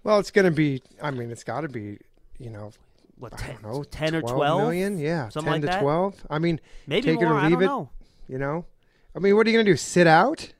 Well, 0.03 0.19
it's 0.19 0.31
going 0.31 0.45
to 0.45 0.51
be, 0.51 0.83
I 1.01 1.11
mean, 1.11 1.31
it's 1.31 1.43
got 1.43 1.61
to 1.61 1.69
be, 1.69 1.97
you 2.37 2.49
know, 2.51 2.71
What 3.17 3.33
I 3.33 3.37
10, 3.37 3.55
don't 3.61 3.71
know, 3.73 3.83
10 3.83 4.15
or 4.15 4.21
12 4.21 4.35
12 4.35 4.61
million? 4.61 4.97
Yeah, 4.99 5.29
something 5.29 5.51
10 5.51 5.61
like 5.61 5.61
to 5.61 5.67
that? 5.77 5.81
12. 5.81 6.27
I 6.29 6.39
mean, 6.39 6.59
Maybe 6.85 7.07
take 7.07 7.21
more. 7.21 7.25
it 7.25 7.35
or 7.35 7.39
I 7.39 7.43
leave 7.47 7.53
don't 7.53 7.63
it. 7.63 7.65
know. 7.65 7.89
You 8.27 8.37
know, 8.37 8.65
I 9.15 9.19
mean, 9.19 9.35
what 9.35 9.47
are 9.47 9.49
you 9.49 9.55
going 9.55 9.65
to 9.65 9.71
do? 9.71 9.77
Sit 9.77 10.05
out? 10.07 10.53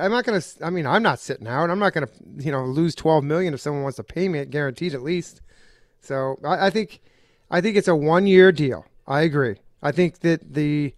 I'm 0.00 0.10
not 0.10 0.24
going 0.24 0.40
to. 0.40 0.46
I 0.64 0.70
mean, 0.70 0.86
I'm 0.86 1.02
not 1.02 1.18
sitting 1.20 1.46
out. 1.46 1.70
I'm 1.70 1.78
not 1.78 1.92
going 1.92 2.06
to, 2.06 2.12
you 2.44 2.52
know, 2.52 2.64
lose 2.64 2.94
12 2.94 3.24
million 3.24 3.54
if 3.54 3.60
someone 3.60 3.82
wants 3.82 3.96
to 3.96 4.04
pay 4.04 4.28
me, 4.28 4.44
guaranteed 4.44 4.94
at 4.94 5.02
least. 5.02 5.40
So 6.00 6.38
I, 6.44 6.66
I 6.66 6.70
think, 6.70 7.00
I 7.50 7.60
think 7.60 7.76
it's 7.76 7.88
a 7.88 7.96
one 7.96 8.26
year 8.26 8.52
deal. 8.52 8.84
I 9.06 9.22
agree. 9.22 9.56
I 9.82 9.92
think 9.92 10.20
that 10.20 10.54
the 10.54 10.94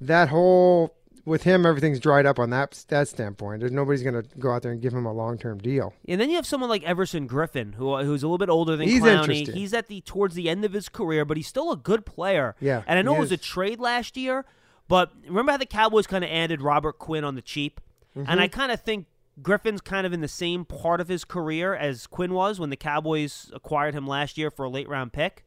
that 0.00 0.28
whole 0.28 0.94
with 1.24 1.44
him, 1.44 1.64
everything's 1.64 2.00
dried 2.00 2.26
up 2.26 2.38
on 2.38 2.50
that 2.50 2.84
that 2.88 3.08
standpoint. 3.08 3.60
There's 3.60 3.72
nobody's 3.72 4.02
going 4.02 4.20
to 4.20 4.28
go 4.38 4.50
out 4.50 4.62
there 4.62 4.72
and 4.72 4.82
give 4.82 4.92
him 4.92 5.06
a 5.06 5.12
long 5.12 5.38
term 5.38 5.58
deal. 5.58 5.94
And 6.08 6.20
then 6.20 6.28
you 6.30 6.36
have 6.36 6.46
someone 6.46 6.68
like 6.68 6.82
Everson 6.82 7.28
Griffen, 7.28 7.74
who 7.74 7.96
who's 7.98 8.22
a 8.22 8.26
little 8.26 8.38
bit 8.38 8.48
older 8.50 8.76
than 8.76 8.88
He's 8.88 9.02
Clowney. 9.02 9.20
interesting. 9.20 9.54
He's 9.56 9.72
at 9.72 9.86
the 9.86 10.00
towards 10.00 10.34
the 10.34 10.48
end 10.48 10.64
of 10.64 10.72
his 10.72 10.88
career, 10.88 11.24
but 11.24 11.36
he's 11.36 11.46
still 11.46 11.70
a 11.70 11.76
good 11.76 12.04
player. 12.04 12.56
Yeah, 12.60 12.82
And 12.86 12.98
I 12.98 13.02
know 13.02 13.14
it 13.16 13.20
was 13.20 13.32
a 13.32 13.36
trade 13.36 13.78
last 13.80 14.16
year, 14.16 14.44
but 14.88 15.12
remember 15.26 15.52
how 15.52 15.58
the 15.58 15.66
Cowboys 15.66 16.06
kind 16.06 16.24
of 16.24 16.30
added 16.30 16.60
Robert 16.60 16.98
Quinn 16.98 17.24
on 17.24 17.34
the 17.36 17.42
cheap? 17.42 17.80
Mm-hmm. 18.16 18.30
And 18.30 18.40
I 18.40 18.48
kind 18.48 18.72
of 18.72 18.80
think 18.80 19.06
Griffen's 19.40 19.80
kind 19.80 20.06
of 20.06 20.12
in 20.12 20.20
the 20.20 20.28
same 20.28 20.64
part 20.64 21.00
of 21.00 21.08
his 21.08 21.24
career 21.24 21.74
as 21.74 22.06
Quinn 22.06 22.34
was 22.34 22.60
when 22.60 22.70
the 22.70 22.76
Cowboys 22.76 23.50
acquired 23.54 23.94
him 23.94 24.06
last 24.06 24.36
year 24.36 24.50
for 24.50 24.64
a 24.64 24.68
late 24.68 24.88
round 24.88 25.12
pick. 25.12 25.44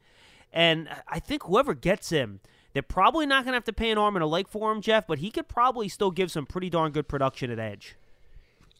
And 0.51 0.89
I 1.07 1.19
think 1.19 1.43
whoever 1.43 1.73
gets 1.73 2.09
him, 2.09 2.39
they're 2.73 2.81
probably 2.81 3.25
not 3.25 3.43
going 3.43 3.51
to 3.51 3.57
have 3.57 3.65
to 3.65 3.73
pay 3.73 3.91
an 3.91 3.97
arm 3.97 4.15
and 4.15 4.23
a 4.23 4.27
leg 4.27 4.47
for 4.47 4.71
him, 4.71 4.81
Jeff, 4.81 5.05
but 5.05 5.19
he 5.19 5.29
could 5.29 5.47
probably 5.47 5.87
still 5.89 6.11
give 6.11 6.31
some 6.31 6.45
pretty 6.45 6.69
darn 6.69 6.91
good 6.91 7.07
production 7.07 7.51
at 7.51 7.59
edge. 7.59 7.95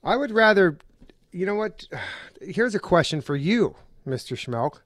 I 0.03 0.15
would 0.15 0.31
rather, 0.31 0.77
you 1.31 1.45
know 1.45 1.55
what? 1.55 1.87
Here's 2.41 2.75
a 2.75 2.79
question 2.79 3.21
for 3.21 3.35
you, 3.35 3.75
Mr. 4.07 4.35
Schmelk. 4.35 4.81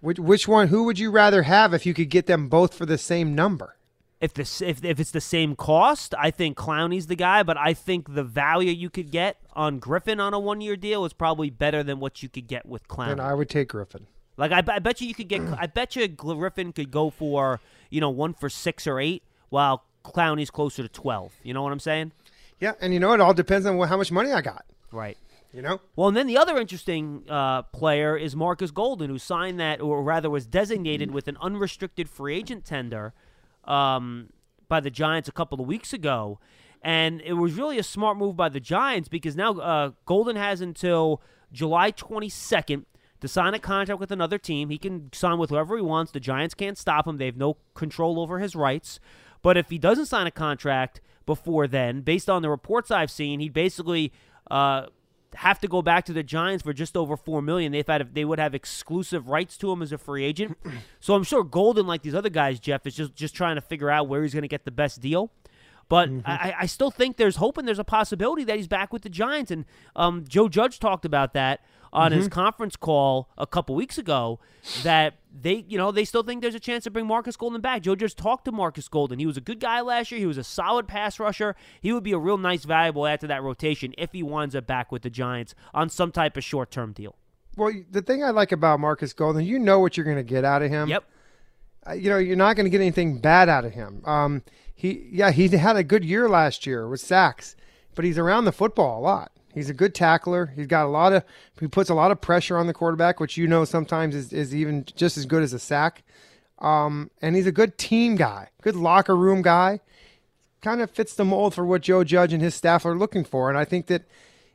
Which, 0.00 0.18
which 0.18 0.48
one? 0.48 0.68
Who 0.68 0.84
would 0.84 0.98
you 0.98 1.10
rather 1.10 1.42
have 1.42 1.74
if 1.74 1.84
you 1.84 1.92
could 1.92 2.08
get 2.08 2.26
them 2.26 2.48
both 2.48 2.72
for 2.72 2.86
the 2.86 2.96
same 2.96 3.34
number? 3.34 3.76
If 4.20 4.34
the 4.34 4.42
if, 4.66 4.84
if 4.84 5.00
it's 5.00 5.12
the 5.12 5.20
same 5.20 5.56
cost, 5.56 6.14
I 6.18 6.30
think 6.30 6.56
Clowney's 6.56 7.06
the 7.06 7.16
guy. 7.16 7.42
But 7.42 7.56
I 7.56 7.72
think 7.72 8.14
the 8.14 8.22
value 8.22 8.70
you 8.70 8.90
could 8.90 9.10
get 9.10 9.38
on 9.54 9.80
Griffen 9.80 10.20
on 10.20 10.34
a 10.34 10.38
one 10.38 10.60
year 10.60 10.76
deal 10.76 11.04
is 11.06 11.12
probably 11.14 11.48
better 11.48 11.82
than 11.82 12.00
what 12.00 12.22
you 12.22 12.28
could 12.28 12.46
get 12.46 12.66
with 12.66 12.86
Clowney. 12.86 13.08
Then 13.08 13.20
I 13.20 13.32
would 13.32 13.48
take 13.48 13.70
Griffen. 13.70 14.02
like 14.36 14.52
I, 14.52 14.62
I 14.74 14.78
bet 14.78 15.00
you 15.00 15.08
you 15.08 15.14
could 15.14 15.28
get 15.28 15.40
I 15.58 15.66
bet 15.66 15.96
you 15.96 16.06
Griffen 16.06 16.74
could 16.74 16.90
go 16.90 17.08
for 17.08 17.60
you 17.88 18.00
know 18.02 18.10
one 18.10 18.34
for 18.34 18.50
six 18.50 18.86
or 18.86 19.00
eight, 19.00 19.22
while 19.48 19.84
Clowney's 20.04 20.50
closer 20.50 20.82
to 20.82 20.88
twelve. 20.88 21.32
You 21.42 21.54
know 21.54 21.62
what 21.62 21.72
I'm 21.72 21.80
saying? 21.80 22.12
Yeah, 22.58 22.72
and 22.82 22.92
you 22.92 23.00
know 23.00 23.12
it 23.14 23.20
all 23.22 23.32
depends 23.32 23.64
on 23.64 23.78
wh- 23.80 23.88
how 23.88 23.96
much 23.96 24.12
money 24.12 24.32
I 24.32 24.42
got. 24.42 24.66
Right. 24.92 25.16
You 25.52 25.62
know, 25.62 25.80
Well, 25.96 26.06
and 26.06 26.16
then 26.16 26.28
the 26.28 26.38
other 26.38 26.58
interesting 26.58 27.24
uh, 27.28 27.62
player 27.62 28.16
is 28.16 28.36
Marcus 28.36 28.70
Golden, 28.70 29.10
who 29.10 29.18
signed 29.18 29.58
that, 29.58 29.80
or 29.80 30.00
rather 30.00 30.30
was 30.30 30.46
designated 30.46 31.10
with 31.10 31.26
an 31.26 31.36
unrestricted 31.40 32.08
free 32.08 32.36
agent 32.36 32.64
tender 32.64 33.12
um, 33.64 34.30
by 34.68 34.80
the 34.80 34.90
Giants 34.90 35.28
a 35.28 35.32
couple 35.32 35.60
of 35.60 35.66
weeks 35.66 35.92
ago. 35.92 36.38
And 36.82 37.20
it 37.20 37.34
was 37.34 37.54
really 37.54 37.78
a 37.78 37.82
smart 37.82 38.16
move 38.16 38.36
by 38.36 38.48
the 38.48 38.60
Giants 38.60 39.08
because 39.08 39.36
now 39.36 39.52
uh, 39.58 39.90
Golden 40.06 40.36
has 40.36 40.60
until 40.60 41.20
July 41.52 41.92
22nd 41.92 42.84
to 43.20 43.28
sign 43.28 43.52
a 43.52 43.58
contract 43.58 44.00
with 44.00 44.10
another 44.10 44.38
team. 44.38 44.70
He 44.70 44.78
can 44.78 45.12
sign 45.12 45.38
with 45.38 45.50
whoever 45.50 45.76
he 45.76 45.82
wants. 45.82 46.12
The 46.12 46.20
Giants 46.20 46.54
can't 46.54 46.78
stop 46.78 47.06
him, 47.06 47.18
they 47.18 47.26
have 47.26 47.36
no 47.36 47.58
control 47.74 48.18
over 48.18 48.38
his 48.38 48.56
rights. 48.56 48.98
But 49.42 49.56
if 49.56 49.68
he 49.68 49.78
doesn't 49.78 50.06
sign 50.06 50.26
a 50.26 50.30
contract 50.30 51.00
before 51.26 51.66
then, 51.66 52.00
based 52.00 52.30
on 52.30 52.42
the 52.42 52.50
reports 52.50 52.90
I've 52.90 53.10
seen, 53.10 53.40
he'd 53.40 53.52
basically. 53.52 54.12
Uh, 54.50 54.86
have 55.36 55.60
to 55.60 55.68
go 55.68 55.80
back 55.82 56.04
to 56.06 56.12
the 56.12 56.22
Giants 56.22 56.62
for 56.62 56.72
just 56.72 56.96
over 56.96 57.16
four 57.16 57.40
million. 57.42 57.72
They've 57.72 57.86
had 57.86 58.14
they 58.14 58.24
would 58.24 58.38
have 58.38 58.54
exclusive 58.54 59.28
rights 59.28 59.56
to 59.58 59.70
him 59.70 59.82
as 59.82 59.92
a 59.92 59.98
free 59.98 60.24
agent. 60.24 60.58
so 61.00 61.14
I'm 61.14 61.22
sure 61.22 61.44
Golden, 61.44 61.86
like 61.86 62.02
these 62.02 62.14
other 62.14 62.30
guys, 62.30 62.58
Jeff, 62.60 62.86
is 62.86 62.94
just 62.94 63.14
just 63.14 63.34
trying 63.34 63.54
to 63.56 63.60
figure 63.60 63.90
out 63.90 64.08
where 64.08 64.22
he's 64.22 64.32
going 64.34 64.42
to 64.42 64.48
get 64.48 64.64
the 64.64 64.70
best 64.70 65.00
deal. 65.00 65.30
But 65.88 66.08
Mm-hmm. 66.08 66.20
I, 66.24 66.54
I 66.60 66.66
still 66.66 66.92
think 66.92 67.16
there's 67.16 67.36
hope 67.36 67.58
and 67.58 67.66
there's 67.66 67.80
a 67.80 67.84
possibility 67.84 68.44
that 68.44 68.56
he's 68.56 68.68
back 68.68 68.92
with 68.92 69.02
the 69.02 69.08
Giants. 69.08 69.50
And 69.50 69.64
um, 69.96 70.24
Joe 70.26 70.48
Judge 70.48 70.78
talked 70.78 71.04
about 71.04 71.32
that 71.34 71.64
on 71.92 72.12
his 72.12 72.26
Mm-hmm. 72.26 72.34
conference 72.40 72.76
call 72.76 73.28
a 73.36 73.46
couple 73.46 73.74
weeks 73.74 73.98
ago 73.98 74.38
that 74.82 75.14
they, 75.32 75.64
you 75.68 75.76
know, 75.78 75.90
they 75.90 76.04
still 76.04 76.22
think 76.22 76.42
there's 76.42 76.54
a 76.54 76.60
chance 76.60 76.84
to 76.84 76.90
bring 76.90 77.06
Marcus 77.06 77.36
Golden 77.36 77.60
back. 77.60 77.82
Joe 77.82 77.94
just 77.96 78.16
talked 78.16 78.44
to 78.44 78.52
Marcus 78.52 78.88
Golden. 78.88 79.18
He 79.18 79.26
was 79.26 79.36
a 79.36 79.40
good 79.40 79.60
guy 79.60 79.80
last 79.80 80.10
year. 80.10 80.20
He 80.20 80.26
was 80.26 80.38
a 80.38 80.44
solid 80.44 80.86
pass 80.88 81.18
rusher. 81.18 81.56
He 81.80 81.92
would 81.92 82.02
be 82.04 82.12
a 82.12 82.18
real 82.18 82.38
nice, 82.38 82.64
valuable 82.64 83.06
add 83.06 83.20
to 83.20 83.26
that 83.28 83.42
rotation 83.42 83.94
if 83.98 84.12
he 84.12 84.22
winds 84.22 84.54
up 84.54 84.66
back 84.66 84.92
with 84.92 85.02
the 85.02 85.10
Giants 85.10 85.54
on 85.74 85.88
some 85.88 86.12
type 86.12 86.36
of 86.36 86.44
short 86.44 86.70
term 86.70 86.92
deal. 86.92 87.16
Well, 87.56 87.72
the 87.90 88.02
thing 88.02 88.22
I 88.22 88.30
like 88.30 88.52
about 88.52 88.78
Marcus 88.80 89.12
Golden, 89.12 89.44
you 89.44 89.58
know 89.58 89.80
what 89.80 89.96
you're 89.96 90.04
going 90.04 90.16
to 90.16 90.22
get 90.22 90.44
out 90.44 90.62
of 90.62 90.70
him. 90.70 90.88
Yep. 90.88 91.04
Uh, 91.88 91.92
you 91.92 92.10
know, 92.10 92.18
you're 92.18 92.36
not 92.36 92.54
going 92.56 92.64
to 92.64 92.70
get 92.70 92.80
anything 92.80 93.18
bad 93.18 93.48
out 93.48 93.64
of 93.64 93.72
him. 93.72 94.02
Um, 94.04 94.42
he, 94.74 95.08
yeah, 95.10 95.30
he 95.30 95.48
had 95.48 95.76
a 95.76 95.82
good 95.84 96.04
year 96.04 96.28
last 96.28 96.66
year 96.66 96.88
with 96.88 97.00
sacks, 97.00 97.56
but 97.94 98.04
he's 98.04 98.18
around 98.18 98.44
the 98.44 98.52
football 98.52 99.00
a 99.00 99.02
lot. 99.02 99.32
He's 99.52 99.68
a 99.68 99.74
good 99.74 99.94
tackler. 99.94 100.46
He's 100.54 100.66
got 100.66 100.86
a 100.86 100.88
lot 100.88 101.12
of, 101.12 101.24
he 101.58 101.66
puts 101.66 101.90
a 101.90 101.94
lot 101.94 102.10
of 102.10 102.20
pressure 102.20 102.56
on 102.56 102.66
the 102.66 102.72
quarterback, 102.72 103.18
which 103.20 103.36
you 103.36 103.46
know 103.46 103.64
sometimes 103.64 104.14
is, 104.14 104.32
is 104.32 104.54
even 104.54 104.84
just 104.96 105.16
as 105.16 105.26
good 105.26 105.42
as 105.42 105.52
a 105.52 105.58
sack. 105.58 106.02
Um, 106.58 107.10
and 107.22 107.34
he's 107.34 107.46
a 107.46 107.52
good 107.52 107.78
team 107.78 108.16
guy, 108.16 108.48
good 108.62 108.76
locker 108.76 109.16
room 109.16 109.42
guy. 109.42 109.80
Kind 110.60 110.82
of 110.82 110.90
fits 110.90 111.14
the 111.14 111.24
mold 111.24 111.54
for 111.54 111.64
what 111.64 111.80
Joe 111.80 112.04
Judge 112.04 112.32
and 112.32 112.42
his 112.42 112.54
staff 112.54 112.84
are 112.84 112.94
looking 112.94 113.24
for. 113.24 113.48
And 113.48 113.58
I 113.58 113.64
think 113.64 113.86
that 113.86 114.02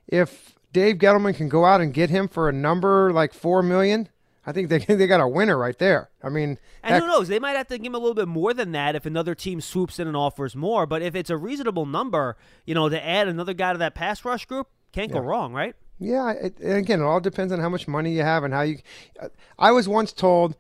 if 0.08 0.54
Dave 0.72 0.98
Gettleman 0.98 1.36
can 1.36 1.50
go 1.50 1.66
out 1.66 1.82
and 1.82 1.94
get 1.94 2.10
him 2.10 2.28
for 2.28 2.48
a 2.48 2.54
number 2.54 3.12
like 3.12 3.34
four 3.34 3.64
million, 3.64 4.10
I 4.46 4.52
think 4.52 4.70
they 4.70 4.78
they 4.88 5.08
got 5.08 5.22
a 5.22 5.28
winner 5.28 5.58
right 5.58 5.78
there. 5.78 6.10
I 6.22 6.30
mean, 6.30 6.60
And 6.84 6.94
heck, 6.94 7.02
who 7.02 7.08
knows? 7.08 7.28
They 7.28 7.40
might 7.40 7.56
have 7.56 7.68
to 7.70 7.78
give 7.78 7.88
him 7.88 7.96
a 7.96 8.00
little 8.00 8.14
bit 8.14 8.28
more 8.28 8.54
than 8.54 8.72
that 8.74 8.96
if 8.96 9.06
another 9.06 9.34
team 9.36 9.62
swoops 9.62 10.00
in 10.00 10.08
and 10.08 10.16
offers 10.16 10.56
more. 10.56 10.86
But 10.86 11.02
if 11.02 11.16
it's 11.16 11.30
a 11.30 11.38
reasonable 11.38 11.86
number, 11.86 12.38
you 12.66 12.76
know, 12.76 12.88
to 12.90 13.04
add 13.04 13.28
another 13.28 13.54
guy 13.54 13.74
to 13.74 13.80
that 13.80 13.96
pass 13.96 14.24
rush 14.24 14.46
group, 14.46 14.68
can't 14.96 15.12
go 15.12 15.20
wrong, 15.20 15.54
right? 15.54 15.76
Yeah, 16.00 16.32
it, 16.32 16.58
again, 16.62 17.02
it 17.02 17.04
all 17.04 17.20
depends 17.20 17.54
on 17.54 17.60
how 17.60 17.70
much 17.70 17.88
money 17.88 18.14
you 18.14 18.22
have 18.22 18.44
and 18.44 18.54
how 18.54 18.62
you. 18.62 18.78
I 19.60 19.72
was 19.72 19.88
once 19.88 20.12
told 20.12 20.56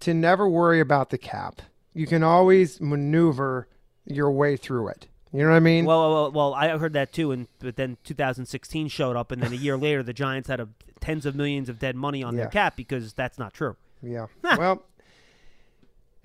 to 0.00 0.14
never 0.14 0.48
worry 0.48 0.80
about 0.80 1.10
the 1.10 1.18
cap. 1.18 1.62
You 1.94 2.06
can 2.06 2.22
always 2.22 2.80
maneuver 2.80 3.68
your 4.04 4.30
way 4.30 4.56
through 4.56 4.88
it. 4.88 5.06
You 5.32 5.42
know 5.42 5.50
what 5.50 5.56
I 5.56 5.60
mean? 5.60 5.84
Well, 5.84 6.10
well, 6.10 6.32
well, 6.32 6.54
I 6.54 6.76
heard 6.78 6.94
that 6.94 7.12
too, 7.12 7.32
and 7.32 7.48
but 7.58 7.76
then 7.76 7.98
2016 8.04 8.88
showed 8.88 9.16
up, 9.16 9.30
and 9.30 9.42
then 9.42 9.52
a 9.52 9.56
year 9.56 9.76
later, 9.86 10.02
the 10.02 10.14
Giants 10.14 10.48
had 10.48 10.60
a, 10.60 10.68
tens 11.00 11.26
of 11.26 11.34
millions 11.34 11.68
of 11.68 11.78
dead 11.78 11.96
money 11.96 12.22
on 12.22 12.36
their 12.36 12.48
cap 12.48 12.76
because 12.76 13.12
that's 13.12 13.38
not 13.38 13.52
true. 13.52 13.76
yeah. 14.02 14.26
well, 14.56 14.82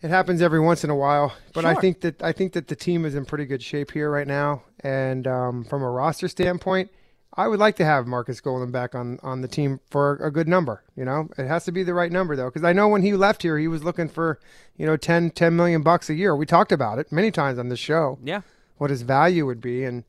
it 0.02 0.10
happens 0.10 0.42
every 0.42 0.60
once 0.60 0.84
in 0.84 0.90
a 0.90 0.96
while, 0.96 1.34
but 1.54 1.66
I 1.66 1.76
think 1.76 2.02
that 2.02 2.22
I 2.24 2.32
think 2.32 2.54
that 2.54 2.68
the 2.68 2.76
team 2.76 3.06
is 3.06 3.16
in 3.16 3.26
pretty 3.26 3.46
good 3.46 3.62
shape 3.62 3.92
here 3.92 4.10
right 4.10 4.28
now, 4.28 4.64
and 4.82 5.28
um, 5.28 5.64
from 5.64 5.82
a 5.82 5.90
roster 5.90 6.28
standpoint. 6.28 6.90
I 7.36 7.48
would 7.48 7.60
like 7.60 7.76
to 7.78 7.86
have 7.86 8.06
Marcus 8.06 8.39
Golden 8.41 8.72
back 8.72 8.93
on, 8.93 9.19
on 9.24 9.41
the 9.41 9.48
team 9.48 9.80
for 9.89 10.15
a 10.22 10.30
good 10.30 10.48
number. 10.48 10.84
You 10.96 11.04
know, 11.06 11.30
it 11.38 11.48
has 11.48 11.65
to 11.65 11.72
be 11.72 11.82
the 11.84 11.93
right 11.93 12.12
number 12.12 12.36
though, 12.36 12.46
because 12.46 12.63
I 12.63 12.74
know 12.74 12.88
when 12.88 13.02
he 13.02 13.13
left 13.13 13.41
here, 13.41 13.58
he 13.58 13.67
was 13.67 13.84
looking 13.84 14.08
for, 14.08 14.39
you 14.78 14.86
know, 14.86 14.98
10, 14.98 15.32
10 15.32 15.56
million 15.56 15.82
bucks 15.82 16.10
a 16.10 16.13
year. 16.13 16.36
We 16.36 16.46
talked 16.46 16.72
about 16.72 17.00
it 17.00 17.12
many 17.12 17.32
times 17.32 17.58
on 17.58 17.69
the 17.69 17.78
show. 17.78 18.19
Yeah. 18.24 18.41
what 18.78 18.89
his 18.89 19.02
value 19.02 19.46
would 19.46 19.62
be 19.62 19.84
and 19.84 20.04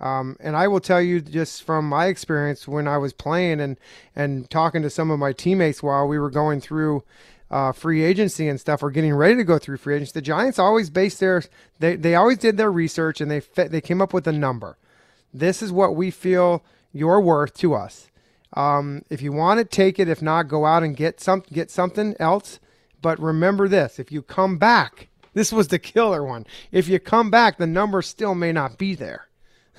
um, 0.00 0.36
and 0.40 0.56
I 0.56 0.66
will 0.68 0.80
tell 0.80 1.00
you 1.00 1.20
just 1.20 1.62
from 1.62 1.88
my 1.88 2.06
experience 2.06 2.66
when 2.66 2.88
I 2.88 2.98
was 2.98 3.12
playing 3.12 3.60
and 3.60 3.78
and 4.16 4.50
talking 4.50 4.82
to 4.82 4.90
some 4.90 5.10
of 5.10 5.18
my 5.18 5.32
teammates 5.32 5.82
while 5.82 6.08
we 6.08 6.18
were 6.18 6.30
going 6.30 6.60
through 6.60 7.04
uh, 7.50 7.72
free 7.72 8.02
agency 8.02 8.48
and 8.48 8.60
stuff 8.60 8.82
or 8.82 8.90
getting 8.90 9.14
ready 9.14 9.36
to 9.36 9.44
go 9.44 9.58
through 9.58 9.76
free 9.76 9.94
agency, 9.94 10.12
the 10.14 10.22
Giants 10.22 10.58
always 10.58 10.90
based 10.90 11.20
their 11.20 11.42
they, 11.78 11.94
they 11.96 12.14
always 12.16 12.38
did 12.38 12.56
their 12.56 12.72
research 12.72 13.20
and 13.20 13.30
they 13.30 13.40
they 13.54 13.80
came 13.80 14.02
up 14.02 14.12
with 14.12 14.26
a 14.26 14.32
number. 14.32 14.76
This 15.34 15.60
is 15.60 15.72
what 15.72 15.96
we 15.96 16.12
feel 16.12 16.64
you're 16.92 17.20
worth 17.20 17.54
to 17.54 17.74
us. 17.74 18.08
Um, 18.56 19.02
if 19.10 19.20
you 19.20 19.32
want 19.32 19.58
it, 19.58 19.70
take 19.70 19.98
it. 19.98 20.08
If 20.08 20.22
not, 20.22 20.46
go 20.46 20.64
out 20.64 20.84
and 20.84 20.96
get 20.96 21.20
some 21.20 21.42
get 21.52 21.70
something 21.70 22.14
else. 22.20 22.60
But 23.02 23.18
remember 23.18 23.66
this: 23.66 23.98
if 23.98 24.12
you 24.12 24.22
come 24.22 24.58
back, 24.58 25.08
this 25.34 25.52
was 25.52 25.68
the 25.68 25.80
killer 25.80 26.24
one. 26.24 26.46
If 26.70 26.88
you 26.88 27.00
come 27.00 27.30
back, 27.30 27.58
the 27.58 27.66
number 27.66 28.00
still 28.00 28.36
may 28.36 28.52
not 28.52 28.78
be 28.78 28.94
there. 28.94 29.26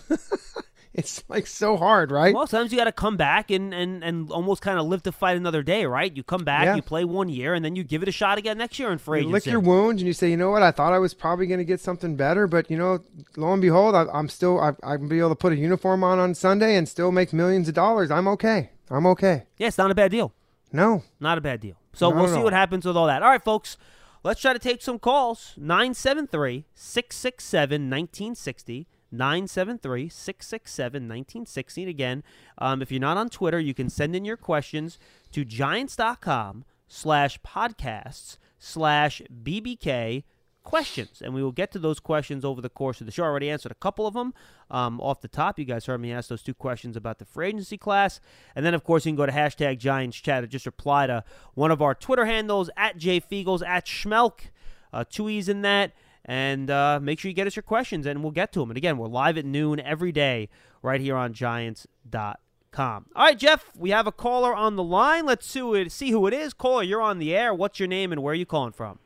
it's 1.00 1.24
like 1.28 1.46
so 1.46 1.76
hard, 1.78 2.10
right? 2.10 2.34
Well, 2.34 2.48
sometimes 2.48 2.72
you 2.72 2.78
got 2.78 2.86
to 2.86 2.92
come 2.92 3.18
back 3.18 3.52
and, 3.52 3.74
and, 3.74 4.04
and 4.04 4.32
almost 4.32 4.62
kind 4.62 4.80
of 4.80 4.86
live 4.86 5.04
to 5.04 5.12
fight 5.12 5.36
another 5.38 5.62
day, 5.62 5.86
right? 5.86 6.16
You 6.16 6.24
come 6.24 6.44
back, 6.44 6.66
Yeah. 6.66 6.76
you 6.76 6.82
play 6.82 7.04
one 7.04 7.28
year, 7.30 7.54
and 7.54 7.64
then 7.66 7.76
you 7.76 7.84
give 7.84 8.02
it 8.02 8.08
a 8.08 8.12
shot 8.12 8.38
again 8.38 8.58
next 8.58 8.80
year 8.80 8.92
in 8.92 8.98
free 8.98 9.22
you 9.22 9.28
lick 9.30 9.46
your 9.46 9.60
wounds 9.60 10.02
and 10.02 10.08
you 10.08 10.14
say, 10.14 10.30
you 10.32 10.38
know 10.38 10.52
what? 10.52 10.64
I 10.64 10.72
thought 10.72 10.94
I 10.94 11.00
was 11.00 11.14
probably 11.14 11.48
going 11.48 11.60
to 11.60 11.66
get 11.66 11.80
something 11.82 12.16
better, 12.16 12.48
but 12.48 12.72
you 12.72 12.78
know, 12.78 13.00
lo 13.36 13.52
and 13.54 13.62
behold, 13.62 13.94
I, 13.96 14.06
I'm 14.14 14.30
still 14.30 14.60
I, 14.60 14.74
I'm 14.84 15.08
be 15.08 15.20
able 15.20 15.30
to 15.30 15.36
put 15.36 15.54
a 15.54 15.58
uniform 15.58 16.04
on 16.04 16.18
on 16.18 16.34
Sunday 16.34 16.76
and 16.76 16.88
still 16.88 17.12
make 17.12 17.34
millions 17.34 17.68
of 17.68 17.74
dollars. 17.76 18.10
I'm 18.10 18.28
okay. 18.30 18.70
I'm 18.90 19.06
okay. 19.08 19.44
yeah, 19.58 19.68
it's 19.68 19.78
not 19.78 19.92
a 19.92 19.96
bad 19.96 20.12
deal. 20.12 20.34
No, 20.72 21.04
Not 21.20 21.38
a 21.38 21.42
bad 21.42 21.60
deal. 21.62 21.76
So 21.94 22.10
we'll 22.10 22.28
see 22.28 22.42
what 22.42 22.52
happens 22.54 22.86
with 22.86 22.98
all 22.98 23.08
that. 23.08 23.24
All 23.24 23.30
right, 23.30 23.44
folks, 23.44 23.78
let's 24.24 24.42
try 24.42 24.52
to 24.52 24.60
take 24.60 24.82
some 24.82 25.00
calls. 25.00 25.54
973 25.58 26.66
667 26.76 27.82
1960. 27.90 28.88
973 29.18 30.10
667 30.10 31.04
1960. 31.04 31.82
And 31.82 31.90
again, 31.90 32.24
um, 32.58 32.82
if 32.82 32.92
you're 32.92 33.00
not 33.00 33.18
on 33.18 33.30
Twitter, 33.30 33.60
you 33.60 33.74
can 33.74 33.90
send 33.90 34.16
in 34.16 34.26
your 34.26 34.38
questions 34.38 34.98
to 35.32 35.46
giants.com 35.46 36.66
slash 36.88 37.40
podcasts 37.42 38.38
slash 38.60 39.22
BBK 39.44 40.24
questions. 40.66 41.22
And 41.22 41.34
we 41.34 41.42
will 41.42 41.54
get 41.54 41.72
to 41.72 41.80
those 41.80 42.02
questions 42.02 42.44
over 42.44 42.60
the 42.60 42.70
course 42.70 43.00
of 43.00 43.06
the 43.06 43.12
show. 43.14 43.24
I 43.24 43.28
already 43.28 43.50
answered 43.50 43.72
a 43.72 43.76
couple 43.76 44.06
of 44.06 44.14
them 44.14 44.34
um, 44.70 45.00
off 45.00 45.22
the 45.22 45.30
top. 45.30 45.58
You 45.58 45.64
guys 45.64 45.86
heard 45.86 46.02
me 46.02 46.12
ask 46.12 46.28
those 46.28 46.42
two 46.42 46.54
questions 46.54 46.98
about 46.98 47.20
the 47.20 47.26
free 47.26 47.48
agency 47.48 47.78
class. 47.78 48.20
And 48.56 48.66
then, 48.66 48.74
of 48.74 48.84
course, 48.84 49.06
you 49.06 49.12
can 49.12 49.16
go 49.16 49.26
to 49.26 49.32
hashtag 49.32 49.78
Giants 49.78 50.18
Chat 50.18 50.44
or 50.44 50.48
just 50.48 50.66
reply 50.66 51.08
to 51.08 51.24
one 51.54 51.72
of 51.72 51.82
our 51.82 51.96
Twitter 51.96 52.26
handles 52.26 52.70
at 52.76 52.98
jfeagles, 52.98 53.66
at 53.66 53.86
Schmelk. 53.86 54.50
Uh, 54.92 55.06
two 55.08 55.30
E's 55.30 55.48
in 55.48 55.62
that. 55.62 55.94
And 56.26 56.72
uh, 56.72 57.00
make 57.02 57.20
sure 57.20 57.30
you 57.30 57.36
get 57.36 57.46
us 57.48 57.56
your 57.56 57.64
questions, 57.64 58.06
and 58.06 58.24
we'll 58.24 58.32
get 58.32 58.52
to 58.54 58.60
them. 58.60 58.72
And 58.72 58.78
again, 58.78 58.98
we're 58.98 59.08
live 59.08 59.38
at 59.38 59.46
noon 59.46 59.80
every 59.80 60.12
day 60.12 60.50
right 60.82 61.00
here 61.00 61.16
on 61.16 61.34
Giants.com. 61.34 63.06
All 63.16 63.26
right, 63.26 63.38
Jeff, 63.38 63.72
we 63.78 63.92
have 63.92 64.08
a 64.08 64.12
caller 64.12 64.54
on 64.56 64.76
the 64.76 64.84
line. 64.84 65.26
Let's 65.26 65.46
see 65.46 65.60
who 65.60 65.76
it, 65.76 65.92
see 65.92 66.12
who 66.12 66.26
it 66.28 66.34
is. 66.34 66.54
Caller, 66.54 66.84
you're 66.84 67.02
on 67.02 67.20
the 67.20 67.36
air. 67.36 67.54
What's 67.54 67.80
your 67.80 67.88
name 67.88 68.12
and 68.12 68.24
where 68.24 68.32
are 68.32 68.36
you 68.36 68.46
calling 68.46 68.74
from? 68.74 69.00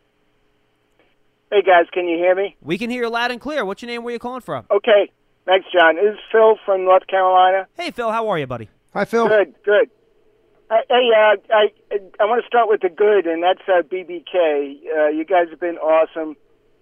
Hey 1.51 1.63
guys, 1.63 1.87
can 1.91 2.07
you 2.07 2.15
hear 2.17 2.35
me? 2.35 2.55
We 2.61 2.77
can 2.77 2.91
hear 2.91 3.03
you 3.03 3.09
loud 3.09 3.31
and 3.31 3.41
clear. 3.41 3.65
What's 3.65 3.81
your 3.81 3.87
name? 3.87 4.03
Where 4.03 4.11
are 4.11 4.13
you 4.13 4.19
calling 4.19 4.41
from? 4.41 4.65
Okay, 4.69 5.11
thanks, 5.45 5.65
John. 5.73 5.95
This 5.95 6.13
is 6.13 6.19
Phil 6.31 6.57
from 6.63 6.85
North 6.85 7.07
Carolina. 7.07 7.67
Hey, 7.75 7.89
Phil. 7.89 8.11
How 8.11 8.29
are 8.29 8.37
you, 8.37 8.45
buddy? 8.45 8.69
hi 8.93 9.05
Phil. 9.05 9.27
Good, 9.27 9.55
good. 9.63 9.89
Uh, 10.69 10.75
hey, 10.87 11.09
uh, 11.15 11.35
I 11.51 11.71
I 12.19 12.25
want 12.25 12.43
to 12.43 12.47
start 12.47 12.69
with 12.69 12.81
the 12.81 12.89
good, 12.89 13.25
and 13.25 13.41
that's 13.41 13.61
uh, 13.67 13.81
BBK. 13.81 14.77
Uh, 14.95 15.07
you 15.07 15.25
guys 15.25 15.47
have 15.49 15.59
been 15.59 15.77
awesome, 15.77 16.35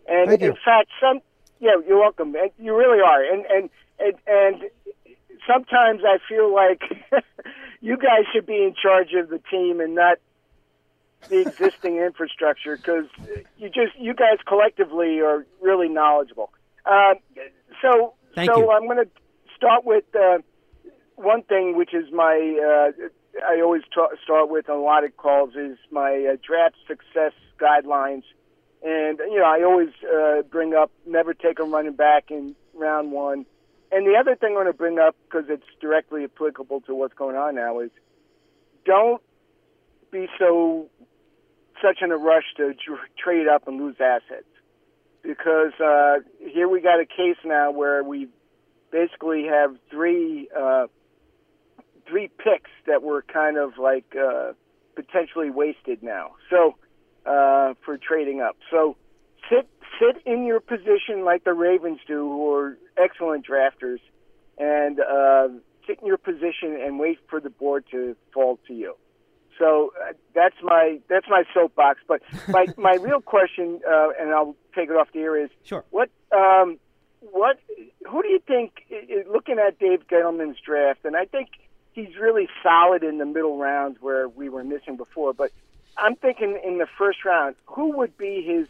and 0.07 0.29
Thank 0.29 0.41
you. 0.41 0.49
in 0.49 0.55
fact, 0.63 0.89
some 1.01 1.19
yeah, 1.59 1.71
you're 1.87 1.99
welcome. 1.99 2.35
And 2.35 2.51
You 2.59 2.77
really 2.77 3.01
are, 3.01 3.23
and 3.23 3.45
and 3.45 3.69
and, 3.99 4.13
and 4.27 4.69
sometimes 5.47 6.01
I 6.05 6.17
feel 6.27 6.53
like 6.53 6.81
you 7.81 7.97
guys 7.97 8.25
should 8.33 8.45
be 8.45 8.63
in 8.63 8.75
charge 8.81 9.13
of 9.13 9.29
the 9.29 9.39
team 9.49 9.79
and 9.79 9.95
not 9.95 10.17
the 11.29 11.39
existing 11.39 11.97
infrastructure 12.05 12.77
because 12.77 13.05
you 13.57 13.69
just 13.69 13.97
you 13.99 14.13
guys 14.13 14.37
collectively 14.47 15.19
are 15.21 15.45
really 15.61 15.89
knowledgeable. 15.89 16.51
Uh, 16.85 17.15
so 17.81 18.13
Thank 18.35 18.51
so 18.51 18.59
you. 18.59 18.71
I'm 18.71 18.85
going 18.85 19.03
to 19.03 19.09
start 19.55 19.83
with 19.85 20.05
uh, 20.15 20.37
one 21.15 21.43
thing, 21.43 21.75
which 21.75 21.93
is 21.93 22.11
my 22.11 22.91
uh, 22.95 23.07
I 23.47 23.61
always 23.61 23.83
ta- 23.93 24.15
start 24.23 24.49
with 24.49 24.69
on 24.69 24.77
a 24.77 24.81
lot 24.81 25.03
of 25.03 25.15
calls 25.17 25.55
is 25.55 25.77
my 25.91 26.33
uh, 26.33 26.37
draft 26.45 26.75
success 26.87 27.33
guidelines, 27.59 28.23
and 28.83 29.19
you 29.19 29.39
know 29.39 29.45
I 29.45 29.63
always 29.63 29.89
uh, 30.03 30.41
bring 30.43 30.73
up 30.73 30.91
never 31.05 31.33
take 31.33 31.59
a 31.59 31.63
running 31.63 31.93
back 31.93 32.31
in 32.31 32.55
round 32.73 33.11
one. 33.11 33.45
And 33.91 34.05
the 34.05 34.17
other 34.19 34.35
thing 34.35 34.51
I 34.51 34.55
want 34.55 34.67
to 34.67 34.73
bring 34.73 34.99
up 34.99 35.15
because 35.25 35.45
it's 35.49 35.65
directly 35.79 36.25
applicable 36.25 36.81
to 36.81 36.95
what's 36.95 37.13
going 37.13 37.37
on 37.37 37.55
now 37.55 37.79
is 37.79 37.91
don't 38.85 39.21
be 40.11 40.27
so 40.37 40.89
such 41.81 41.99
in 42.01 42.11
a 42.11 42.17
rush 42.17 42.43
to 42.57 42.73
tr- 42.73 43.07
trade 43.17 43.47
up 43.47 43.67
and 43.67 43.79
lose 43.79 43.95
assets 43.99 44.47
because 45.21 45.73
uh, 45.83 46.15
here 46.39 46.67
we 46.67 46.81
got 46.81 46.99
a 46.99 47.05
case 47.05 47.37
now 47.45 47.71
where 47.71 48.03
we 48.03 48.27
basically 48.91 49.45
have 49.45 49.75
three 49.91 50.49
uh, 50.57 50.87
three 52.07 52.29
picks 52.37 52.71
that 52.87 53.03
were 53.03 53.21
kind 53.21 53.57
of 53.57 53.77
like 53.77 54.15
uh, 54.15 54.53
potentially 54.95 55.49
wasted 55.49 56.01
now. 56.01 56.31
So 56.49 56.75
uh, 57.27 57.73
for 57.85 57.97
trading 57.97 58.41
up, 58.41 58.57
so 58.71 58.95
sit 59.49 59.67
sit 59.99 60.21
in 60.25 60.45
your 60.45 60.59
position 60.59 61.23
like 61.25 61.43
the 61.43 61.53
Ravens 61.53 61.99
do, 62.07 62.19
who 62.29 62.53
are 62.53 62.77
excellent 62.97 63.45
drafters, 63.47 63.99
and 64.57 64.99
uh, 64.99 65.47
sit 65.85 65.99
in 66.01 66.07
your 66.07 66.17
position 66.17 66.79
and 66.81 66.99
wait 66.99 67.19
for 67.29 67.39
the 67.39 67.49
board 67.49 67.85
to 67.91 68.15
fall 68.33 68.59
to 68.67 68.73
you. 68.73 68.95
So 69.59 69.91
uh, 70.07 70.13
that's 70.35 70.55
my 70.61 70.99
that's 71.09 71.25
my 71.29 71.43
soapbox. 71.53 71.99
But 72.07 72.21
my 72.47 72.67
my 72.77 72.93
real 73.01 73.21
question, 73.21 73.79
uh, 73.89 74.09
and 74.19 74.29
I'll 74.31 74.55
take 74.75 74.89
it 74.89 74.95
off 74.95 75.07
the 75.13 75.19
air, 75.21 75.43
is 75.43 75.49
Sure. 75.63 75.83
what 75.89 76.09
um, 76.31 76.77
what? 77.21 77.57
Who 78.09 78.21
do 78.21 78.29
you 78.29 78.39
think? 78.45 78.71
i- 78.91 78.95
i- 79.19 79.23
Looking 79.31 79.57
at 79.59 79.79
Dave 79.79 80.07
Gettleman's 80.07 80.59
draft, 80.65 81.03
and 81.05 81.15
I 81.17 81.25
think 81.25 81.49
he's 81.93 82.15
really 82.21 82.47
solid 82.61 83.03
in 83.03 83.17
the 83.17 83.25
middle 83.25 83.57
rounds 83.57 83.97
where 83.99 84.29
we 84.29 84.49
were 84.49 84.63
missing 84.63 84.95
before. 84.97 85.33
But 85.33 85.51
I'm 85.97 86.15
thinking 86.15 86.59
in 86.63 86.77
the 86.77 86.87
first 86.97 87.25
round, 87.25 87.55
who 87.65 87.97
would 87.97 88.17
be 88.17 88.41
his 88.41 88.67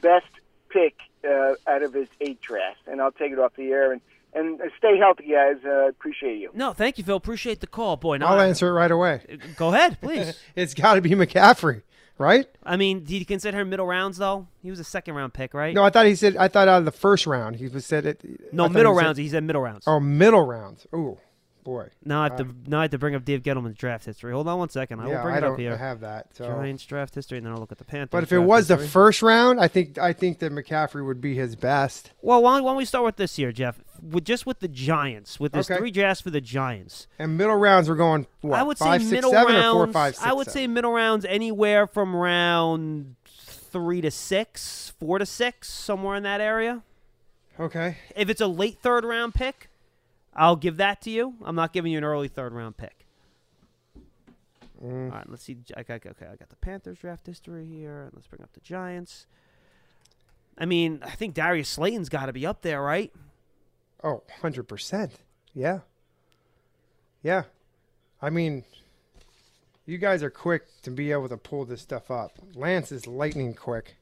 best 0.00 0.26
pick 0.70 0.94
uh, 1.24 1.54
out 1.66 1.82
of 1.82 1.92
his 1.94 2.08
eight 2.20 2.40
drafts? 2.40 2.80
And 2.86 3.00
I'll 3.00 3.12
take 3.12 3.32
it 3.32 3.38
off 3.38 3.54
the 3.56 3.70
air 3.70 3.92
and. 3.92 4.00
And 4.34 4.62
uh, 4.62 4.64
stay 4.78 4.96
healthy, 4.96 5.24
guys. 5.30 5.56
Uh, 5.62 5.88
appreciate 5.88 6.38
you. 6.38 6.48
No, 6.54 6.72
thank 6.72 6.96
you, 6.96 7.04
Phil. 7.04 7.16
Appreciate 7.18 7.60
the 7.60 7.66
call, 7.66 7.98
boy. 7.98 8.16
No, 8.16 8.28
I'll 8.28 8.40
I- 8.40 8.46
answer 8.46 8.66
it 8.66 8.72
right 8.72 8.90
away. 8.90 9.20
Go 9.56 9.74
ahead, 9.74 9.98
please. 10.00 10.40
It's 10.56 10.72
got 10.72 10.94
to 10.94 11.02
be 11.02 11.10
McCaffrey, 11.10 11.82
right? 12.16 12.46
I 12.64 12.78
mean, 12.78 13.00
did 13.00 13.10
you 13.12 13.26
consider 13.26 13.60
him 13.60 13.68
middle 13.68 13.86
rounds 13.86 14.16
though? 14.16 14.48
He 14.62 14.70
was 14.70 14.80
a 14.80 14.84
second 14.84 15.16
round 15.16 15.34
pick, 15.34 15.52
right? 15.52 15.74
No, 15.74 15.84
I 15.84 15.90
thought 15.90 16.06
he 16.06 16.14
said. 16.14 16.38
I 16.38 16.48
thought 16.48 16.66
out 16.66 16.78
of 16.78 16.86
the 16.86 16.92
first 16.92 17.26
round 17.26 17.56
he 17.56 17.68
was 17.68 17.84
said 17.84 18.06
it. 18.06 18.22
no 18.54 18.70
middle 18.70 18.94
he 18.94 18.98
said- 19.00 19.04
rounds. 19.04 19.18
He 19.18 19.28
said 19.28 19.44
middle 19.44 19.60
rounds. 19.60 19.84
Oh, 19.86 20.00
middle 20.00 20.46
rounds. 20.46 20.86
Ooh, 20.94 21.18
boy. 21.64 21.88
Now 22.04 22.20
I 22.22 22.24
have 22.24 22.36
to 22.38 22.44
uh, 22.44 22.46
now 22.66 22.78
I 22.78 22.82
have 22.82 22.90
to 22.92 22.98
bring 22.98 23.14
up 23.14 23.24
Dave 23.24 23.42
Gettleman's 23.42 23.76
draft 23.76 24.04
history. 24.04 24.32
Hold 24.32 24.48
on 24.48 24.58
one 24.58 24.68
second. 24.68 25.00
I 25.00 25.06
will 25.06 25.22
bring 25.22 25.34
I 25.34 25.38
it 25.38 25.44
up 25.44 25.58
here. 25.58 25.76
have 25.76 26.00
that. 26.00 26.34
So. 26.36 26.44
Giants 26.46 26.84
draft 26.84 27.14
history, 27.14 27.38
and 27.38 27.46
then 27.46 27.52
I'll 27.52 27.58
look 27.60 27.72
at 27.72 27.78
the 27.78 27.84
Panthers. 27.84 28.10
But 28.10 28.22
if 28.24 28.32
it 28.32 28.38
was 28.40 28.68
the 28.68 28.78
first 28.78 29.22
round, 29.22 29.60
I 29.60 29.68
think 29.68 29.98
I 29.98 30.12
think 30.12 30.38
that 30.40 30.52
McCaffrey 30.52 31.04
would 31.06 31.20
be 31.20 31.34
his 31.34 31.56
best. 31.56 32.12
well, 32.22 32.42
why, 32.42 32.58
don't 32.60 32.76
we 32.76 32.84
start 32.84 33.04
with 33.04 33.16
this 33.16 33.38
year, 33.38 33.52
Jeff? 33.52 33.80
With 34.02 34.24
just 34.24 34.46
with 34.46 34.58
the 34.60 34.68
Giants, 34.68 35.38
with 35.38 35.52
this 35.52 35.70
Okay. 35.70 35.78
three 35.78 35.90
drafts 35.92 36.20
for 36.22 36.30
the 36.30 36.40
Giants, 36.40 37.06
And 37.18 37.36
middle 37.38 37.54
rounds 37.56 37.88
we're 37.88 37.94
going 37.94 38.26
what? 38.40 38.58
I 38.58 38.62
would 38.64 38.76
five, 38.78 39.00
say 39.00 39.06
six, 39.08 39.12
middle 39.12 39.30
seven, 39.30 39.54
rounds. 39.54 39.76
or 39.76 39.86
four, 39.86 39.92
five, 39.92 40.16
six, 40.16 40.26
I 40.26 40.32
would 40.32 40.50
say 40.50 40.66
middle 40.66 40.92
rounds 40.92 41.24
anywhere 41.24 41.86
from 41.86 42.16
round 42.16 43.14
three 43.26 44.00
to 44.00 44.10
six, 44.10 44.92
four 44.98 45.18
to 45.18 45.24
six, 45.26 45.68
somewhere 45.70 46.16
in 46.16 46.24
that 46.24 46.40
area. 46.40 46.82
Okay. 47.60 47.98
If 48.16 48.28
it's 48.28 48.40
a 48.40 48.46
late 48.46 48.78
third 48.80 49.04
round 49.04 49.34
pick, 49.34 49.68
I'll 50.34 50.56
give 50.56 50.78
that 50.78 51.02
to 51.02 51.10
you. 51.10 51.34
I'm 51.44 51.54
not 51.54 51.72
giving 51.72 51.92
you 51.92 51.98
an 51.98 52.04
early 52.04 52.28
third 52.28 52.52
round 52.52 52.76
pick. 52.76 53.06
Mm. 54.82 55.10
All 55.10 55.18
right, 55.18 55.30
let's 55.30 55.44
see. 55.44 55.58
I 55.76 55.82
got 55.82 56.04
okay. 56.04 56.26
I 56.26 56.36
got 56.36 56.48
the 56.48 56.56
Panthers 56.56 56.98
draft 56.98 57.26
history 57.26 57.66
here. 57.66 58.10
Let's 58.14 58.26
bring 58.26 58.42
up 58.42 58.52
the 58.52 58.60
Giants. 58.60 59.26
I 60.58 60.66
mean, 60.66 61.00
I 61.02 61.10
think 61.10 61.34
Darius 61.34 61.68
Slayton's 61.68 62.08
got 62.08 62.26
to 62.26 62.32
be 62.32 62.44
up 62.44 62.62
there, 62.62 62.82
right? 62.82 63.12
Oh, 64.04 64.22
100%. 64.42 65.12
Yeah. 65.54 65.80
Yeah. 67.22 67.44
I 68.20 68.30
mean, 68.30 68.64
you 69.86 69.98
guys 69.98 70.22
are 70.22 70.30
quick 70.30 70.64
to 70.82 70.90
be 70.90 71.12
able 71.12 71.28
to 71.28 71.36
pull 71.36 71.64
this 71.64 71.80
stuff 71.80 72.10
up. 72.10 72.32
Lance 72.54 72.92
is 72.92 73.06
lightning 73.06 73.54
quick. 73.54 73.96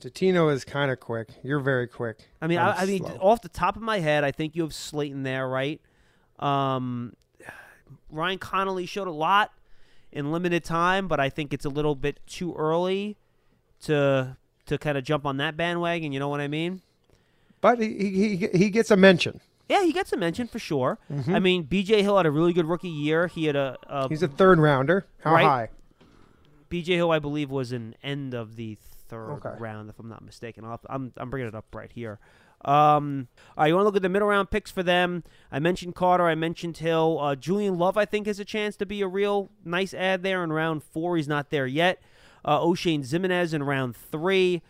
Tatino 0.00 0.52
is 0.52 0.64
kind 0.64 0.90
of 0.90 1.00
quick. 1.00 1.28
You're 1.42 1.60
very 1.60 1.86
quick. 1.86 2.18
I 2.42 2.46
mean, 2.46 2.58
I'm 2.58 2.68
I, 2.76 2.82
I 2.82 2.86
mean, 2.86 3.04
slow. 3.04 3.16
off 3.20 3.42
the 3.42 3.48
top 3.48 3.76
of 3.76 3.82
my 3.82 3.98
head, 4.00 4.24
I 4.24 4.30
think 4.30 4.54
you 4.54 4.62
have 4.62 4.74
Slayton 4.74 5.22
there, 5.22 5.48
right? 5.48 5.80
Um, 6.38 7.14
Ryan 8.10 8.38
Connelly 8.38 8.86
showed 8.86 9.08
a 9.08 9.12
lot 9.12 9.52
in 10.12 10.32
limited 10.32 10.64
time, 10.64 11.08
but 11.08 11.18
I 11.20 11.28
think 11.30 11.52
it's 11.54 11.64
a 11.64 11.68
little 11.70 11.94
bit 11.94 12.20
too 12.26 12.54
early 12.54 13.16
to 13.82 14.36
to 14.66 14.78
kind 14.78 14.98
of 14.98 15.04
jump 15.04 15.24
on 15.24 15.36
that 15.38 15.56
bandwagon. 15.56 16.12
You 16.12 16.18
know 16.18 16.28
what 16.28 16.40
I 16.40 16.48
mean? 16.48 16.82
But 17.60 17.80
he, 17.80 17.88
he, 18.10 18.36
he- 18.36 18.58
he 18.58 18.70
gets 18.70 18.90
a 18.90 18.96
mention. 18.96 19.40
Yeah, 19.68 19.82
he 19.82 19.92
gets 19.92 20.12
a 20.12 20.16
mention 20.16 20.46
for 20.46 20.58
sure. 20.60 20.98
I 21.26 21.40
mean, 21.40 21.64
B.J. 21.64 22.02
Hill 22.02 22.16
had 22.16 22.24
a 22.26 22.30
really 22.30 22.52
good 22.52 22.66
rookie 22.66 22.88
year. 22.88 23.26
He 23.26 23.46
had 23.46 23.56
a, 23.56 23.76
a 23.88 24.08
He's 24.08 24.22
a 24.22 24.28
third 24.28 24.60
rounder. 24.60 25.06
How 25.24 25.32
Right. 25.32 25.44
high? 25.44 25.68
B.J. 26.68 26.94
Hill, 26.94 27.10
I 27.10 27.18
believe, 27.18 27.50
was 27.50 27.72
an 27.72 27.96
end 28.00 28.32
of 28.32 28.54
the 28.54 28.76
third 29.08 29.30
Okay. 29.44 29.54
round, 29.58 29.88
if 29.90 29.98
I'm 29.98 30.08
not 30.08 30.24
mistaken. 30.24 30.64
I'll, 30.64 30.80
I'm 30.88 31.12
I'm 31.16 31.30
bringing 31.30 31.48
it 31.48 31.54
up 31.54 31.66
right 31.74 31.90
here. 31.92 32.18
Um, 32.64 33.28
all 33.56 33.62
right, 33.62 33.68
you 33.68 33.74
want 33.74 33.82
to 33.82 33.86
look 33.86 33.96
at 33.96 34.02
the 34.02 34.08
middle 34.08 34.28
round 34.28 34.50
picks 34.50 34.70
for 34.70 34.82
them? 34.82 35.22
I 35.52 35.58
mentioned 35.58 35.94
Carter. 35.94 36.24
I 36.26 36.34
mentioned 36.34 36.78
Hill. 36.78 37.18
Uh, 37.20 37.36
Julian 37.36 37.78
Love, 37.78 37.96
I 37.96 38.04
think, 38.06 38.26
has 38.26 38.40
a 38.40 38.44
chance 38.44 38.76
to 38.76 38.86
be 38.86 39.02
a 39.02 39.06
real 39.08 39.50
nice 39.64 39.92
ad 39.94 40.22
there 40.22 40.42
in 40.42 40.52
round 40.52 40.82
four. 40.82 41.16
He's 41.16 41.28
not 41.28 41.50
there 41.50 41.66
yet. 41.66 42.02
Uh, 42.44 42.58
Oshane 42.60 43.00
Ximines 43.00 43.52
in 43.52 43.62
round 43.62 43.94
three. 43.96 44.62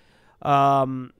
Um, 0.43 1.13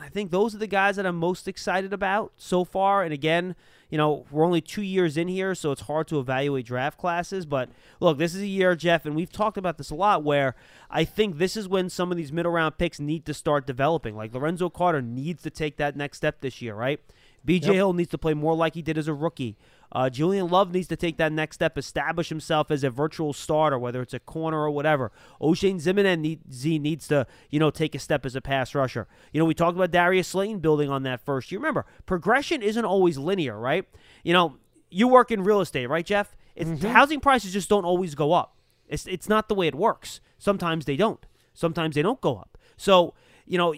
I 0.00 0.08
think 0.08 0.30
those 0.30 0.54
are 0.54 0.58
the 0.58 0.66
guys 0.66 0.96
that 0.96 1.06
I'm 1.06 1.16
most 1.16 1.46
excited 1.46 1.92
about 1.92 2.32
so 2.36 2.64
far. 2.64 3.02
And 3.04 3.12
again, 3.12 3.54
you 3.94 3.98
know, 3.98 4.26
we're 4.32 4.44
only 4.44 4.60
two 4.60 4.82
years 4.82 5.16
in 5.16 5.28
here, 5.28 5.54
so 5.54 5.70
it's 5.70 5.82
hard 5.82 6.08
to 6.08 6.18
evaluate 6.18 6.66
draft 6.66 6.98
classes. 6.98 7.46
But 7.46 7.68
look, 8.00 8.18
this 8.18 8.34
is 8.34 8.42
a 8.42 8.46
year, 8.46 8.74
Jeff, 8.74 9.06
and 9.06 9.14
we've 9.14 9.30
talked 9.30 9.56
about 9.56 9.78
this 9.78 9.90
a 9.90 9.94
lot, 9.94 10.24
where 10.24 10.56
I 10.90 11.04
think 11.04 11.38
this 11.38 11.56
is 11.56 11.68
when 11.68 11.88
some 11.88 12.10
of 12.10 12.16
these 12.16 12.32
middle 12.32 12.50
round 12.50 12.76
picks 12.76 12.98
need 12.98 13.24
to 13.26 13.32
start 13.32 13.68
developing. 13.68 14.16
Like 14.16 14.34
Lorenzo 14.34 14.68
Carter 14.68 15.00
needs 15.00 15.44
to 15.44 15.50
take 15.50 15.76
that 15.76 15.94
next 15.94 16.16
step 16.16 16.40
this 16.40 16.60
year, 16.60 16.74
right? 16.74 16.98
BJ 17.46 17.66
Yep. 17.66 17.74
Hill 17.74 17.92
needs 17.92 18.10
to 18.10 18.18
play 18.18 18.34
more 18.34 18.54
like 18.56 18.74
he 18.74 18.82
did 18.82 18.96
as 18.96 19.08
a 19.08 19.14
rookie. 19.14 19.56
Uh, 19.92 20.10
Julian 20.10 20.48
Love 20.48 20.72
needs 20.72 20.88
to 20.88 20.96
take 20.96 21.18
that 21.18 21.30
next 21.32 21.56
step, 21.56 21.78
establish 21.78 22.28
himself 22.28 22.70
as 22.70 22.82
a 22.82 22.90
virtual 22.90 23.32
starter, 23.32 23.78
whether 23.78 24.02
it's 24.02 24.14
a 24.14 24.18
corner 24.18 24.58
or 24.58 24.70
whatever. 24.70 25.12
O'Shane 25.40 25.78
Zimmerman 25.78 26.20
need, 26.20 26.40
Z 26.52 26.78
needs 26.80 27.06
to, 27.08 27.26
you 27.50 27.60
know, 27.60 27.70
take 27.70 27.94
a 27.94 28.00
step 28.00 28.26
as 28.26 28.34
a 28.34 28.40
pass 28.40 28.74
rusher. 28.74 29.06
You 29.32 29.38
know, 29.38 29.44
we 29.44 29.54
talked 29.54 29.76
about 29.76 29.92
Darius 29.92 30.28
Slayton 30.28 30.58
building 30.58 30.90
on 30.90 31.04
that 31.04 31.20
first 31.24 31.52
You 31.52 31.58
Remember, 31.58 31.86
progression 32.06 32.60
isn't 32.60 32.84
always 32.84 33.18
linear, 33.18 33.58
right? 33.58 33.86
You 34.24 34.32
know, 34.32 34.56
you 34.90 35.06
work 35.06 35.30
in 35.30 35.44
real 35.44 35.60
estate, 35.60 35.86
right, 35.86 36.04
Jeff? 36.04 36.34
It's, 36.56 36.82
Housing 36.82 37.20
prices 37.20 37.52
just 37.52 37.68
don't 37.68 37.84
always 37.84 38.14
go 38.14 38.32
up. 38.32 38.56
It's, 38.88 39.06
it's 39.06 39.28
not 39.28 39.48
the 39.48 39.54
way 39.54 39.68
it 39.68 39.74
works. 39.74 40.20
Sometimes 40.38 40.86
they 40.86 40.96
don't. 40.96 41.24
Sometimes 41.52 41.94
they 41.94 42.02
don't 42.02 42.20
go 42.20 42.36
up. 42.36 42.58
So, 42.76 43.14
you 43.46 43.58
know, 43.58 43.74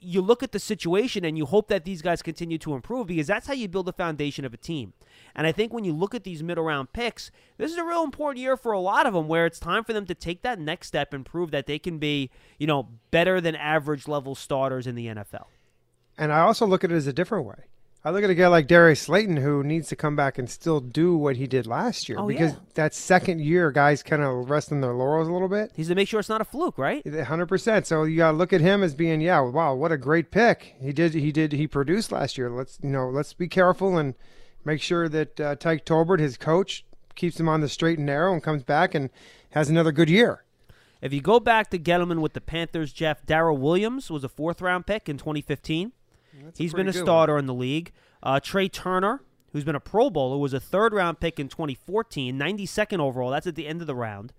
you 0.00 0.20
look 0.20 0.42
at 0.42 0.52
the 0.52 0.58
situation 0.58 1.24
and 1.24 1.36
you 1.36 1.46
hope 1.46 1.68
that 1.68 1.84
these 1.84 2.02
guys 2.02 2.22
continue 2.22 2.58
to 2.58 2.74
improve 2.74 3.08
because 3.08 3.26
that's 3.26 3.46
how 3.46 3.52
you 3.52 3.68
build 3.68 3.86
the 3.86 3.92
foundation 3.92 4.44
of 4.44 4.54
a 4.54 4.56
team. 4.56 4.92
And 5.34 5.46
I 5.46 5.52
think 5.52 5.72
when 5.72 5.84
you 5.84 5.92
look 5.92 6.14
at 6.14 6.24
these 6.24 6.42
middle 6.42 6.64
round 6.64 6.92
picks, 6.92 7.30
this 7.56 7.72
is 7.72 7.78
a 7.78 7.84
real 7.84 8.04
important 8.04 8.40
year 8.40 8.56
for 8.56 8.72
a 8.72 8.80
lot 8.80 9.06
of 9.06 9.14
them 9.14 9.28
where 9.28 9.46
it's 9.46 9.58
time 9.58 9.84
for 9.84 9.92
them 9.92 10.06
to 10.06 10.14
take 10.14 10.42
that 10.42 10.58
next 10.60 10.88
step 10.88 11.12
and 11.12 11.24
prove 11.24 11.50
that 11.50 11.66
they 11.66 11.78
can 11.78 11.98
be, 11.98 12.30
you 12.58 12.66
know, 12.66 12.88
better 13.10 13.40
than 13.40 13.56
average 13.56 14.06
level 14.06 14.34
starters 14.34 14.86
in 14.86 14.94
the 14.94 15.06
NFL. 15.06 15.46
And 16.16 16.32
I 16.32 16.40
also 16.40 16.66
look 16.66 16.84
at 16.84 16.92
it 16.92 16.96
as 16.96 17.06
a 17.06 17.12
different 17.12 17.46
way. 17.46 17.64
I 18.08 18.10
look 18.10 18.24
at 18.24 18.30
a 18.30 18.34
guy 18.34 18.48
like 18.48 18.66
Darius 18.66 19.02
Slayton 19.02 19.36
who 19.36 19.62
needs 19.62 19.88
to 19.88 19.96
come 19.96 20.16
back 20.16 20.38
and 20.38 20.48
still 20.48 20.80
do 20.80 21.14
what 21.14 21.36
he 21.36 21.46
did 21.46 21.66
last 21.66 22.08
year 22.08 22.18
Oh, 22.18 22.26
because 22.26 22.52
yeah. 22.52 22.58
that 22.72 22.94
second 22.94 23.42
year, 23.42 23.70
guys 23.70 24.02
kind 24.02 24.22
of 24.22 24.48
rest 24.48 24.72
on 24.72 24.80
their 24.80 24.94
laurels 24.94 25.28
a 25.28 25.32
little 25.32 25.46
bit. 25.46 25.72
He's 25.76 25.88
to 25.88 25.94
make 25.94 26.08
sure 26.08 26.18
it's 26.18 26.30
not 26.30 26.40
a 26.40 26.44
fluke, 26.46 26.78
right? 26.78 27.06
hundred 27.06 27.48
percent. 27.48 27.86
So 27.86 28.04
you 28.04 28.16
got 28.16 28.30
to 28.30 28.36
look 28.38 28.54
at 28.54 28.62
him 28.62 28.82
as 28.82 28.94
being, 28.94 29.20
yeah, 29.20 29.40
wow, 29.40 29.74
what 29.74 29.92
a 29.92 29.98
great 29.98 30.30
pick. 30.30 30.74
He 30.80 30.90
did, 30.94 31.12
he 31.12 31.30
did, 31.30 31.52
he 31.52 31.66
produced 31.66 32.10
last 32.10 32.38
year. 32.38 32.48
Let's, 32.48 32.78
you 32.82 32.88
know, 32.88 33.10
let's 33.10 33.34
be 33.34 33.46
careful 33.46 33.98
and 33.98 34.14
make 34.64 34.80
sure 34.80 35.10
that 35.10 35.38
uh, 35.38 35.56
Tyke 35.56 35.84
Tolbert, 35.84 36.18
his 36.18 36.38
coach, 36.38 36.86
keeps 37.14 37.38
him 37.38 37.46
on 37.46 37.60
the 37.60 37.68
straight 37.68 37.98
and 37.98 38.06
narrow 38.06 38.32
and 38.32 38.42
comes 38.42 38.62
back 38.62 38.94
and 38.94 39.10
has 39.50 39.68
another 39.68 39.92
good 39.92 40.08
year. 40.08 40.44
If 41.02 41.12
you 41.12 41.20
go 41.20 41.40
back 41.40 41.68
to 41.72 41.78
Gettleman 41.78 42.20
with 42.22 42.32
the 42.32 42.40
Panthers, 42.40 42.94
Jeff 42.94 43.26
Daryl 43.26 43.58
Williams 43.58 44.10
was 44.10 44.24
a 44.24 44.30
fourth 44.30 44.62
round 44.62 44.86
pick 44.86 45.10
in 45.10 45.18
2015. 45.18 45.92
He's 46.56 46.72
been 46.72 46.88
a 46.88 46.90
pretty 46.92 46.98
good 46.98 47.04
starter 47.06 47.38
in 47.38 47.46
the 47.46 47.54
league. 47.54 47.92
Uh, 48.22 48.40
Trai 48.40 48.70
Turner, 48.70 49.22
who's 49.52 49.64
been 49.64 49.74
a 49.76 49.80
Pro 49.80 50.10
Bowler, 50.10 50.38
was 50.38 50.52
a 50.52 50.60
third 50.60 50.92
round 50.92 51.20
pick 51.20 51.38
in 51.38 51.48
2014, 51.48 52.38
92nd 52.38 52.98
overall. 53.00 53.30
That's 53.30 53.46
at 53.46 53.54
the 53.54 53.66
end 53.66 53.80
of 53.80 53.86
the 53.86 53.94
round. 53.94 54.32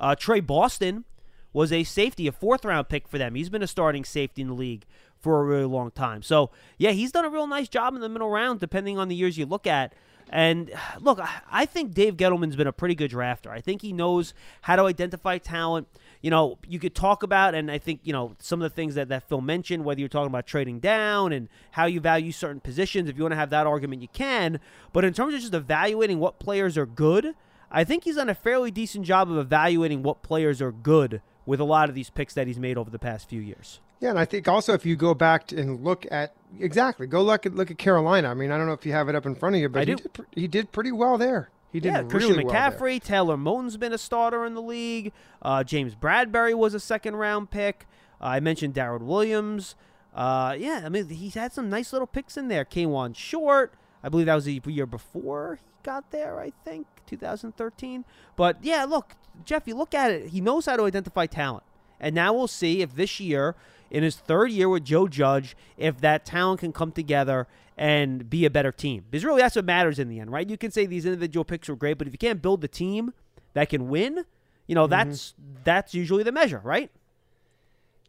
Uh, 0.00 0.14
Tre 0.14 0.40
Boston 0.40 1.04
was 1.52 1.72
a 1.72 1.84
safety, 1.84 2.26
a 2.26 2.32
fourth 2.32 2.64
round 2.64 2.88
pick 2.88 3.08
for 3.08 3.18
them. 3.18 3.34
He's 3.34 3.48
been 3.48 3.62
a 3.62 3.66
starting 3.66 4.04
safety 4.04 4.42
in 4.42 4.48
the 4.48 4.54
league 4.54 4.84
for 5.18 5.40
a 5.40 5.44
really 5.44 5.64
long 5.64 5.90
time. 5.90 6.22
So, 6.22 6.50
yeah, 6.76 6.90
he's 6.90 7.10
done 7.12 7.24
a 7.24 7.30
real 7.30 7.46
nice 7.46 7.68
job 7.68 7.94
in 7.94 8.00
the 8.02 8.08
middle 8.08 8.28
round, 8.30 8.60
depending 8.60 8.98
on 8.98 9.08
the 9.08 9.14
years 9.14 9.38
you 9.38 9.46
look 9.46 9.66
at. 9.66 9.94
And 10.28 10.70
look, 11.00 11.18
I- 11.20 11.40
I 11.50 11.66
think 11.66 11.94
Dave 11.94 12.16
Gettleman's 12.16 12.56
been 12.56 12.66
a 12.66 12.72
pretty 12.72 12.94
good 12.94 13.10
drafter. 13.10 13.48
I 13.50 13.60
think 13.60 13.80
he 13.82 13.92
knows 13.92 14.34
how 14.62 14.76
to 14.76 14.82
identify 14.82 15.38
talent. 15.38 15.88
You 16.22 16.30
know, 16.30 16.58
you 16.66 16.78
could 16.78 16.94
talk 16.94 17.22
about, 17.22 17.54
and 17.54 17.70
I 17.70 17.78
think, 17.78 18.00
you 18.04 18.12
know, 18.12 18.34
some 18.38 18.60
of 18.62 18.70
the 18.70 18.74
things 18.74 18.94
that, 18.94 19.08
that 19.08 19.28
Phil 19.28 19.40
mentioned, 19.40 19.84
whether 19.84 20.00
you're 20.00 20.08
talking 20.08 20.28
about 20.28 20.46
trading 20.46 20.80
down 20.80 21.32
and 21.32 21.48
how 21.72 21.86
you 21.86 22.00
value 22.00 22.32
certain 22.32 22.60
positions. 22.60 23.08
If 23.08 23.16
you 23.16 23.22
want 23.22 23.32
to 23.32 23.36
have 23.36 23.50
that 23.50 23.66
argument, 23.66 24.02
you 24.02 24.08
can. 24.08 24.60
But 24.92 25.04
in 25.04 25.12
terms 25.12 25.34
of 25.34 25.40
just 25.40 25.54
evaluating 25.54 26.18
what 26.18 26.38
players 26.38 26.76
are 26.78 26.86
good, 26.86 27.34
I 27.70 27.84
think 27.84 28.04
he's 28.04 28.16
done 28.16 28.28
a 28.28 28.34
fairly 28.34 28.70
decent 28.70 29.04
job 29.04 29.30
of 29.30 29.38
evaluating 29.38 30.02
what 30.02 30.22
players 30.22 30.62
are 30.62 30.72
good 30.72 31.20
with 31.44 31.60
a 31.60 31.64
lot 31.64 31.88
of 31.88 31.94
these 31.94 32.10
picks 32.10 32.34
that 32.34 32.46
he's 32.46 32.58
made 32.58 32.76
over 32.76 32.90
the 32.90 32.98
past 32.98 33.28
few 33.28 33.40
years. 33.40 33.80
Yeah, 34.00 34.10
and 34.10 34.18
I 34.18 34.24
think 34.24 34.46
also 34.46 34.74
if 34.74 34.84
you 34.84 34.94
go 34.94 35.14
back 35.14 35.52
and 35.52 35.82
look 35.82 36.06
at 36.10 36.34
exactly, 36.60 37.06
go 37.06 37.22
look 37.22 37.46
at 37.46 37.54
look 37.54 37.70
at 37.70 37.78
Carolina. 37.78 38.28
I 38.28 38.34
mean, 38.34 38.50
I 38.50 38.58
don't 38.58 38.66
know 38.66 38.74
if 38.74 38.84
you 38.84 38.92
have 38.92 39.08
it 39.08 39.14
up 39.14 39.24
in 39.24 39.34
front 39.34 39.54
of 39.54 39.60
you, 39.60 39.68
but 39.68 39.80
I 39.80 39.84
he 39.84 39.94
do. 39.94 39.96
did 39.96 40.26
he 40.32 40.48
did 40.48 40.72
pretty 40.72 40.92
well 40.92 41.16
there. 41.16 41.48
He 41.76 41.80
did 41.80 41.92
yeah, 41.92 41.98
really 41.98 42.08
Christian 42.08 42.46
well. 42.46 42.54
McCaffrey, 42.54 43.02
Taylor 43.02 43.36
Moton's 43.36 43.76
been 43.76 43.92
a 43.92 43.98
starter 43.98 44.46
in 44.46 44.54
the 44.54 44.62
league. 44.62 45.12
Uh, 45.42 45.62
James 45.62 45.94
Bradberry 45.94 46.54
was 46.54 46.72
a 46.72 46.80
second 46.80 47.16
round 47.16 47.50
pick. 47.50 47.86
Uh, 48.18 48.28
I 48.28 48.40
mentioned 48.40 48.72
Daryl 48.72 49.02
Williams. 49.02 49.74
Uh, 50.14 50.56
yeah, 50.58 50.84
I 50.86 50.88
mean 50.88 51.06
he's 51.10 51.34
had 51.34 51.52
some 51.52 51.68
nice 51.68 51.92
little 51.92 52.06
picks 52.06 52.38
in 52.38 52.48
there. 52.48 52.64
Kawann 52.64 53.14
Short, 53.14 53.74
I 54.02 54.08
believe 54.08 54.24
that 54.24 54.36
was 54.36 54.46
the 54.46 54.58
year 54.64 54.86
before 54.86 55.58
he 55.60 55.66
got 55.82 56.10
there. 56.12 56.40
I 56.40 56.52
think 56.64 56.86
2013. 57.08 58.06
But 58.36 58.56
yeah, 58.62 58.84
look, 58.84 59.12
Jeff, 59.44 59.68
you 59.68 59.74
look 59.76 59.92
at 59.92 60.10
it. 60.10 60.28
He 60.28 60.40
knows 60.40 60.64
how 60.64 60.78
to 60.78 60.84
identify 60.84 61.26
talent. 61.26 61.64
And 62.00 62.14
now 62.14 62.32
we'll 62.32 62.48
see 62.48 62.80
if 62.80 62.96
this 62.96 63.20
year, 63.20 63.54
in 63.90 64.02
his 64.02 64.16
third 64.16 64.50
year 64.50 64.70
with 64.70 64.86
Joe 64.86 65.08
Judge 65.08 65.54
if 65.76 66.00
that 66.00 66.24
talent 66.24 66.60
can 66.60 66.72
come 66.72 66.92
together 66.92 67.46
and 67.76 68.28
be 68.30 68.44
a 68.44 68.50
better 68.50 68.72
team. 68.72 69.04
Because 69.10 69.24
really, 69.24 69.42
that's 69.42 69.56
what 69.56 69.64
matters 69.64 69.98
in 69.98 70.08
the 70.08 70.20
end, 70.20 70.30
right? 70.32 70.48
You 70.48 70.56
can 70.56 70.70
say 70.70 70.86
these 70.86 71.04
individual 71.06 71.44
picks 71.44 71.68
were 71.68 71.76
great, 71.76 71.98
but 71.98 72.06
if 72.06 72.12
you 72.14 72.18
can't 72.18 72.40
build 72.40 72.60
the 72.60 72.68
team 72.68 73.12
that 73.54 73.68
can 73.68 73.88
win, 73.88 74.24
you 74.66 74.74
know, 74.74 74.86
that's 74.86 75.34
that's 75.64 75.94
usually 75.94 76.22
the 76.22 76.32
measure, 76.32 76.60
right? 76.64 76.90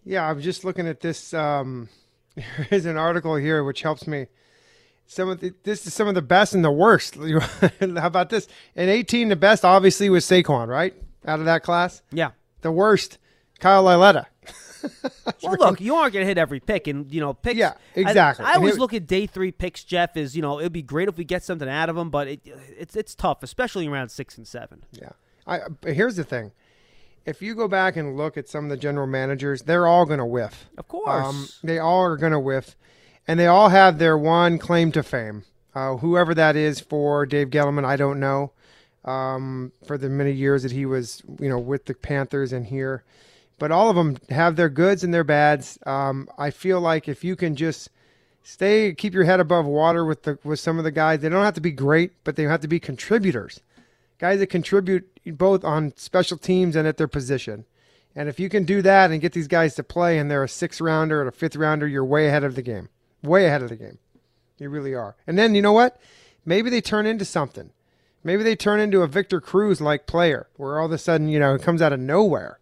Yeah, 0.05 0.29
I'm 0.29 0.39
just 0.41 0.63
looking 0.63 0.87
at 0.87 1.01
this. 1.01 1.33
Um, 1.33 1.89
there's 2.69 2.85
an 2.85 2.97
article 2.97 3.35
here 3.35 3.63
which 3.63 3.81
helps 3.81 4.07
me. 4.07 4.27
Some 5.09 5.29
of 5.29 5.39
the, 5.39 5.53
this 5.63 5.87
is 5.87 5.93
some 5.93 6.07
of 6.09 6.15
the 6.15 6.21
best 6.21 6.53
and 6.53 6.65
the 6.65 6.71
worst. 6.71 7.15
How 7.79 8.07
about 8.07 8.29
this? 8.29 8.47
In 8.75 8.89
18, 8.89 9.29
the 9.29 9.37
best 9.37 9.63
obviously 9.63 10.09
was 10.09 10.25
Saquon, 10.25 10.67
right? 10.67 10.93
Out 11.25 11.39
of 11.39 11.45
that 11.45 11.63
class, 11.63 12.01
Yeah. 12.11 12.31
the 12.61 12.71
worst, 12.73 13.17
Kyle 13.59 13.83
Lauletta. 13.83 14.27
Well, 15.43 15.55
look, 15.59 15.79
you 15.81 15.95
aren't 15.95 16.13
going 16.13 16.23
to 16.23 16.27
hit 16.27 16.37
every 16.37 16.59
pick, 16.59 16.87
and 16.87 17.11
you 17.13 17.21
know, 17.21 17.33
picks. 17.33 17.57
Yeah, 17.57 17.73
exactly. 17.95 18.45
I, 18.45 18.53
always 18.53 18.73
Here- 18.73 18.79
look 18.79 18.93
at 18.93 19.07
day 19.07 19.27
three 19.27 19.51
picks. 19.51 19.83
Jeff 19.83 20.17
is, 20.17 20.35
you 20.35 20.41
know, 20.41 20.59
it'd 20.59 20.73
be 20.73 20.81
great 20.81 21.07
if 21.07 21.17
we 21.17 21.23
get 21.23 21.43
something 21.43 21.69
out 21.69 21.89
of 21.89 21.97
him, 21.97 22.09
but 22.09 22.27
it, 22.27 22.41
it's 22.77 22.95
it's 22.95 23.13
tough, 23.15 23.43
especially 23.43 23.87
around 23.87 24.09
six 24.09 24.37
and 24.37 24.47
seven. 24.47 24.83
Yeah. 24.91 25.11
I, 25.45 25.61
but 25.81 25.93
here's 25.93 26.15
the 26.15 26.23
thing. 26.23 26.51
If 27.25 27.41
you 27.41 27.55
go 27.55 27.67
back 27.67 27.95
and 27.97 28.17
look 28.17 28.37
at 28.37 28.47
some 28.49 28.65
of 28.65 28.69
the 28.69 28.77
general 28.77 29.07
managers, 29.07 29.61
they're 29.63 29.85
all 29.85 30.05
going 30.05 30.19
to 30.19 30.25
whiff. 30.25 30.69
Of 30.77 30.87
course. 30.87 31.25
Um, 31.25 31.47
they 31.63 31.77
all 31.77 32.03
are 32.03 32.17
going 32.17 32.31
to 32.31 32.39
whiff, 32.39 32.75
and 33.27 33.39
they 33.39 33.47
all 33.47 33.69
have 33.69 33.99
their 33.99 34.17
one 34.17 34.57
claim 34.57 34.91
to 34.93 35.03
fame. 35.03 35.43
Uh, 35.75 35.97
whoever 35.97 36.33
that 36.33 36.55
is 36.55 36.79
for 36.79 37.25
Dave 37.25 37.49
Gettleman, 37.49 37.85
I 37.85 37.95
don't 37.95 38.19
know. 38.19 38.51
Um, 39.05 39.71
for 39.85 39.97
the 39.97 40.09
many 40.09 40.31
years 40.31 40.63
that 40.63 40.71
he 40.71 40.85
was, 40.85 41.21
you 41.39 41.47
know, 41.47 41.59
with 41.59 41.85
the 41.85 41.93
Panthers 41.93 42.51
and 42.51 42.65
here, 42.65 43.03
but 43.59 43.71
all 43.71 43.89
of 43.89 43.95
them 43.95 44.17
have 44.29 44.55
their 44.55 44.69
goods 44.69 45.03
and 45.03 45.13
their 45.13 45.23
bads. 45.23 45.79
Um, 45.85 46.29
I 46.37 46.51
feel 46.51 46.79
like 46.79 47.07
if 47.07 47.23
you 47.23 47.35
can 47.35 47.55
just 47.55 47.89
stay, 48.43 48.93
keep 48.93 49.13
your 49.13 49.23
head 49.23 49.39
above 49.39 49.65
water 49.65 50.05
with 50.05 50.23
the 50.23 50.39
with 50.43 50.59
some 50.59 50.77
of 50.77 50.83
the 50.83 50.91
guys, 50.91 51.21
they 51.21 51.29
don't 51.29 51.43
have 51.43 51.55
to 51.55 51.61
be 51.61 51.71
great, 51.71 52.11
but 52.23 52.35
they 52.35 52.43
have 52.43 52.61
to 52.61 52.67
be 52.67 52.79
contributors 52.79 53.61
guys 54.19 54.39
that 54.39 54.47
contribute 54.47 55.09
both 55.25 55.63
on 55.63 55.93
special 55.95 56.37
teams 56.37 56.75
and 56.75 56.87
at 56.87 56.97
their 56.97 57.07
position. 57.07 57.65
And 58.15 58.27
if 58.27 58.39
you 58.39 58.49
can 58.49 58.63
do 58.63 58.81
that 58.81 59.11
and 59.11 59.21
get 59.21 59.33
these 59.33 59.47
guys 59.47 59.75
to 59.75 59.83
play 59.83 60.17
and 60.17 60.29
they're 60.29 60.43
a 60.43 60.49
sixth 60.49 60.81
rounder 60.81 61.21
or 61.21 61.27
a 61.27 61.31
fifth 61.31 61.55
rounder, 61.55 61.87
you're 61.87 62.05
way 62.05 62.27
ahead 62.27 62.43
of 62.43 62.55
the 62.55 62.61
game. 62.61 62.89
Way 63.21 63.45
ahead 63.45 63.61
of 63.61 63.69
the 63.69 63.75
game. 63.75 63.99
You 64.57 64.69
really 64.69 64.95
are. 64.95 65.15
And 65.27 65.37
then 65.37 65.53
you 65.53 65.61
know 65.61 65.73
what? 65.73 65.99
Maybe 66.45 66.69
they 66.69 66.81
turn 66.81 67.05
into 67.05 67.25
something. 67.25 67.71
Maybe 68.23 68.41
they 68.41 68.55
turn 68.55 68.79
into 68.79 69.03
a 69.03 69.07
Victor 69.07 69.39
Cruz 69.39 69.79
like 69.79 70.07
player 70.07 70.47
where 70.55 70.79
all 70.79 70.87
of 70.87 70.91
a 70.91 70.97
sudden, 70.97 71.27
you 71.27 71.39
know, 71.39 71.53
it 71.53 71.61
comes 71.61 71.81
out 71.81 71.93
of 71.93 71.99
nowhere. 71.99 72.59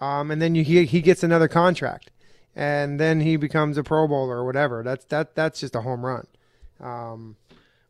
Um, 0.00 0.30
and 0.30 0.40
then 0.42 0.54
you, 0.54 0.64
he, 0.64 0.84
he 0.84 1.00
gets 1.00 1.22
another 1.22 1.48
contract. 1.48 2.10
And 2.56 3.00
then 3.00 3.20
he 3.20 3.36
becomes 3.36 3.76
a 3.78 3.82
Pro 3.82 4.06
Bowler 4.06 4.36
or 4.36 4.44
whatever. 4.44 4.82
That's 4.84 5.04
that 5.06 5.34
that's 5.34 5.58
just 5.58 5.74
a 5.74 5.80
home 5.80 6.04
run. 6.06 6.26
Um, 6.80 7.36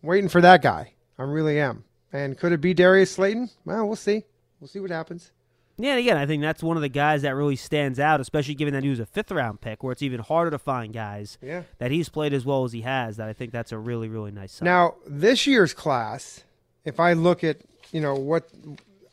waiting 0.03 0.29
for 0.31 0.40
that 0.40 0.62
guy. 0.62 0.93
I 1.19 1.23
really 1.25 1.61
am. 1.61 1.85
And 2.12 2.38
could 2.38 2.53
it 2.53 2.61
be 2.62 2.73
Darius 2.73 3.12
Slayton? 3.12 3.51
Well, 3.67 3.87
we'll 3.87 3.97
see. 3.97 4.25
We'll 4.61 4.69
see 4.69 4.81
what 4.81 4.90
happens. 4.90 5.33
Yeah, 5.77 5.90
and 5.90 5.99
again, 6.01 6.17
I 6.17 6.25
think 6.25 6.40
that's 6.40 6.62
one 6.62 6.77
of 6.77 6.83
the 6.83 6.88
guys 6.88 7.23
that 7.23 7.35
really 7.35 7.57
stands 7.57 7.99
out, 7.99 8.21
especially 8.21 8.55
given 8.55 8.73
that 8.75 8.85
he 8.85 8.88
was 8.88 9.01
a 9.01 9.07
fifth 9.07 9.33
round 9.33 9.61
pick, 9.61 9.83
where 9.83 9.90
it's 9.93 10.03
even 10.03 10.21
harder 10.21 10.53
to 10.53 10.59
find 10.59 10.95
guys 10.95 11.37
Yeah. 11.43 11.64
that 11.79 11.90
he's 11.90 12.09
played 12.09 12.33
as 12.33 12.45
well 12.47 12.64
as 12.64 12.73
he 12.73 12.83
has. 12.83 13.17
That 13.17 13.29
I 13.29 13.33
think 13.33 13.51
that's 13.51 13.73
a 13.73 13.79
really, 13.79 14.09
really 14.09 14.31
nice 14.31 14.53
sign. 14.53 14.67
Now, 14.67 14.95
this 15.07 15.47
year's 15.47 15.75
class, 15.75 16.45
if 16.85 17.01
I 17.01 17.12
look 17.14 17.43
at, 17.43 17.59
you 17.90 18.01
know, 18.01 18.14
what 18.14 18.49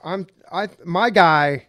I'm 0.03 0.27
I 0.51 0.69
my 0.85 1.09
guy 1.09 1.67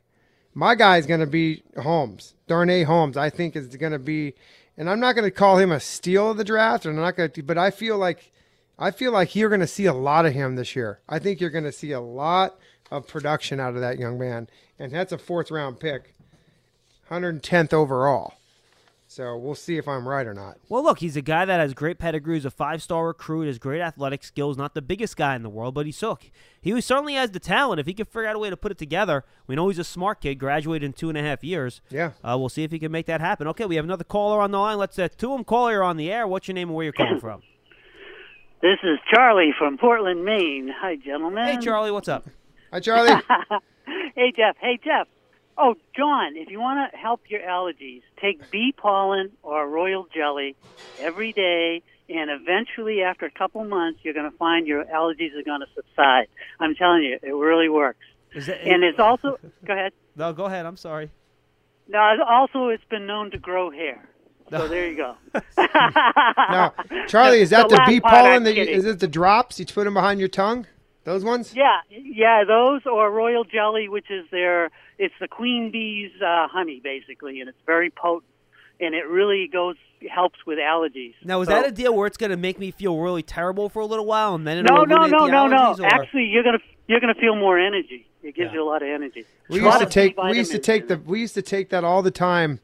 my 0.54 0.74
guy 0.74 0.98
is 0.98 1.06
going 1.06 1.20
to 1.20 1.26
be 1.26 1.62
Holmes. 1.80 2.34
Darnay 2.46 2.84
Holmes, 2.84 3.16
I 3.16 3.30
think 3.30 3.56
is 3.56 3.76
going 3.76 3.92
to 3.92 3.98
be 3.98 4.34
and 4.76 4.88
I'm 4.88 5.00
not 5.00 5.14
going 5.14 5.24
to 5.24 5.30
call 5.30 5.58
him 5.58 5.70
a 5.70 5.80
steal 5.80 6.30
of 6.30 6.36
the 6.36 6.44
draft 6.44 6.84
and 6.84 6.96
I'm 6.96 7.02
not 7.02 7.16
going 7.16 7.30
to 7.30 7.42
but 7.42 7.58
I 7.58 7.70
feel 7.70 7.98
like 7.98 8.32
I 8.78 8.90
feel 8.90 9.12
like 9.12 9.36
you're 9.36 9.48
going 9.48 9.60
to 9.60 9.66
see 9.66 9.86
a 9.86 9.92
lot 9.92 10.26
of 10.26 10.32
him 10.32 10.56
this 10.56 10.74
year. 10.74 11.00
I 11.08 11.18
think 11.18 11.40
you're 11.40 11.50
going 11.50 11.64
to 11.64 11.72
see 11.72 11.92
a 11.92 12.00
lot 12.00 12.58
of 12.90 13.06
production 13.06 13.60
out 13.60 13.74
of 13.74 13.80
that 13.80 13.98
young 13.98 14.18
man 14.18 14.48
and 14.78 14.92
that's 14.92 15.12
a 15.12 15.18
fourth 15.18 15.50
round 15.50 15.80
pick. 15.80 16.14
110th 17.10 17.72
overall. 17.72 18.34
So, 19.12 19.36
we'll 19.36 19.54
see 19.54 19.76
if 19.76 19.86
I'm 19.86 20.08
right 20.08 20.26
or 20.26 20.32
not. 20.32 20.56
Well, 20.70 20.82
look, 20.82 21.00
he's 21.00 21.16
a 21.18 21.20
guy 21.22 21.44
that 21.44 21.60
has 21.60 21.74
great 21.74 21.98
pedigree. 21.98 22.36
He's 22.36 22.46
a 22.46 22.50
five-star 22.50 23.06
recruit. 23.08 23.46
Has 23.46 23.58
great 23.58 23.82
athletic 23.82 24.24
skills. 24.24 24.56
Not 24.56 24.72
the 24.72 24.80
biggest 24.80 25.18
guy 25.18 25.36
in 25.36 25.42
the 25.42 25.50
world, 25.50 25.74
but 25.74 25.84
he's 25.84 26.02
look. 26.02 26.30
He 26.62 26.80
certainly 26.80 27.12
has 27.14 27.30
the 27.30 27.38
talent. 27.38 27.78
If 27.78 27.86
he 27.86 27.92
can 27.92 28.06
figure 28.06 28.26
out 28.26 28.36
a 28.36 28.38
way 28.38 28.48
to 28.48 28.56
put 28.56 28.72
it 28.72 28.78
together, 28.78 29.24
we 29.46 29.54
know 29.54 29.68
he's 29.68 29.78
a 29.78 29.84
smart 29.84 30.22
kid. 30.22 30.36
Graduated 30.36 30.86
in 30.86 30.92
two 30.94 31.10
and 31.10 31.18
a 31.18 31.22
half 31.22 31.44
years. 31.44 31.82
Yeah. 31.90 32.12
Uh, 32.24 32.36
we'll 32.38 32.48
see 32.48 32.64
if 32.64 32.70
he 32.70 32.78
can 32.78 32.90
make 32.90 33.04
that 33.04 33.20
happen. 33.20 33.46
Okay, 33.48 33.66
we 33.66 33.76
have 33.76 33.84
another 33.84 34.04
caller 34.04 34.40
on 34.40 34.50
the 34.50 34.58
line. 34.58 34.78
Let's 34.78 34.98
uh, 34.98 35.08
to 35.08 35.34
him. 35.34 35.44
Caller, 35.44 35.72
you're 35.72 35.82
on 35.82 35.98
the 35.98 36.10
air. 36.10 36.26
What's 36.26 36.48
your 36.48 36.54
name 36.54 36.68
and 36.70 36.76
where 36.76 36.84
you're 36.84 36.92
calling 36.94 37.20
from? 37.20 37.42
This 38.62 38.78
is 38.84 39.00
Charlie 39.12 39.52
from 39.58 39.76
Portland, 39.76 40.24
Maine. 40.24 40.72
Hi, 40.80 40.94
gentlemen. 40.94 41.44
hey, 41.46 41.58
Charlie. 41.58 41.90
What's 41.90 42.06
up? 42.06 42.28
Hi 42.72 42.78
Charlie. 42.78 43.10
Hey, 44.14 44.32
Jeff. 44.36 44.56
Hey, 44.60 44.78
Jeff. 44.84 45.08
Oh, 45.58 45.74
John, 45.96 46.36
if 46.36 46.50
you 46.50 46.60
want 46.60 46.90
to 46.92 46.96
help 46.98 47.20
your 47.28 47.40
allergies, 47.40 48.02
take 48.20 48.50
bee 48.50 48.72
pollen 48.76 49.30
or 49.42 49.68
royal 49.68 50.06
jelly 50.14 50.56
every 50.98 51.32
day, 51.32 51.82
and 52.08 52.30
eventually, 52.30 53.02
after 53.02 53.26
a 53.26 53.30
couple 53.30 53.64
months, 53.64 54.00
you're 54.02 54.14
going 54.14 54.30
to 54.30 54.36
find 54.36 54.66
your 54.66 54.84
allergies 54.84 55.36
are 55.38 55.42
going 55.44 55.60
to 55.60 55.66
subside. 55.74 56.26
I'm 56.58 56.74
telling 56.74 57.02
you, 57.02 57.18
it 57.22 57.32
really 57.34 57.68
works. 57.68 58.00
Is 58.34 58.46
that, 58.46 58.62
And 58.62 58.82
it's 58.82 58.98
also, 58.98 59.38
go 59.64 59.72
ahead. 59.72 59.92
no, 60.16 60.32
go 60.32 60.46
ahead. 60.46 60.66
I'm 60.66 60.76
sorry. 60.76 61.10
No, 61.88 61.98
also, 62.28 62.68
it's 62.68 62.84
been 62.90 63.06
known 63.06 63.30
to 63.32 63.38
grow 63.38 63.70
hair. 63.70 64.08
So 64.50 64.68
there 64.68 64.88
you 64.90 64.96
go. 64.96 65.16
Now, 65.56 66.74
Charlie, 67.08 67.40
is 67.40 67.50
that 67.50 67.68
The 67.68 67.76
the, 67.76 67.82
bee 67.86 68.00
pollen? 68.00 68.32
I'm 68.32 68.44
That 68.44 68.56
you, 68.56 68.62
is 68.64 68.84
it 68.84 68.98
the 68.98 69.08
drops 69.08 69.58
you 69.58 69.66
put 69.66 69.84
them 69.84 69.94
behind 69.94 70.20
your 70.20 70.28
tongue? 70.28 70.66
Those 71.04 71.24
ones? 71.24 71.52
Yeah, 71.54 71.78
yeah, 71.90 72.44
those 72.46 72.82
or 72.86 73.10
royal 73.10 73.44
jelly, 73.44 73.88
which 73.88 74.10
is 74.10 74.24
their 74.30 74.70
it's 75.04 75.14
the 75.20 75.28
queen 75.28 75.70
bee's 75.70 76.12
uh, 76.22 76.46
honey 76.48 76.80
basically, 76.82 77.40
and 77.40 77.48
it's 77.48 77.58
very 77.66 77.90
potent, 77.90 78.30
and 78.80 78.94
it 78.94 79.06
really 79.08 79.48
goes 79.52 79.76
helps 80.10 80.38
with 80.46 80.58
allergies. 80.58 81.14
Now, 81.24 81.40
is 81.42 81.48
So- 81.48 81.54
that 81.54 81.66
a 81.66 81.70
deal 81.72 81.94
where 81.94 82.06
it's 82.06 82.16
going 82.16 82.30
to 82.30 82.36
make 82.36 82.58
me 82.58 82.70
feel 82.70 82.98
really 82.98 83.22
terrible 83.22 83.68
for 83.68 83.80
a 83.80 83.86
little 83.86 84.06
while, 84.06 84.34
and 84.34 84.46
then 84.46 84.58
it'll 84.58 84.76
no, 84.78 84.84
no, 84.84 84.96
eliminate 85.04 85.20
no, 85.20 85.26
the 85.26 85.32
no, 85.32 85.46
no. 85.46 85.56
allergies, 85.74 85.84
Actually, 85.84 86.24
you're 86.26 86.42
gonna 86.42 86.58
you're 86.88 87.00
gonna 87.00 87.14
feel 87.14 87.36
more 87.36 87.58
energy. 87.58 88.06
It 88.22 88.34
gives 88.36 88.48
Yeah. 88.50 88.54
you 88.58 88.62
a 88.62 88.68
lot 88.72 88.82
of 88.82 88.88
energy. 88.88 89.24
We 89.48 89.60
used 89.60 89.78
to 89.80 89.86
take 89.86 90.16
we 90.22 90.36
used 90.38 90.52
to 90.52 90.58
take 90.58 90.88
the 90.88 90.96
we 90.98 91.20
used 91.20 91.34
to 91.34 91.42
take 91.42 91.70
that 91.70 91.84
all 91.84 92.02
the 92.02 92.10
time, 92.12 92.60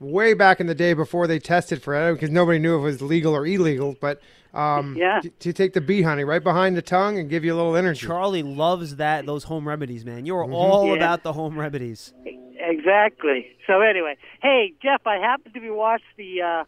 way 0.00 0.34
back 0.34 0.60
in 0.60 0.66
the 0.66 0.74
day 0.74 0.92
before 0.94 1.26
they 1.26 1.38
tested 1.38 1.82
for 1.82 1.94
it 1.94 2.12
because 2.14 2.30
nobody 2.30 2.58
knew 2.58 2.76
if 2.76 2.80
it 2.80 2.84
was 2.84 3.02
legal 3.02 3.34
or 3.34 3.46
illegal. 3.46 3.96
But 4.00 4.20
um, 4.54 4.96
Yeah. 4.96 5.20
to, 5.20 5.30
to 5.30 5.52
take 5.52 5.72
the 5.74 5.80
bee 5.80 6.02
honey 6.02 6.24
right 6.24 6.42
behind 6.42 6.76
the 6.76 6.82
tongue 6.82 7.18
and 7.18 7.28
give 7.28 7.44
you 7.44 7.54
a 7.54 7.56
little 7.56 7.76
energy. 7.76 8.06
Charlie 8.06 8.42
loves 8.42 8.96
that 8.96 9.26
those 9.26 9.44
home 9.44 9.68
remedies, 9.68 10.04
man. 10.04 10.24
You're 10.26 10.44
all 10.44 10.88
Yeah. 10.88 10.94
about 10.94 11.22
the 11.22 11.32
home 11.34 11.58
remedies. 11.58 12.12
Exactly. 12.58 13.46
So 13.66 13.80
anyway, 13.80 14.16
hey 14.42 14.72
Jeff, 14.82 15.06
I 15.06 15.16
happened 15.16 15.54
to 15.54 15.60
be 15.60 15.70
watching 15.70 16.06
the 16.16 16.42
uh, 16.42 16.64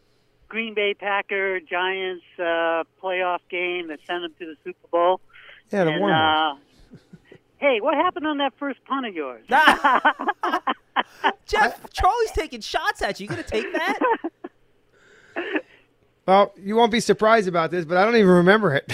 Green 0.49 0.75
Bay 0.75 0.95
Packer 0.95 1.61
Giants 1.61 2.25
uh, 2.38 2.85
playoff 3.03 3.41
game 3.51 3.88
that 3.88 3.99
sent 4.07 4.23
them 4.23 4.33
to 4.38 4.47
the 4.47 4.55
Super 4.64 4.88
Bowl. 4.91 5.21
yeah, 5.73 5.85
the 5.85 5.91
And, 5.93 6.01
warm 6.01 6.12
uh, 6.14 6.55
hey, 7.59 7.81
what 7.81 7.94
happened 7.94 8.27
on 8.27 8.38
that 8.38 8.53
first 8.59 8.85
punt 8.85 9.07
of 9.07 9.14
yours? 9.14 9.44
Jeff, 11.47 11.90
Charlie's 11.92 12.33
taking 12.33 12.61
shots 12.61 13.03
at 13.03 13.21
you. 13.21 13.25
You 13.25 13.31
gonna 13.31 13.42
take 13.42 13.73
that? 13.73 13.99
Well, 16.27 16.53
you 16.62 16.77
won't 16.77 16.92
be 16.92 17.01
surprised 17.01 17.49
about 17.49 17.71
this, 17.71 17.87
but 17.87 17.97
I 17.97 18.05
don't 18.05 18.16
even 18.16 18.29
remember 18.29 18.75
it. 18.75 18.85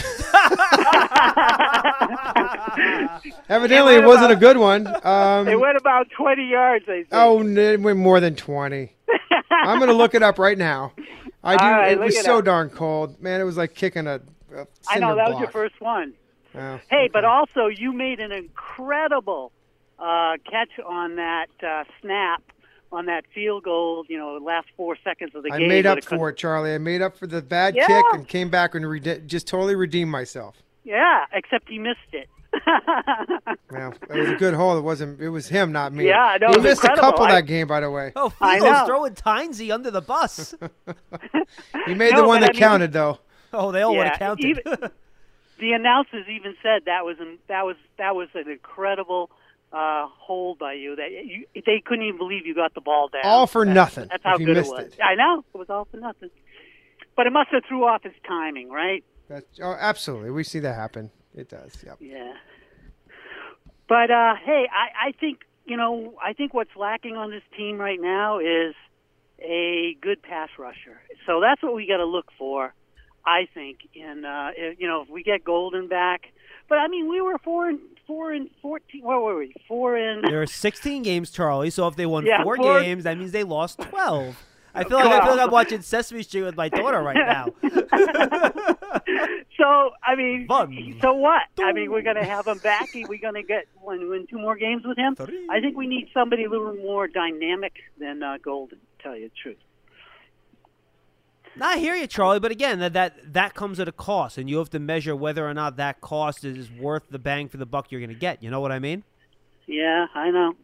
Evidently, 3.48 3.94
It 3.94 4.04
it 4.04 4.06
wasn't 4.06 4.30
a 4.30 4.36
good 4.36 4.56
one. 4.56 4.86
Um, 5.04 5.48
it 5.48 5.58
went 5.58 5.76
about 5.76 6.06
20 6.16 6.48
yards, 6.48 6.84
I 6.84 6.92
think. 6.92 7.08
Oh, 7.10 7.44
it 7.44 7.80
went 7.80 7.98
more 7.98 8.20
than 8.20 8.36
20. 8.36 8.94
I'm 9.50 9.78
going 9.78 9.90
to 9.90 9.96
look 9.96 10.14
it 10.14 10.22
up 10.22 10.38
right 10.38 10.56
now. 10.56 10.92
I 11.42 11.56
do. 11.56 11.64
All 11.64 11.70
right, 11.72 11.92
it 11.92 11.98
was 11.98 12.14
it 12.14 12.24
so 12.24 12.38
up. 12.38 12.44
darn 12.44 12.70
cold. 12.70 13.20
Man, 13.20 13.40
it 13.40 13.44
was 13.44 13.56
like 13.56 13.74
kicking 13.74 14.06
a, 14.06 14.20
a 14.54 14.66
I 14.88 15.00
know 15.00 15.08
cinder 15.08 15.14
that 15.16 15.30
was 15.30 15.40
your 15.40 15.50
first 15.50 15.80
one. 15.80 16.14
Oh, 16.56 16.80
Hey, 16.90 17.08
but 17.12 17.24
also 17.24 17.66
you 17.66 17.92
made 17.92 18.20
an 18.20 18.32
incredible 18.32 19.52
uh, 19.98 20.34
catch 20.50 20.70
on 20.84 21.16
that 21.16 21.46
uh, 21.62 21.84
snap 22.00 22.42
on 22.92 23.06
that 23.06 23.24
field 23.34 23.64
goal. 23.64 24.04
You 24.08 24.18
know, 24.18 24.38
last 24.42 24.68
four 24.76 24.96
seconds 25.02 25.34
of 25.34 25.42
the 25.42 25.50
I 25.52 25.58
game. 25.58 25.66
I 25.66 25.68
made 25.68 25.86
up 25.86 26.00
couldn't- 26.02 26.18
for 26.18 26.28
it, 26.30 26.36
Charlie. 26.36 26.74
I 26.74 26.78
made 26.78 27.02
up 27.02 27.16
for 27.16 27.26
the 27.26 27.42
bad 27.42 27.74
Yeah. 27.74 27.86
kick 27.86 28.04
and 28.12 28.28
came 28.28 28.50
back 28.50 28.74
and 28.74 28.88
rede- 28.88 29.26
just 29.26 29.46
totally 29.48 29.74
redeemed 29.74 30.10
myself. 30.10 30.56
Yeah, 30.84 31.24
except 31.32 31.68
he 31.68 31.78
missed 31.78 31.98
it. 32.12 32.28
Well, 33.70 33.92
it 34.10 34.16
was 34.20 34.28
a 34.28 34.36
good 34.36 34.54
hole. 34.54 34.78
It 34.78 34.82
wasn't. 34.82 35.20
It 35.20 35.30
was 35.30 35.48
him, 35.48 35.72
not 35.72 35.92
me. 35.92 36.06
Yeah, 36.06 36.36
no, 36.40 36.48
he 36.48 36.52
it 36.54 36.56
was 36.58 36.62
missed 36.64 36.84
a 36.84 36.86
incredible. 36.92 37.10
couple 37.12 37.24
I- 37.26 37.32
that 37.32 37.46
game, 37.46 37.66
by 37.66 37.80
the 37.80 37.90
way. 37.90 38.12
Oh, 38.14 38.32
I 38.40 38.58
Figo's 38.60 38.62
know. 38.64 38.86
throwing 38.86 39.14
Tynesy 39.14 39.72
under 39.74 39.90
the 39.90 40.00
bus. 40.02 40.54
He 41.86 41.94
made 41.94 42.12
No, 42.12 42.22
the 42.22 42.28
one 42.28 42.40
that 42.42 42.50
I 42.50 42.52
mean- 42.52 42.60
counted, 42.60 42.92
though. 42.92 43.18
Oh, 43.52 43.72
they 43.72 43.82
all 43.82 43.96
would 43.96 44.02
Yeah, 44.04 44.10
have 44.10 44.18
counted. 44.18 44.44
even- 44.46 44.90
the 45.58 45.72
announcers 45.72 46.26
even 46.28 46.54
said 46.62 46.82
that 46.86 47.04
was 47.04 47.16
an, 47.20 47.38
that 47.48 47.64
was 47.64 47.76
that 47.98 48.14
was 48.14 48.28
an 48.34 48.50
incredible 48.50 49.30
uh, 49.72 50.06
hold 50.08 50.58
by 50.58 50.74
you 50.74 50.96
that 50.96 51.10
you, 51.10 51.46
they 51.54 51.82
couldn't 51.84 52.04
even 52.04 52.18
believe 52.18 52.46
you 52.46 52.54
got 52.54 52.74
the 52.74 52.80
ball 52.80 53.08
down. 53.08 53.22
All 53.24 53.46
for 53.46 53.64
nothing 53.64 54.08
That's 54.10 54.22
how 54.22 54.36
good 54.36 54.50
it 54.50 54.54
missed 54.54 54.70
was. 54.70 54.86
it. 54.86 55.00
I 55.02 55.14
know 55.14 55.44
it 55.52 55.58
was 55.58 55.70
all 55.70 55.86
for 55.90 55.96
nothing. 55.96 56.30
But 57.16 57.26
it 57.26 57.32
must 57.32 57.50
have 57.50 57.62
threw 57.68 57.84
off 57.84 58.02
his 58.02 58.12
timing, 58.26 58.70
right? 58.70 59.04
That's, 59.28 59.46
oh, 59.62 59.76
absolutely. 59.78 60.30
We 60.30 60.44
see 60.44 60.58
that 60.60 60.74
happen. 60.74 61.10
It 61.34 61.48
does. 61.48 61.76
Yep. 61.84 61.98
Yeah. 62.00 62.32
But 63.88 64.10
uh, 64.10 64.34
hey, 64.44 64.66
I, 64.70 65.08
I 65.08 65.12
think 65.18 65.40
you 65.66 65.76
know 65.76 66.14
I 66.22 66.32
think 66.32 66.54
what's 66.54 66.74
lacking 66.76 67.16
on 67.16 67.30
this 67.30 67.42
team 67.56 67.78
right 67.78 68.00
now 68.00 68.38
is 68.38 68.74
a 69.40 69.96
good 70.00 70.22
pass 70.22 70.48
rusher. 70.58 71.00
So 71.26 71.40
that's 71.40 71.62
what 71.62 71.74
we 71.74 71.86
got 71.86 71.98
to 71.98 72.06
look 72.06 72.30
for. 72.38 72.72
I 73.26 73.48
think 73.52 73.78
in 73.94 74.24
uh, 74.24 74.50
if, 74.56 74.78
you 74.80 74.86
know 74.86 75.02
if 75.02 75.08
we 75.08 75.22
get 75.22 75.44
Golden 75.44 75.88
back, 75.88 76.32
but 76.68 76.78
I 76.78 76.88
mean 76.88 77.08
we 77.08 77.20
were 77.20 77.38
four 77.38 77.68
and 77.68 77.78
four 78.06 78.32
and 78.32 78.50
fourteen. 78.60 79.02
What 79.02 79.22
were 79.22 79.36
we? 79.38 79.54
Four 79.66 79.96
and 79.96 80.24
There 80.24 80.42
are 80.42 80.46
16 80.46 81.02
games, 81.02 81.30
Charlie. 81.30 81.70
So 81.70 81.86
if 81.88 81.96
they 81.96 82.06
won 82.06 82.26
Yeah, 82.26 82.42
four, 82.42 82.56
four- 82.56 82.80
games, 82.80 83.04
that 83.04 83.16
means 83.18 83.32
they 83.32 83.44
lost 83.44 83.78
12. 83.80 84.36
I 84.76 84.82
feel 84.84 84.98
like 84.98 85.06
I 85.06 85.24
feel 85.24 85.36
like 85.36 85.46
I'm 85.46 85.52
watching 85.52 85.82
Sesame 85.82 86.22
Street 86.24 86.42
with 86.42 86.56
my 86.56 86.68
daughter 86.68 87.00
right 87.00 87.16
now. 87.16 87.46
so 89.56 89.90
I 90.02 90.16
mean, 90.16 90.46
One, 90.48 90.98
so 91.00 91.14
what? 91.14 91.42
I 91.62 91.72
mean, 91.72 91.90
we're 91.92 92.02
going 92.02 92.16
to 92.16 92.24
have 92.24 92.46
him 92.46 92.58
back. 92.58 92.90
We're 92.94 93.20
going 93.20 93.34
to 93.34 93.42
get 93.42 93.66
win, 93.80 94.08
win 94.08 94.26
two 94.26 94.38
more 94.38 94.56
games 94.56 94.82
with 94.84 94.98
him. 94.98 95.14
Three. 95.14 95.46
I 95.48 95.60
think 95.60 95.76
we 95.76 95.86
need 95.86 96.08
somebody 96.12 96.44
a 96.44 96.50
little 96.50 96.74
more 96.74 97.06
dynamic 97.06 97.74
than 97.98 98.22
uh, 98.22 98.38
Golden. 98.42 98.78
To 98.78 99.02
tell 99.02 99.16
you 99.16 99.28
the 99.28 99.34
truth. 99.40 99.58
I 101.60 101.78
hear 101.78 101.94
you, 101.94 102.06
Charlie, 102.06 102.40
but 102.40 102.50
again, 102.50 102.80
that, 102.80 102.92
that 102.94 103.32
that 103.34 103.54
comes 103.54 103.78
at 103.80 103.88
a 103.88 103.92
cost, 103.92 104.38
and 104.38 104.50
you 104.50 104.58
have 104.58 104.70
to 104.70 104.78
measure 104.80 105.14
whether 105.14 105.48
or 105.48 105.54
not 105.54 105.76
that 105.76 106.00
cost 106.00 106.44
is 106.44 106.70
worth 106.70 107.04
the 107.10 107.18
bang 107.18 107.48
for 107.48 107.56
the 107.58 107.66
buck 107.66 107.90
you're 107.92 108.00
going 108.00 108.08
to 108.08 108.14
get. 108.16 108.42
You 108.42 108.50
know 108.50 108.60
what 108.60 108.72
I 108.72 108.78
mean? 108.78 109.04
Yeah, 109.66 110.06
I 110.14 110.30
know. 110.30 110.54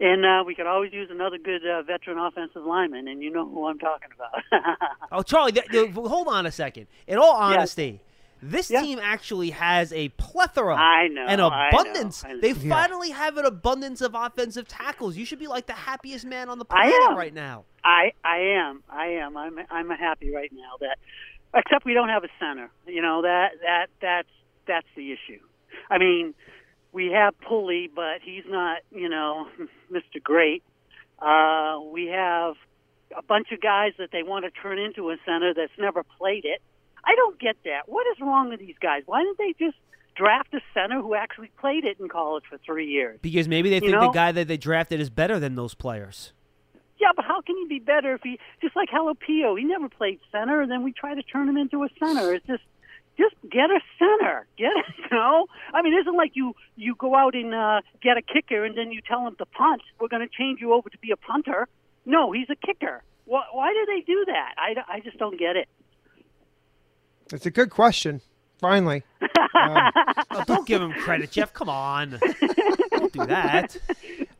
And 0.00 0.24
uh, 0.24 0.42
we 0.46 0.54
could 0.54 0.66
always 0.66 0.94
use 0.94 1.08
another 1.10 1.36
good 1.36 1.60
uh, 1.66 1.82
veteran 1.82 2.18
offensive 2.18 2.64
lineman, 2.64 3.06
and 3.06 3.22
you 3.22 3.30
know 3.30 3.46
who 3.46 3.66
I'm 3.66 3.78
talking 3.78 4.08
about. 4.14 4.76
Oh, 5.12 5.22
Charlie, 5.22 5.50
th- 5.52 5.66
th- 5.68 5.92
hold 5.92 6.28
on 6.28 6.46
a 6.46 6.52
second. 6.52 6.86
In 7.08 7.18
all 7.18 7.32
honesty, 7.34 8.00
this 8.42 8.70
Yeah. 8.70 8.80
team 8.82 8.98
actually 9.02 9.50
has 9.50 9.92
a 9.92 10.08
plethora 10.10 10.74
I 10.76 11.08
know, 11.08 11.26
and 11.28 11.40
I 11.40 11.48
know, 11.48 11.68
abundance. 11.78 12.24
I 12.24 12.32
know. 12.32 12.40
They 12.40 12.52
Yeah. 12.52 12.68
finally 12.74 13.10
have 13.10 13.36
an 13.36 13.44
abundance 13.46 14.00
of 14.00 14.14
offensive 14.14 14.66
tackles. 14.68 15.16
You 15.16 15.24
should 15.24 15.38
be 15.38 15.46
like 15.46 15.66
the 15.66 15.72
happiest 15.74 16.24
man 16.26 16.48
on 16.48 16.58
the 16.58 16.64
planet 16.64 16.94
right 17.16 17.34
now. 17.34 17.64
I 17.84 18.12
I 18.24 18.38
am. 18.38 18.82
I 18.88 19.06
am. 19.22 19.36
I'm 19.36 19.58
I'm 19.70 19.90
happy 19.90 20.30
right 20.34 20.52
now 20.52 20.76
that 20.80 20.98
except 21.54 21.84
we 21.84 21.94
don't 21.94 22.08
have 22.08 22.24
a 22.24 22.28
center. 22.38 22.70
You 22.86 23.02
know, 23.02 23.22
that 23.22 23.52
that 23.62 23.86
that's 24.00 24.28
that's 24.66 24.86
the 24.96 25.12
issue. 25.12 25.40
I 25.90 25.98
mean, 25.98 26.34
we 26.92 27.12
have 27.12 27.38
Pulley, 27.40 27.88
but 27.94 28.20
he's 28.22 28.44
not, 28.46 28.78
you 28.90 29.08
know, 29.08 29.48
Mr. 29.92 30.22
Great. 30.22 30.62
Uh 31.18 31.80
we 31.92 32.06
have 32.06 32.54
a 33.16 33.22
bunch 33.22 33.50
of 33.52 33.60
guys 33.60 33.92
that 33.98 34.10
they 34.12 34.22
want 34.22 34.44
to 34.44 34.50
turn 34.52 34.78
into 34.78 35.10
a 35.10 35.16
center 35.26 35.52
that's 35.54 35.76
never 35.78 36.02
played 36.18 36.44
it. 36.44 36.62
I 37.04 37.14
don't 37.16 37.38
get 37.38 37.56
that. 37.64 37.82
What 37.86 38.06
is 38.08 38.20
wrong 38.20 38.50
with 38.50 38.60
these 38.60 38.76
guys? 38.80 39.02
Why 39.06 39.22
didn't 39.22 39.38
they 39.38 39.54
just 39.58 39.76
draft 40.16 40.52
a 40.54 40.60
center 40.74 41.00
who 41.00 41.14
actually 41.14 41.50
played 41.58 41.84
it 41.84 41.98
in 41.98 42.08
college 42.08 42.44
for 42.48 42.58
3 42.58 42.86
years? 42.86 43.18
Because 43.22 43.48
maybe 43.48 43.70
they 43.70 43.80
think 43.80 43.92
know? 43.92 44.08
the 44.08 44.12
guy 44.12 44.32
that 44.32 44.48
they 44.48 44.56
drafted 44.56 45.00
is 45.00 45.10
better 45.10 45.38
than 45.38 45.54
those 45.54 45.74
players. 45.74 46.32
Yeah, 47.00 47.12
but 47.16 47.24
how 47.24 47.40
can 47.40 47.56
he 47.56 47.66
be 47.66 47.78
better 47.78 48.14
if 48.14 48.20
he 48.22 48.38
just 48.60 48.76
like 48.76 48.90
Halapio? 48.90 49.58
He 49.58 49.64
never 49.64 49.88
played 49.88 50.20
center, 50.30 50.60
and 50.60 50.70
then 50.70 50.82
we 50.82 50.92
try 50.92 51.14
to 51.14 51.22
turn 51.22 51.48
him 51.48 51.56
into 51.56 51.82
a 51.82 51.88
center. 51.98 52.34
It's 52.34 52.46
just, 52.46 52.62
just 53.16 53.34
get 53.50 53.70
a 53.70 53.80
center. 53.98 54.46
Get 54.58 54.72
it, 54.76 54.84
you 54.98 55.16
know. 55.16 55.46
I 55.72 55.80
mean, 55.80 55.94
it 55.94 56.00
isn't 56.02 56.16
like 56.16 56.32
you 56.34 56.54
you 56.76 56.94
go 56.94 57.16
out 57.16 57.34
and 57.34 57.54
uh, 57.54 57.80
get 58.02 58.18
a 58.18 58.22
kicker, 58.22 58.66
and 58.66 58.76
then 58.76 58.92
you 58.92 59.00
tell 59.00 59.26
him 59.26 59.34
to 59.36 59.46
punt. 59.46 59.80
We're 59.98 60.08
going 60.08 60.28
to 60.28 60.34
change 60.36 60.60
you 60.60 60.74
over 60.74 60.90
to 60.90 60.98
be 60.98 61.10
a 61.10 61.16
punter. 61.16 61.68
No, 62.04 62.32
he's 62.32 62.50
a 62.50 62.56
kicker. 62.66 63.02
Why, 63.24 63.44
why 63.52 63.72
do 63.72 63.86
they 63.86 64.02
do 64.02 64.24
that? 64.26 64.54
I, 64.58 64.96
I 64.96 65.00
just 65.00 65.16
don't 65.16 65.38
get 65.38 65.56
it. 65.56 65.68
It's 67.32 67.46
a 67.46 67.50
good 67.50 67.70
question. 67.70 68.20
Finally. 68.58 69.02
Um, 69.54 69.90
Oh, 70.32 70.44
don't 70.46 70.64
give 70.66 70.80
him 70.80 70.92
credit, 70.92 71.32
Jeff. 71.32 71.52
Come 71.52 71.68
on. 71.68 72.20
don't 72.92 73.12
do 73.12 73.26
that. 73.26 73.76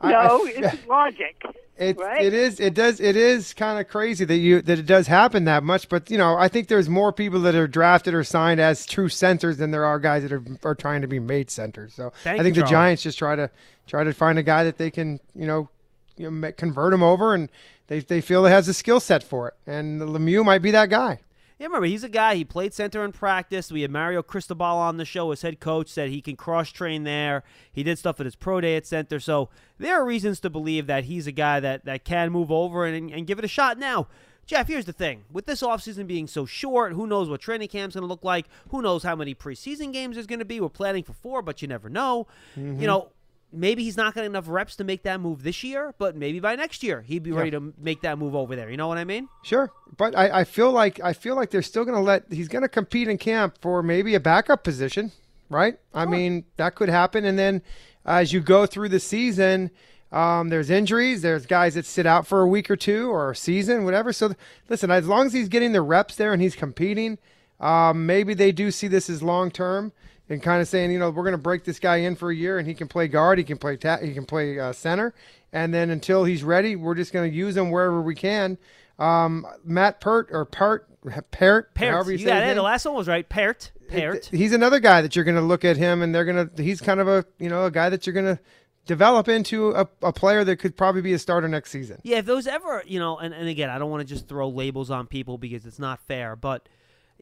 No, 0.03 0.47
I- 0.47 0.53
it's 0.55 0.87
logic. 0.87 1.43
It 1.77 1.97
Right? 1.99 2.23
it 2.23 2.33
is 2.33 2.61
it 2.61 2.75
does 2.75 3.01
it 3.01 3.17
is 3.17 3.55
kind 3.55 3.81
of 3.81 3.89
crazy 3.89 4.25
that 4.25 4.37
you 4.37 4.63
that 4.63 4.79
it 4.79 4.87
does 4.87 5.07
happen 5.09 5.45
that 5.47 5.65
much, 5.65 5.89
but 5.89 6.09
you 6.11 6.17
know 6.19 6.37
I 6.37 6.47
think 6.47 6.69
there's 6.69 6.89
more 6.89 7.13
people 7.13 7.41
that 7.41 7.55
are 7.57 7.67
drafted 7.67 8.15
or 8.15 8.23
signed 8.23 8.61
as 8.61 8.87
true 8.87 9.09
centers 9.09 9.57
than 9.57 9.73
there 9.73 9.85
are 9.85 9.99
guys 9.99 10.23
that 10.23 10.33
are 10.33 10.43
are 10.63 10.75
trying 10.77 11.01
to 11.01 11.09
be 11.09 11.19
made 11.19 11.51
centers. 11.51 11.93
So 11.95 12.13
Thank 12.23 12.39
I 12.39 12.43
think 12.45 12.55
you, 12.57 12.63
the 12.63 12.69
Charlie. 12.69 12.85
Giants 12.87 13.03
just 13.03 13.19
try 13.19 13.35
to 13.35 13.51
try 13.89 14.05
to 14.05 14.13
find 14.13 14.39
a 14.39 14.43
guy 14.45 14.63
that 14.63 14.79
they 14.79 14.91
can 14.93 15.19
you 15.35 15.47
know, 15.47 15.69
you 16.17 16.31
know 16.31 16.53
convert 16.53 16.93
him 16.95 17.03
over 17.03 17.35
and 17.35 17.51
they 17.89 17.99
they 18.01 18.21
feel 18.21 18.47
it 18.47 18.51
has 18.51 18.67
the 18.67 18.75
skill 18.75 19.01
set 19.01 19.25
for 19.25 19.49
it, 19.49 19.55
and 19.67 20.01
Lemieux 20.03 20.45
might 20.45 20.63
be 20.63 20.71
that 20.71 20.89
guy. 20.91 21.19
Yeah, 21.61 21.67
remember, 21.67 21.89
he's 21.89 22.05
a 22.05 22.09
guy, 22.09 22.37
he 22.37 22.45
played 22.47 22.73
center 22.73 23.05
in 23.05 23.13
practice. 23.13 23.71
We 23.71 23.83
had 23.83 23.91
Mario 23.91 24.23
Cristobal 24.23 24.65
on 24.65 24.97
the 24.97 25.05
show 25.05 25.31
as 25.31 25.43
head 25.43 25.61
coach, 25.61 25.89
said 25.89 26.09
he 26.09 26.23
can 26.23 26.35
cross 26.35 26.71
train 26.71 27.05
there. 27.05 27.43
He 27.71 27.83
did 27.83 27.99
stuff 27.99 28.19
at 28.19 28.25
his 28.25 28.35
pro 28.35 28.63
day 28.63 28.77
at 28.77 28.87
center. 28.87 29.21
So 29.21 29.51
there 29.77 30.01
are 30.01 30.05
reasons 30.07 30.41
to 30.41 30.49
believe 30.49 30.87
that 30.87 31.05
he's 31.05 31.27
a 31.27 31.33
guy 31.33 31.61
that, 31.61 31.85
that 31.85 32.03
can 32.03 32.33
move 32.33 32.51
over 32.51 32.87
and, 32.87 33.11
and 33.11 33.27
give 33.27 33.39
it 33.39 33.45
a 33.45 33.49
shot. 33.49 33.77
Now, 33.77 34.09
Jeff, 34.47 34.69
here's 34.69 34.87
the 34.87 34.95
thing. 34.95 35.25
With 35.31 35.45
this 35.45 35.61
offseason 35.61 36.07
being 36.07 36.27
so 36.27 36.47
short, 36.47 36.95
who 36.95 37.07
knows 37.07 37.29
what 37.29 37.43
training 37.43 37.69
camp's 37.69 37.95
going 37.95 38.05
to 38.05 38.09
look 38.09 38.25
like? 38.25 38.47
Who 38.71 38.81
knows 38.81 39.03
how 39.03 39.15
many 39.15 39.35
preseason 39.35 39.93
games 39.93 40.17
there's 40.17 40.27
going 40.27 40.39
to 40.39 40.47
be? 40.47 40.61
We're 40.61 40.71
planning 40.71 41.05
for 41.05 41.13
four, 41.13 41.43
but 41.43 41.61
you 41.61 41.69
never 41.69 41.91
know. 41.91 42.27
You 42.57 42.63
mm-hmm. 42.63 42.85
know, 42.87 43.11
maybe 43.53 43.83
he's 43.83 43.97
not 43.97 44.15
getting 44.15 44.31
enough 44.31 44.49
reps 44.49 44.77
to 44.77 44.85
make 44.85 45.03
that 45.03 45.21
move 45.21 45.43
this 45.43 45.63
year, 45.65 45.95
but 45.99 46.17
maybe 46.17 46.41
by 46.41 46.57
next 46.57 46.83
year 46.83 47.03
he'd 47.03 47.23
be 47.23 47.33
ready 47.33 47.51
to 47.51 47.73
make 47.79 48.03
that 48.03 48.19
move 48.19 48.35
over 48.35 48.57
there. 48.57 48.71
You 48.71 48.77
know 48.77 48.89
what 48.89 48.99
I 48.99 49.05
mean? 49.05 49.29
Sure, 49.43 49.71
but 49.97 50.17
I, 50.17 50.41
I 50.41 50.45
feel 50.45 50.71
like 50.71 51.01
I 51.03 51.13
feel 51.13 51.37
like 51.37 51.51
they're 51.51 51.63
still 51.63 51.85
going 51.85 51.97
to 51.97 52.03
let 52.03 52.25
he's 52.31 52.49
going 52.49 52.63
to 52.63 52.69
compete 52.69 53.09
in 53.09 53.19
camp 53.19 53.59
for 53.61 53.83
maybe 53.83 54.15
a 54.15 54.21
backup 54.21 54.65
position, 54.65 55.13
right? 55.49 55.79
I 55.95 56.07
mean 56.07 56.45
that 56.57 56.75
could 56.75 56.89
happen, 56.89 57.25
and 57.25 57.39
then 57.39 57.63
as 58.05 58.33
you 58.33 58.41
go 58.41 58.67
through 58.67 58.89
the 58.89 59.01
season, 59.01 59.71
um, 60.13 60.49
there's 60.49 60.71
injuries, 60.71 61.23
there's 61.23 61.47
guys 61.47 61.75
that 61.75 61.87
sit 61.87 62.07
out 62.07 62.27
for 62.27 62.41
a 62.41 62.47
week 62.49 62.71
or 62.71 62.77
two 62.77 63.11
or 63.11 63.31
a 63.31 63.37
season, 63.37 63.85
whatever. 63.85 64.13
So 64.13 64.35
listen, 64.69 64.91
as 64.91 65.07
long 65.07 65.27
as 65.27 65.33
he's 65.33 65.49
getting 65.49 65.73
the 65.73 65.83
reps 65.83 66.17
there 66.17 66.33
and 66.33 66.43
he's 66.43 66.57
competing, 66.57 67.19
um, 67.61 68.07
maybe 68.07 68.35
they 68.35 68.53
do 68.53 68.71
see 68.71 68.89
this 68.89 69.09
as 69.11 69.23
long 69.23 69.51
term 69.51 69.93
and 70.31 70.43
kind 70.43 70.63
of 70.63 70.69
saying, 70.69 70.93
you 70.93 70.99
know, 70.99 71.11
we're 71.11 71.25
going 71.25 71.33
to 71.33 71.39
break 71.39 71.65
this 71.65 71.79
guy 71.79 71.97
in 71.97 72.17
for 72.17 72.31
a 72.31 72.35
year 72.35 72.59
and 72.59 72.67
he 72.67 72.73
can 72.73 72.89
play 72.89 73.09
guard, 73.09 73.37
he 73.37 73.45
can 73.45 73.59
play 73.59 73.77
ta- 73.77 73.99
he 73.99 74.15
can 74.15 74.25
play 74.25 74.59
uh, 74.59 74.73
center, 74.73 75.13
and 75.53 75.75
then 75.75 75.91
until 75.91 76.25
he's 76.25 76.43
ready, 76.43 76.77
we're 76.77 76.95
just 76.95 77.13
going 77.13 77.31
to 77.31 77.37
use 77.37 77.57
him 77.57 77.71
wherever 77.71 78.01
we 78.01 78.15
can. 78.15 78.57
Um, 78.99 79.47
Matt 79.65 80.01
Pert 80.01 80.29
or 80.31 80.45
Pert, 80.45 80.87
Pert. 81.31 81.71
however 81.77 82.13
you, 82.13 82.19
You 82.19 82.27
got 82.27 82.43
it. 82.45 82.55
The 82.55 82.63
last 82.63 82.85
one 82.87 82.95
was 82.95 83.09
right. 83.09 83.29
Pert. 83.29 83.73
Pert. 83.89 84.27
He's 84.27 84.53
another 84.53 84.79
guy 84.79 85.03
that 85.03 85.17
you're 85.17 85.25
going 85.25 85.37
to 85.37 85.43
look 85.43 85.65
at 85.65 85.77
him, 85.77 86.01
and 86.01 86.15
they're 86.15 86.25
going 86.25 86.49
to. 86.49 86.63
He's 86.63 86.81
kind 86.81 87.01
of 87.01 87.09
a 87.09 87.25
you 87.39 87.49
know 87.49 87.67
a 87.67 87.71
guy 87.71 87.89
that 87.89 88.07
you're 88.07 88.15
going 88.15 88.37
to 88.37 88.41
develop 88.87 89.29
into 89.29 89.71
a, 89.71 89.89
a 90.03 90.13
player 90.13 90.45
that 90.45 90.57
could 90.57 90.77
probably 90.77 91.03
be 91.03 91.13
a 91.13 91.19
starter 91.19 91.49
next 91.49 91.71
season. 91.71 92.01
Yeah, 92.03 92.19
if 92.19 92.27
those 92.27 92.47
ever, 92.47 92.83
you 92.87 92.99
know, 92.99 93.19
and, 93.19 93.35
and 93.35 93.49
again, 93.49 93.71
I 93.71 93.79
don't 93.79 93.91
want 93.91 94.07
to 94.07 94.15
just 94.15 94.29
throw 94.29 94.49
labels 94.49 94.91
on 94.91 95.07
people 95.07 95.39
because 95.39 95.67
it's 95.67 95.79
not 95.79 96.01
fair, 96.07 96.37
but 96.37 96.69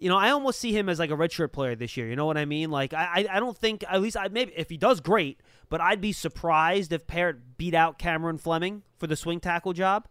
you 0.01 0.09
know, 0.09 0.17
I 0.17 0.31
almost 0.31 0.61
see 0.61 0.73
him 0.73 0.89
as 0.89 0.99
like 0.99 1.11
a 1.11 1.17
redshirt 1.17 1.53
player 1.53 1.75
this 1.75 1.97
year. 1.97 2.09
You 2.09 2.17
know 2.17 2.27
what 2.27 2.37
I 2.37 2.45
mean? 2.45 2.71
Like, 2.71 2.93
I, 2.95 3.27
I, 3.31 3.41
don't 3.41 3.57
think 3.57 3.85
at 3.89 4.01
least 4.01 4.17
I 4.17 4.29
maybe 4.29 4.53
if 4.57 4.69
he 4.71 4.77
does 4.77 5.01
great, 5.01 5.41
but 5.69 5.81
I'd 5.81 6.01
be 6.01 6.13
surprised 6.13 6.93
if 6.93 7.07
Peart 7.07 7.59
beat 7.59 7.75
out 7.75 7.99
Cameron 7.99 8.39
Fleming 8.39 8.83
for 8.99 9.07
the 9.07 9.17
swing 9.17 9.41
tackle 9.41 9.73
job. 9.73 10.09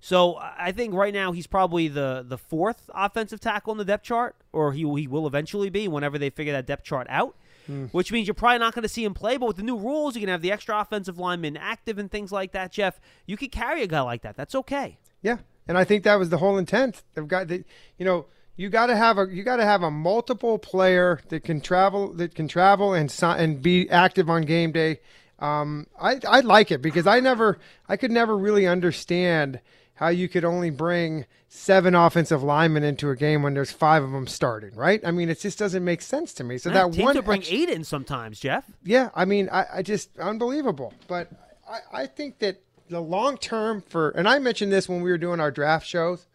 So 0.00 0.36
I 0.36 0.72
think 0.72 0.94
right 0.94 1.14
now 1.14 1.30
he's 1.30 1.46
probably 1.46 1.86
the 1.86 2.24
the 2.26 2.36
fourth 2.36 2.90
offensive 2.92 3.38
tackle 3.38 3.72
in 3.72 3.78
the 3.78 3.84
depth 3.84 4.04
chart, 4.04 4.34
or 4.52 4.72
he 4.72 4.80
he 4.80 5.06
will 5.06 5.26
eventually 5.26 5.70
be 5.70 5.86
whenever 5.86 6.18
they 6.18 6.28
figure 6.28 6.52
that 6.52 6.66
depth 6.66 6.84
chart 6.84 7.06
out. 7.08 7.36
Hmm. 7.66 7.84
Which 7.86 8.10
means 8.10 8.26
you're 8.26 8.34
probably 8.34 8.58
not 8.58 8.74
going 8.74 8.82
to 8.82 8.88
see 8.88 9.04
him 9.04 9.14
play, 9.14 9.36
but 9.36 9.46
with 9.46 9.56
the 9.56 9.62
new 9.62 9.78
rules, 9.78 10.16
you 10.16 10.20
can 10.20 10.28
have 10.28 10.42
the 10.42 10.50
extra 10.50 10.80
offensive 10.80 11.18
lineman 11.18 11.56
active 11.56 11.96
and 11.96 12.10
things 12.10 12.32
like 12.32 12.50
that. 12.50 12.72
Jeff, 12.72 13.00
you 13.24 13.36
could 13.36 13.52
carry 13.52 13.84
a 13.84 13.86
guy 13.86 14.00
like 14.00 14.22
that. 14.22 14.36
That's 14.36 14.56
okay. 14.56 14.98
Yeah, 15.22 15.38
and 15.68 15.78
I 15.78 15.84
think 15.84 16.02
that 16.02 16.18
was 16.18 16.30
the 16.30 16.38
whole 16.38 16.58
intent. 16.58 17.04
They've 17.14 17.28
got 17.28 17.46
the, 17.46 17.64
You 17.96 18.04
know, 18.04 18.26
you 18.56 18.68
got 18.68 18.86
to 18.86 18.96
have 18.96 19.18
a 19.18 19.26
you 19.30 19.42
got 19.42 19.56
to 19.56 19.64
have 19.64 19.82
a 19.82 19.90
multiple 19.90 20.58
player 20.58 21.20
that 21.28 21.44
can 21.44 21.60
travel 21.60 22.12
that 22.14 22.34
can 22.34 22.48
travel 22.48 22.94
and 22.94 23.14
and 23.22 23.62
be 23.62 23.88
active 23.90 24.28
on 24.28 24.42
game 24.42 24.72
day. 24.72 25.00
Um, 25.38 25.86
I 26.00 26.20
I 26.26 26.40
like 26.40 26.70
it 26.70 26.82
because 26.82 27.06
I 27.06 27.20
never 27.20 27.58
I 27.88 27.96
could 27.96 28.10
never 28.10 28.36
really 28.36 28.66
understand 28.66 29.60
how 29.94 30.08
you 30.08 30.28
could 30.28 30.44
only 30.44 30.70
bring 30.70 31.26
seven 31.48 31.94
offensive 31.94 32.42
linemen 32.42 32.82
into 32.82 33.10
a 33.10 33.16
game 33.16 33.42
when 33.42 33.54
there's 33.54 33.70
five 33.70 34.02
of 34.02 34.10
them 34.12 34.26
starting. 34.26 34.74
Right? 34.74 35.00
I 35.04 35.10
mean, 35.10 35.28
it 35.28 35.40
just 35.40 35.58
doesn't 35.58 35.84
make 35.84 36.02
sense 36.02 36.32
to 36.34 36.44
me. 36.44 36.58
So 36.58 36.70
that 36.70 36.92
teams 36.92 37.04
one 37.04 37.14
will 37.14 37.22
bring 37.22 37.44
eight 37.48 37.68
in 37.68 37.84
sometimes, 37.84 38.38
Jeff. 38.38 38.70
yeah, 38.84 39.10
I 39.14 39.24
mean, 39.24 39.48
I, 39.50 39.66
I 39.74 39.82
just 39.82 40.16
unbelievable. 40.18 40.92
But 41.08 41.30
I, 41.68 42.02
I 42.02 42.06
think 42.06 42.38
that 42.40 42.60
the 42.88 43.00
long 43.00 43.38
term 43.38 43.82
for, 43.82 44.10
and 44.10 44.28
I 44.28 44.38
mentioned 44.38 44.70
this 44.70 44.88
when 44.88 45.00
we 45.02 45.10
were 45.10 45.18
doing 45.18 45.40
our 45.40 45.50
draft 45.50 45.86
shows. 45.86 46.26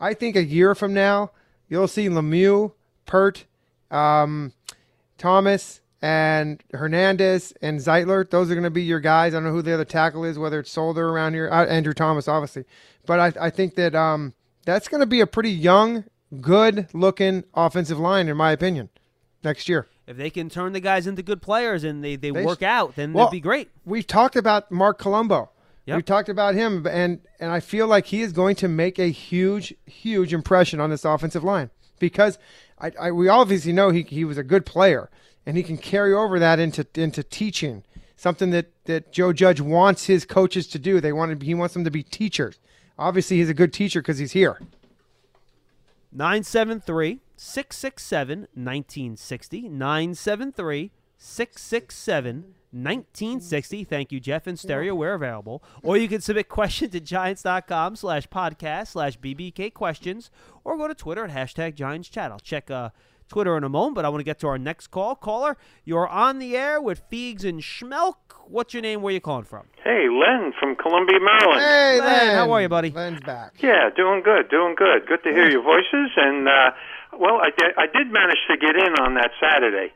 I 0.00 0.14
think 0.14 0.34
a 0.34 0.42
year 0.42 0.74
from 0.74 0.94
now, 0.94 1.30
you'll 1.68 1.88
see 1.88 2.08
Lemieux, 2.08 2.72
Peart, 3.06 3.44
um, 3.90 4.52
Thomas, 5.18 5.80
and 6.02 6.62
Hernandez 6.72 7.52
and 7.60 7.78
Zeitler. 7.78 8.28
Those 8.28 8.50
are 8.50 8.54
going 8.54 8.64
to 8.64 8.70
be 8.70 8.82
your 8.82 9.00
guys. 9.00 9.34
I 9.34 9.36
don't 9.36 9.44
know 9.44 9.52
who 9.52 9.62
the 9.62 9.74
other 9.74 9.84
tackle 9.84 10.24
is, 10.24 10.38
whether 10.38 10.60
it's 10.60 10.70
Solder 10.70 11.08
around 11.08 11.34
here, 11.34 11.50
uh, 11.50 11.66
Andrew 11.66 11.92
Thomas, 11.92 12.26
obviously. 12.26 12.64
But 13.06 13.20
I, 13.20 13.46
I 13.46 13.50
think 13.50 13.74
that 13.74 13.94
um, 13.94 14.32
that's 14.64 14.88
going 14.88 15.00
to 15.00 15.06
be 15.06 15.20
a 15.20 15.26
pretty 15.26 15.50
young, 15.50 16.04
good 16.40 16.88
looking 16.94 17.44
offensive 17.54 17.98
line, 17.98 18.28
in 18.28 18.36
my 18.36 18.52
opinion, 18.52 18.88
next 19.44 19.68
year. 19.68 19.86
If 20.06 20.16
they 20.16 20.30
can 20.30 20.48
turn 20.48 20.72
the 20.72 20.80
guys 20.80 21.06
into 21.06 21.22
good 21.22 21.42
players 21.42 21.84
and 21.84 22.02
they, 22.02 22.16
they, 22.16 22.30
They 22.30 22.44
work 22.44 22.62
out, 22.62 22.96
then 22.96 23.12
Well, 23.12 23.26
it'd 23.26 23.32
be 23.32 23.40
great. 23.40 23.70
We've 23.84 24.06
talked 24.06 24.36
about 24.36 24.72
Marc 24.72 24.98
Colombo. 24.98 25.50
Yep. 25.90 25.96
We 25.96 26.02
talked 26.04 26.28
about 26.28 26.54
him, 26.54 26.86
and 26.86 27.20
and 27.40 27.50
I 27.50 27.58
feel 27.58 27.88
like 27.88 28.06
he 28.06 28.22
is 28.22 28.32
going 28.32 28.54
to 28.56 28.68
make 28.68 29.00
a 29.00 29.10
huge, 29.10 29.74
huge 29.86 30.32
impression 30.32 30.78
on 30.78 30.88
this 30.88 31.04
offensive 31.04 31.42
line 31.42 31.70
because 31.98 32.38
I, 32.78 32.92
I 32.98 33.10
we 33.10 33.26
obviously 33.26 33.72
know 33.72 33.90
he 33.90 34.02
he 34.02 34.24
was 34.24 34.38
a 34.38 34.44
good 34.44 34.64
player, 34.64 35.10
and 35.44 35.56
he 35.56 35.64
can 35.64 35.76
carry 35.76 36.14
over 36.14 36.38
that 36.38 36.60
into 36.60 36.86
into 36.94 37.24
teaching, 37.24 37.82
something 38.14 38.50
that 38.50 38.70
that 38.84 39.10
Joe 39.10 39.32
Judge 39.32 39.60
wants 39.60 40.06
his 40.06 40.24
coaches 40.24 40.68
to 40.68 40.78
do. 40.78 41.00
They 41.00 41.12
want 41.12 41.40
to, 41.40 41.44
he 41.44 41.54
wants 41.54 41.74
them 41.74 41.82
to 41.82 41.90
be 41.90 42.04
teachers. 42.04 42.60
Obviously, 42.96 43.38
he's 43.38 43.48
a 43.48 43.54
good 43.54 43.72
teacher 43.72 44.00
because 44.00 44.18
he's 44.18 44.32
here. 44.32 44.60
973 46.12 47.18
667 47.36 48.38
1960. 48.54 49.68
973 49.68 50.92
667 51.18 52.54
1960. 52.72 53.84
Thank 53.84 54.12
you, 54.12 54.20
Jeff 54.20 54.46
and 54.46 54.58
Stereo. 54.58 54.94
We're 54.94 55.14
available. 55.14 55.62
Or 55.82 55.96
you 55.96 56.08
can 56.08 56.20
submit 56.20 56.48
questions 56.48 56.94
at 56.94 57.04
giants.com 57.04 57.96
slash 57.96 58.28
podcast 58.28 58.88
slash 58.88 59.18
BBK 59.18 59.72
questions 59.74 60.30
or 60.64 60.76
go 60.76 60.88
to 60.88 60.94
Twitter 60.94 61.24
at 61.24 61.30
hashtag 61.30 61.74
Giants 61.74 62.08
Chat. 62.08 62.30
I'll 62.30 62.38
check 62.38 62.70
uh, 62.70 62.90
Twitter 63.28 63.56
in 63.56 63.64
a 63.64 63.68
moment, 63.68 63.94
but 63.94 64.04
I 64.04 64.08
want 64.08 64.20
to 64.20 64.24
get 64.24 64.38
to 64.40 64.48
our 64.48 64.58
next 64.58 64.88
call. 64.88 65.14
Caller, 65.14 65.56
you're 65.84 66.08
on 66.08 66.38
the 66.38 66.56
air 66.56 66.80
with 66.80 67.02
Feegs 67.10 67.44
and 67.44 67.60
Schmeelk. 67.60 68.14
What's 68.46 68.74
your 68.74 68.82
name? 68.82 69.02
Where 69.02 69.12
you 69.14 69.20
calling 69.20 69.44
from? 69.44 69.66
Hey, 69.84 70.08
Len 70.10 70.52
from 70.58 70.74
Columbia, 70.76 71.18
Maryland. 71.20 71.60
Hey, 71.60 72.00
Len, 72.00 72.26
Len, 72.26 72.34
how 72.34 72.50
are 72.50 72.60
you, 72.62 72.68
buddy? 72.68 72.90
Len's 72.90 73.20
back. 73.20 73.54
Yeah, 73.62 73.90
doing 73.96 74.22
good, 74.24 74.50
doing 74.50 74.74
good. 74.76 75.06
Good 75.06 75.22
to 75.22 75.30
hear 75.30 75.48
your 75.48 75.62
voices. 75.62 76.10
And 76.16 76.48
uh, 76.48 76.70
well, 77.16 77.36
I 77.36 77.50
did, 77.56 77.70
I 77.78 77.86
did 77.86 78.12
manage 78.12 78.38
to 78.50 78.56
get 78.56 78.74
in 78.74 78.94
on 78.98 79.14
that 79.14 79.30
Saturday. 79.40 79.92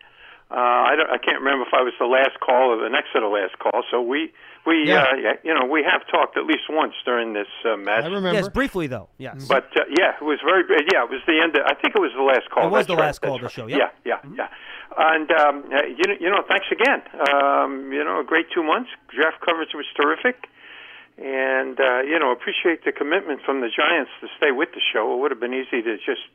Uh, 0.55 0.87
I, 0.87 0.95
don't, 0.95 1.11
I 1.11 1.19
can't 1.19 1.43
remember 1.43 1.67
if 1.67 1.75
I 1.75 1.83
was 1.83 1.95
the 1.99 2.07
last 2.07 2.39
call 2.39 2.71
or 2.71 2.79
the 2.79 2.89
next 2.89 3.11
to 3.11 3.19
the 3.19 3.27
last 3.27 3.59
call. 3.59 3.83
So 3.91 3.99
we 4.01 4.31
we 4.65 4.87
Yeah. 4.87 5.03
uh, 5.03 5.17
yeah, 5.19 5.33
you 5.43 5.51
know 5.51 5.67
we 5.67 5.83
have 5.83 6.07
talked 6.07 6.39
at 6.39 6.47
least 6.47 6.71
once 6.71 6.95
during 7.05 7.33
this 7.35 7.51
uh, 7.67 7.75
mess. 7.77 8.05
I 8.05 8.07
remember. 8.07 8.39
Yes, 8.39 8.49
briefly, 8.49 8.87
though. 8.87 9.09
Yes. 9.19 9.49
But 9.51 9.75
uh, 9.75 9.83
yeah, 9.99 10.15
it 10.15 10.23
was 10.23 10.39
very 10.47 10.63
yeah. 10.95 11.03
It 11.03 11.11
was 11.11 11.27
the 11.27 11.43
end. 11.43 11.59
Of, 11.59 11.67
I 11.67 11.75
think 11.75 11.99
it 11.99 12.01
was 12.01 12.15
the 12.15 12.23
last 12.23 12.47
call. 12.55 12.69
It 12.69 12.71
was 12.71 12.87
That's 12.87 12.95
the 12.95 13.03
right, 13.03 13.11
last 13.11 13.19
call 13.19 13.35
of 13.35 13.41
the 13.43 13.51
that's 13.51 13.59
show, 13.59 13.67
yep. 13.67 13.99
Yeah, 14.07 14.23
yeah, 14.23 14.47
yeah. 14.47 14.49
And 14.95 15.27
um, 15.33 15.65
uh, 15.75 15.91
you 15.91 16.07
know, 16.07 16.17
you 16.23 16.31
know, 16.31 16.47
thanks 16.47 16.71
again. 16.71 17.03
Um, 17.35 17.91
you 17.91 18.05
know, 18.07 18.21
a 18.21 18.25
great 18.25 18.47
two 18.55 18.63
months. 18.63 18.91
Draft 19.11 19.43
coverage 19.43 19.75
was 19.75 19.91
terrific, 19.99 20.47
and 21.19 21.75
uh, 21.83 22.07
you 22.07 22.15
know, 22.23 22.31
appreciate 22.31 22.85
the 22.87 22.93
commitment 22.93 23.43
from 23.43 23.59
the 23.59 23.75
Giants 23.75 24.15
to 24.23 24.29
stay 24.39 24.53
with 24.55 24.71
the 24.71 24.81
show. 24.93 25.15
It 25.15 25.19
would 25.19 25.33
have 25.35 25.41
been 25.43 25.55
easy 25.55 25.83
to 25.83 25.97
just 25.99 26.31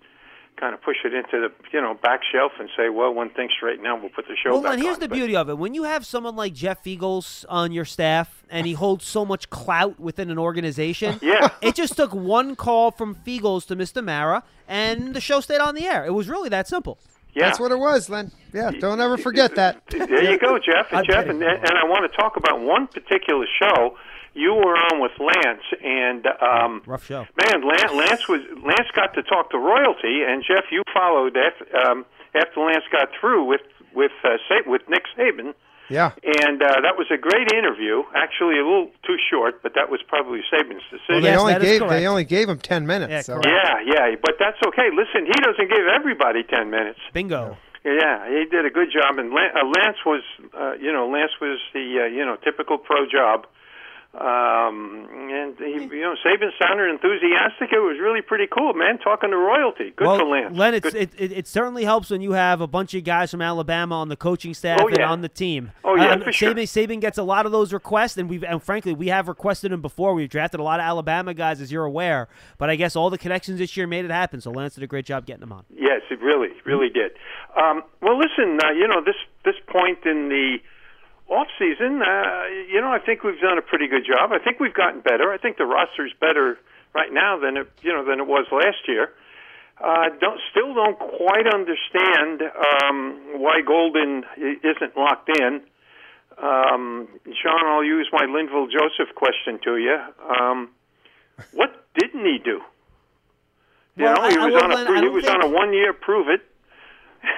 kind 0.60 0.74
of 0.74 0.82
push 0.82 0.98
it 1.06 1.14
into 1.14 1.40
the 1.40 1.52
you 1.72 1.82
know 1.82 1.94
back 1.94 2.22
shelf 2.32 2.52
and 2.60 2.70
say, 2.78 2.90
well, 2.90 3.14
when 3.14 3.30
things 3.30 3.52
straighten 3.56 3.86
out, 3.86 4.02
we'll 4.02 4.10
put 4.12 4.28
the 4.28 4.36
show 4.36 4.52
Well, 4.52 4.62
back 4.62 4.72
Len, 4.72 4.80
here's 4.82 4.96
on. 4.96 5.00
the 5.02 5.08
But- 5.10 5.16
beauty 5.16 5.36
of 5.36 5.50
it. 5.50 5.58
When 5.58 5.74
you 5.74 5.84
have 5.84 6.06
someone 6.06 6.36
like 6.36 6.54
Jeff 6.54 6.84
Feagles 6.84 7.46
on 7.50 7.72
your 7.72 7.86
staff 7.86 8.44
and 8.50 8.66
he 8.68 8.74
holds 8.74 9.06
so 9.06 9.26
much 9.26 9.50
clout 9.50 10.00
within 10.00 10.30
an 10.30 10.38
organization, 10.38 11.20
Yeah. 11.22 11.50
it 11.62 11.76
just 11.76 11.96
took 11.96 12.14
one 12.14 12.56
call 12.56 12.92
from 12.92 13.16
Feagles 13.16 13.66
to 13.68 13.76
Mr. 13.76 14.04
Mara, 14.04 14.44
and 14.68 15.14
the 15.16 15.22
show 15.22 15.40
stayed 15.40 15.60
on 15.62 15.76
the 15.76 15.86
air. 15.88 16.06
It 16.06 16.14
was 16.14 16.28
really 16.30 16.50
that 16.50 16.68
simple. 16.68 16.98
Yeah. 17.34 17.46
That's 17.46 17.60
what 17.60 17.72
it 17.72 17.78
was, 17.80 18.10
Len. 18.10 18.32
Yeah, 18.54 18.72
don't 18.72 19.00
ever 19.00 19.16
forget 19.18 19.54
that. 19.56 19.84
There 19.92 20.32
you 20.32 20.40
go, 20.40 20.58
Jeff. 20.58 20.88
I'm 20.92 21.00
And 21.00 21.08
Jeff, 21.08 21.26
and, 21.28 21.42
and 21.44 21.78
I 21.78 21.86
want 21.86 22.12
to 22.12 22.18
talk 22.18 22.38
about 22.38 22.60
one 22.62 22.88
particular 22.88 23.46
show 23.62 23.96
you 24.34 24.54
were 24.54 24.76
on 24.78 25.00
with 25.02 25.12
Lance, 25.20 25.64
and 25.84 26.26
um, 26.42 26.82
Rough 26.86 27.06
show. 27.06 27.26
man, 27.36 27.68
Lance, 27.68 27.92
Lance 27.94 28.28
was 28.28 28.42
Lance 28.64 28.90
got 28.96 29.14
to 29.16 29.24
talk 29.24 29.52
to 29.52 29.58
royalty, 29.58 30.24
and 30.28 30.44
Jeff, 30.48 30.66
you 30.72 30.84
followed 30.94 31.36
after, 31.38 31.66
um, 31.78 32.06
after 32.36 32.60
Lance 32.62 32.84
got 32.92 33.10
through 33.20 33.46
with 33.46 33.62
with 33.94 34.12
uh, 34.24 34.38
Sa- 34.48 34.70
with 34.70 34.84
Nick 34.88 35.04
Saban, 35.18 35.54
Yeah. 35.90 36.12
and 36.46 36.62
uh, 36.62 36.82
that 36.86 36.94
was 36.98 37.08
a 37.12 37.18
great 37.18 37.52
interview. 37.52 38.04
Actually, 38.16 38.60
a 38.60 38.64
little 38.64 38.92
too 39.06 39.18
short, 39.32 39.64
but 39.64 39.74
that 39.74 39.90
was 39.90 40.00
probably 40.08 40.42
Saban's 40.54 40.84
Well, 40.92 41.00
decision. 41.00 41.24
they 41.24 41.30
Yes, 41.32 41.40
only 41.40 41.54
that 41.54 41.64
is 41.64 41.70
gave 41.72 41.80
correct. 41.82 41.92
they 41.94 42.06
only 42.08 42.24
gave 42.26 42.48
him 42.50 42.60
ten 42.60 42.86
minutes. 42.86 43.12
Yeah, 43.12 43.22
so. 43.22 43.42
yeah, 43.44 43.82
yeah, 43.84 44.16
but 44.22 44.36
that's 44.40 44.58
okay. 44.68 44.90
Listen, 44.94 45.26
he 45.26 45.34
doesn't 45.42 45.70
give 45.70 45.86
everybody 45.90 46.44
ten 46.44 46.70
minutes. 46.70 47.00
Bingo. 47.14 47.58
Yeah, 47.84 48.28
he 48.30 48.46
did 48.46 48.66
a 48.66 48.70
good 48.70 48.92
job, 48.92 49.18
and 49.18 49.32
uh, 49.32 49.38
Lance 49.66 49.98
was, 50.06 50.22
uh, 50.54 50.74
you 50.74 50.92
know, 50.92 51.08
Lance 51.08 51.32
was 51.42 51.58
the, 51.74 52.04
uh, 52.04 52.06
you 52.14 52.26
know, 52.26 52.36
typical 52.44 52.78
pro 52.78 53.08
job. 53.10 53.48
Um, 54.12 55.08
and 55.32 55.56
he, 55.60 55.84
you 55.84 56.02
know, 56.02 56.16
Saban 56.26 56.50
sounded 56.60 56.90
enthusiastic. 56.90 57.70
It 57.72 57.80
was 57.80 57.98
really 58.02 58.22
pretty 58.22 58.48
cool, 58.48 58.74
man. 58.74 58.98
Talking 58.98 59.30
to 59.30 59.38
royalty, 59.38 59.94
good 59.96 60.08
well, 60.08 60.18
for 60.18 60.26
Lance. 60.26 60.58
Len, 60.58 60.74
it's, 60.74 60.94
it, 60.96 61.12
it, 61.16 61.32
it 61.32 61.48
certainly 61.48 61.84
helps 61.84 62.10
when 62.10 62.20
you 62.22 62.32
have 62.32 62.60
a 62.60 62.66
bunch 62.66 62.96
of 62.96 63.04
guys 63.04 63.30
from 63.30 63.42
Alabama 63.44 63.96
on 64.00 64.10
the 64.10 64.16
coaching 64.16 64.56
staff 64.56 64.80
Oh, 64.82 64.88
and 64.88 65.00
on 65.00 65.22
the 65.22 65.30
team. 65.30 65.72
Oh, 65.84 65.96
yeah, 65.96 66.14
Um, 66.14 66.22
for 66.24 66.32
sure. 66.32 66.56
Saban, 66.56 66.64
Saban 66.64 67.00
gets 67.02 67.20
a 67.20 67.24
lot 67.24 67.46
of 67.46 67.52
those 67.52 67.72
requests, 67.72 68.18
and 68.18 68.28
we've 68.28 68.44
and 68.44 68.62
frankly 68.64 68.94
we 68.94 69.10
have 69.10 69.28
requested 69.28 69.72
him 69.72 69.82
before. 69.82 70.16
We've 70.16 70.30
drafted 70.30 70.60
a 70.60 70.64
lot 70.64 70.80
of 70.80 70.86
Alabama 70.86 71.36
guys, 71.36 71.62
as 71.62 71.72
you're 71.72 71.86
aware. 71.86 72.28
But 72.58 72.72
I 72.72 72.76
guess 72.78 72.96
all 72.96 73.12
the 73.12 73.18
connections 73.20 73.60
this 73.60 73.78
year 73.78 73.86
made 73.86 74.06
it 74.06 74.12
happen. 74.12 74.42
So 74.42 74.50
Lance 74.50 74.74
did 74.74 74.84
a 74.84 74.88
great 74.88 75.06
job 75.06 75.28
getting 75.28 75.42
them 75.42 75.52
on. 75.54 75.66
Yes, 75.70 76.02
it 76.10 76.20
really, 76.20 76.50
really 76.66 76.90
did. 76.90 77.12
Um, 77.56 77.84
well, 78.02 78.18
listen, 78.18 78.58
uh, 78.66 78.72
you 78.72 78.88
know, 78.88 79.04
this 79.06 79.16
this 79.46 79.56
point 79.68 80.00
in 80.06 80.30
the 80.30 80.58
off 81.30 81.48
season, 81.60 82.02
uh, 82.02 82.44
you 82.68 82.82
know, 82.82 82.92
I 82.92 83.00
think 83.00 83.24
we've 83.24 83.40
done 83.40 83.58
a 83.58 83.62
pretty 83.62 83.88
good 83.88 84.06
job. 84.06 84.32
I 84.32 84.40
think 84.40 84.60
we've 84.60 84.74
gotten 84.74 85.02
better. 85.02 85.32
I 85.32 85.38
think 85.38 85.58
the 85.58 85.66
roster's 85.66 86.14
better 86.20 86.58
right 86.94 87.12
now 87.14 87.38
than 87.40 87.58
it, 87.58 87.72
you 87.82 87.94
know, 87.94 88.04
than 88.04 88.20
it 88.20 88.28
was 88.28 88.48
last 88.52 88.88
year. 88.88 89.12
Uh, 89.82 90.10
don't 90.20 90.40
still 90.52 90.74
don't 90.74 90.98
quite 91.00 91.48
understand 91.48 92.42
um, 92.44 93.22
why 93.40 93.62
Golden 93.66 94.26
isn't 94.38 94.98
locked 94.98 95.30
in. 95.40 95.62
Um, 96.42 97.08
Sean, 97.42 97.66
I'll 97.66 97.84
use 97.84 98.10
my 98.12 98.26
Linval 98.26 98.68
Joseph 98.72 99.14
question 99.16 99.60
to 99.64 99.78
you. 99.78 99.98
Um, 100.30 100.70
what 101.54 101.86
didn't 101.98 102.26
he 102.26 102.40
do? 102.44 102.60
You 103.96 104.06
Well, 104.06 104.16
know, 104.16 104.30
he 104.30 104.36
I 104.38 104.46
was 104.46 104.54
will- 104.54 104.64
on 104.64 104.72
a 104.72 104.92
I 104.92 105.02
he 105.02 105.08
was 105.10 105.28
on 105.28 105.42
a 105.44 105.48
one 105.50 105.74
year 105.74 105.94
prove 105.94 106.28
it. 106.28 106.42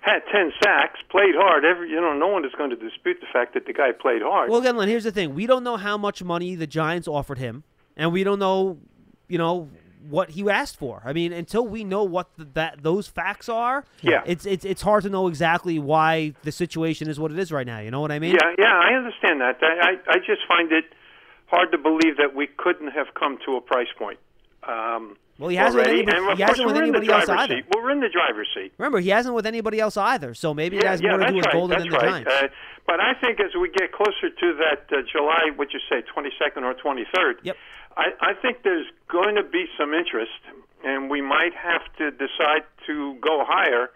Had 0.00 0.20
ten 0.32 0.52
sacks, 0.62 1.00
played 1.10 1.34
hard. 1.36 1.64
Every 1.64 1.90
you 1.90 2.00
know, 2.00 2.14
no 2.16 2.28
one 2.28 2.44
is 2.44 2.52
going 2.56 2.70
to 2.70 2.76
dispute 2.76 3.18
the 3.20 3.26
fact 3.32 3.54
that 3.54 3.66
the 3.66 3.72
guy 3.72 3.90
played 3.92 4.22
hard. 4.22 4.48
Well, 4.50 4.60
again, 4.60 4.76
Len, 4.76 4.88
here's 4.88 5.04
the 5.04 5.12
thing: 5.12 5.34
we 5.34 5.46
don't 5.46 5.64
know 5.64 5.76
how 5.76 5.98
much 5.98 6.22
money 6.22 6.54
the 6.54 6.66
Giants 6.66 7.08
offered 7.08 7.38
him, 7.38 7.64
and 7.96 8.12
we 8.12 8.22
don't 8.24 8.38
know, 8.38 8.78
you 9.28 9.38
know, 9.38 9.68
what 10.08 10.30
he 10.30 10.48
asked 10.48 10.78
for. 10.78 11.02
I 11.04 11.12
mean, 11.12 11.32
until 11.32 11.66
we 11.66 11.82
know 11.84 12.04
what 12.04 12.28
the, 12.38 12.44
that 12.54 12.82
those 12.82 13.08
facts 13.08 13.48
are, 13.48 13.84
Yeah. 14.02 14.22
it's 14.24 14.46
it's 14.46 14.64
it's 14.64 14.82
hard 14.82 15.02
to 15.02 15.10
know 15.10 15.26
exactly 15.26 15.78
why 15.80 16.34
the 16.42 16.52
situation 16.52 17.08
is 17.10 17.18
what 17.18 17.32
it 17.32 17.38
is 17.38 17.50
right 17.52 17.66
now. 17.66 17.80
You 17.80 17.90
know 17.90 18.00
what 18.00 18.12
I 18.12 18.18
mean? 18.20 18.34
yeah, 18.40 18.54
yeah, 18.58 18.72
I 18.80 18.94
understand 18.94 19.40
that. 19.40 19.58
I, 19.62 19.90
I 19.90 20.14
I 20.14 20.18
just 20.18 20.42
find 20.46 20.70
it 20.72 20.84
hard 21.46 21.72
to 21.72 21.78
believe 21.78 22.16
that 22.18 22.34
we 22.36 22.46
couldn't 22.46 22.92
have 22.92 23.08
come 23.18 23.38
to 23.46 23.56
a 23.56 23.60
price 23.60 23.88
point. 23.98 24.18
Um, 24.62 25.16
Well, 25.38 25.50
he 25.50 25.56
hasn't 25.56 25.82
with 25.82 25.88
anybody- 25.88 26.36
he 26.36 26.42
hasn't 26.42 26.66
with 26.66 26.74
the 26.74 26.82
anybody 26.82 27.08
else 27.10 27.28
either. 27.28 27.56
seat. 27.56 27.64
We're 27.74 27.90
in 27.90 28.00
the 28.00 28.08
driver's 28.08 28.48
seat. 28.54 28.72
Remember, 28.76 28.98
he 28.98 29.10
hasn't 29.10 29.34
with 29.34 29.46
anybody 29.46 29.78
else 29.80 29.96
either. 29.96 30.34
So 30.34 30.52
maybe 30.52 30.78
it 30.78 30.84
has 30.84 31.00
yeah, 31.00 31.10
more 31.10 31.18
to 31.20 31.26
do 31.28 31.34
with 31.36 31.44
right. 31.46 31.52
Golden 31.54 31.78
than 31.78 31.88
the 31.88 31.96
right. 31.96 32.24
Giants. 32.24 32.30
Uh, 32.42 32.48
but 32.86 33.00
I 33.00 33.14
think 33.14 33.38
as 33.40 33.54
we 33.54 33.70
get 33.70 33.92
closer 33.92 34.30
to 34.30 34.54
that 34.58 34.86
uh, 34.90 35.02
July, 35.12 35.50
what 35.54 35.72
you 35.72 35.80
say, 35.88 36.02
22nd 36.02 36.62
or 36.64 36.74
23rd, 36.74 37.34
Yep. 37.44 37.56
I, 37.96 38.06
I 38.20 38.34
think 38.34 38.62
there's 38.64 38.86
going 39.08 39.36
to 39.36 39.42
be 39.44 39.66
some 39.78 39.92
interest, 39.94 40.30
and 40.84 41.08
we 41.10 41.20
might 41.20 41.54
have 41.54 41.82
to 41.98 42.10
decide 42.10 42.62
to 42.86 43.14
go 43.20 43.44
higher. 43.46 43.90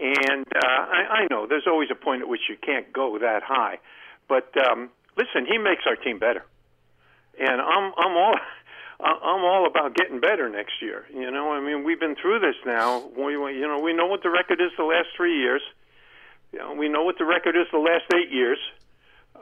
And 0.00 0.46
uh, 0.54 0.60
I, 0.66 1.22
I 1.22 1.26
know 1.30 1.46
there's 1.46 1.66
always 1.66 1.88
a 1.90 1.94
point 1.94 2.22
at 2.22 2.28
which 2.28 2.42
you 2.48 2.56
can't 2.60 2.92
go 2.92 3.18
that 3.18 3.42
high, 3.42 3.78
but 4.28 4.52
um, 4.68 4.90
listen, 5.16 5.46
he 5.50 5.56
makes 5.58 5.84
our 5.86 5.96
team 5.96 6.18
better, 6.18 6.44
and 7.40 7.60
I'm 7.60 7.92
I'm 7.96 8.16
all. 8.16 8.34
I'm 9.00 9.44
all 9.44 9.66
about 9.66 9.94
getting 9.94 10.20
better 10.20 10.48
next 10.48 10.80
year. 10.80 11.04
You 11.12 11.30
know, 11.30 11.52
I 11.52 11.60
mean, 11.60 11.84
we've 11.84 12.00
been 12.00 12.16
through 12.16 12.40
this 12.40 12.56
now. 12.64 13.06
We, 13.16 13.36
we- 13.36 13.54
you 13.54 13.66
know, 13.68 13.78
we 13.78 13.92
know 13.92 14.06
what 14.06 14.22
the 14.22 14.30
record 14.30 14.60
is 14.60 14.70
the 14.78 14.84
last 14.84 15.08
three 15.16 15.38
years. 15.38 15.62
You 16.52 16.60
know, 16.60 16.72
we 16.74 16.88
know 16.88 17.04
what 17.04 17.18
the 17.18 17.24
record 17.26 17.56
is 17.56 17.66
the 17.72 17.78
last 17.78 18.04
eight 18.14 18.30
years. 18.30 18.58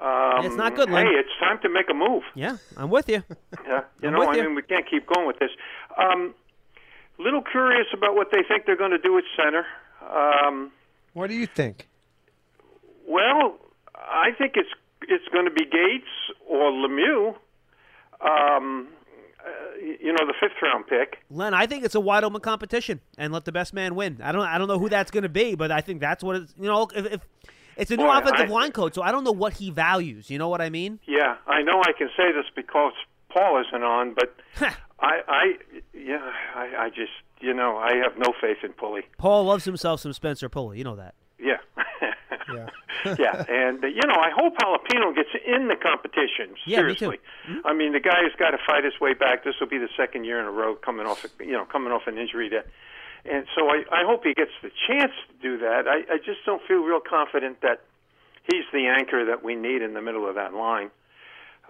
Um, 0.01 0.45
It's 0.45 0.57
not 0.57 0.75
good, 0.75 0.89
Hey, 0.89 1.05
it's 1.07 1.31
time 1.39 1.61
to 1.63 1.69
make 1.69 1.89
a 1.89 1.95
move. 1.95 2.25
yeah, 2.35 2.57
I'm 2.77 2.91
with 2.91 3.09
you. 3.09 3.23
Yeah, 3.67 3.83
you 4.03 4.09
I'm 4.09 4.15
know, 4.15 4.23
I 4.29 4.35
you. 4.35 4.43
mean, 4.43 4.55
we 4.57 4.63
can't 4.63 4.89
keep 4.91 5.07
going 5.07 5.27
with 5.27 5.39
this. 5.39 5.51
Um, 5.97 6.35
little 7.19 7.43
curious 7.43 7.87
about 7.93 8.17
what 8.17 8.29
they 8.33 8.43
think 8.49 8.67
they're 8.67 8.77
going 8.77 8.91
to 8.91 8.99
do 8.99 9.17
at 9.19 9.25
center. 9.37 9.65
Um, 10.03 10.73
What 11.13 11.29
do 11.29 11.35
you 11.35 11.47
think? 11.47 11.87
well, 13.07 13.57
I 13.95 14.33
think 14.37 14.55
it's 14.57 14.69
it's 15.07 15.29
going 15.33 15.45
to 15.45 15.51
be 15.51 15.65
Gates 15.65 16.11
or 16.49 16.71
Lemieux. 16.73 17.37
Um, 18.21 18.89
you 19.81 20.13
know, 20.13 20.27
the 20.27 20.35
fifth 20.41 20.61
round 20.63 20.87
pick. 20.87 21.19
Len, 21.31 21.55
I 21.55 21.67
think 21.67 21.85
it's 21.85 21.95
a 21.95 22.01
wide 22.01 22.25
open 22.25 22.41
competition, 22.41 23.01
and 23.19 23.33
let 23.33 23.45
the 23.45 23.53
best 23.53 23.75
man 23.75 23.95
win. 23.95 24.21
I 24.23 24.33
don't, 24.33 24.43
I 24.47 24.59
don't 24.59 24.69
know 24.69 24.79
who 24.79 24.89
that's 24.89 25.11
going 25.11 25.23
to 25.25 25.29
be, 25.29 25.55
but 25.55 25.71
I 25.71 25.81
think 25.81 26.01
that's 26.01 26.23
what 26.23 26.37
it's. 26.37 26.55
You 26.59 26.67
know, 26.67 26.89
if, 26.95 27.07
if 27.07 27.21
It's 27.77 27.91
a 27.91 27.97
new 27.97 28.05
Boy, 28.05 28.19
offensive 28.19 28.51
I- 28.51 28.53
line 28.53 28.73
coach, 28.73 28.95
so 28.95 29.03
I 29.03 29.11
don't 29.13 29.25
know 29.25 29.33
what 29.33 29.55
he 29.55 29.71
values. 29.71 30.31
You 30.31 30.39
know 30.39 30.49
what 30.49 30.61
I 30.61 30.71
mean? 30.71 31.01
Yeah, 31.07 31.37
I 31.47 31.63
know 31.63 31.81
I 31.83 31.93
can 31.97 32.09
say 32.17 32.33
this 32.33 32.47
because 32.55 32.93
Paul 33.31 33.63
isn't 33.67 33.83
on, 33.83 34.15
but 34.15 34.35
I, 35.01 35.21
I, 35.29 35.53
yeah, 35.93 36.31
I, 36.55 36.85
I 36.85 36.89
just, 36.91 37.13
you 37.41 37.53
know, 37.53 37.77
I 37.77 37.97
have 37.97 38.17
no 38.17 38.33
faith 38.41 38.59
in 38.63 38.73
Pulley. 38.73 39.03
Paul 39.19 39.45
loves 39.45 39.65
himself 39.65 40.01
some 40.01 40.13
Spencer 40.13 40.49
Pulley. 40.49 40.79
You 40.79 40.85
know 40.85 40.97
that. 40.97 41.15
Yeah. 41.39 41.57
Yeah. 42.53 42.67
yeah, 43.19 43.45
and 43.49 43.83
uh, 43.83 43.87
you 43.87 44.03
know, 44.07 44.17
I 44.17 44.31
hope 44.35 44.57
Jalapeno 44.59 45.15
gets 45.15 45.31
in 45.47 45.69
the 45.69 45.77
competition. 45.77 46.57
Yeah, 46.67 46.83
me 46.83 46.95
too. 46.95 47.11
Seriously, 47.11 47.19
I 47.65 47.75
mean, 47.75 47.93
the 47.93 48.01
guy 48.01 48.23
has 48.23 48.33
got 48.39 48.51
to 48.51 48.59
fight 48.67 48.85
his 48.85 48.99
way 49.01 49.15
back. 49.15 49.45
This 49.45 49.55
will 49.61 49.69
be 49.69 49.79
the 49.79 49.89
second 49.97 50.25
year 50.25 50.41
in 50.41 50.47
a 50.47 50.51
row 50.51 50.75
coming 50.75 51.07
off, 51.07 51.25
you 51.41 51.53
know, 51.53 51.65
coming 51.65 51.93
off 51.93 52.03
an 52.07 52.19
injury 52.19 52.49
that, 52.51 52.67
and 53.25 53.47
so 53.55 53.69
I, 53.69 53.85
I 53.91 54.05
hope 54.05 54.25
he 54.25 54.35
gets 54.35 54.53
the 54.63 54.71
chance 54.89 55.13
to 55.29 55.35
do 55.43 55.59
that. 55.59 55.89
I, 55.89 56.15
I 56.15 56.17
just 56.19 56.45
don't 56.47 56.63
feel 56.67 56.79
real 56.79 57.01
confident 57.01 57.61
that 57.63 57.81
he's 58.51 58.65
the 58.73 58.87
anchor 58.87 59.25
that 59.27 59.43
we 59.43 59.55
need 59.55 59.83
in 59.83 59.95
the 59.95 60.03
middle 60.03 60.29
of 60.29 60.35
that 60.37 60.55
line. 60.55 60.91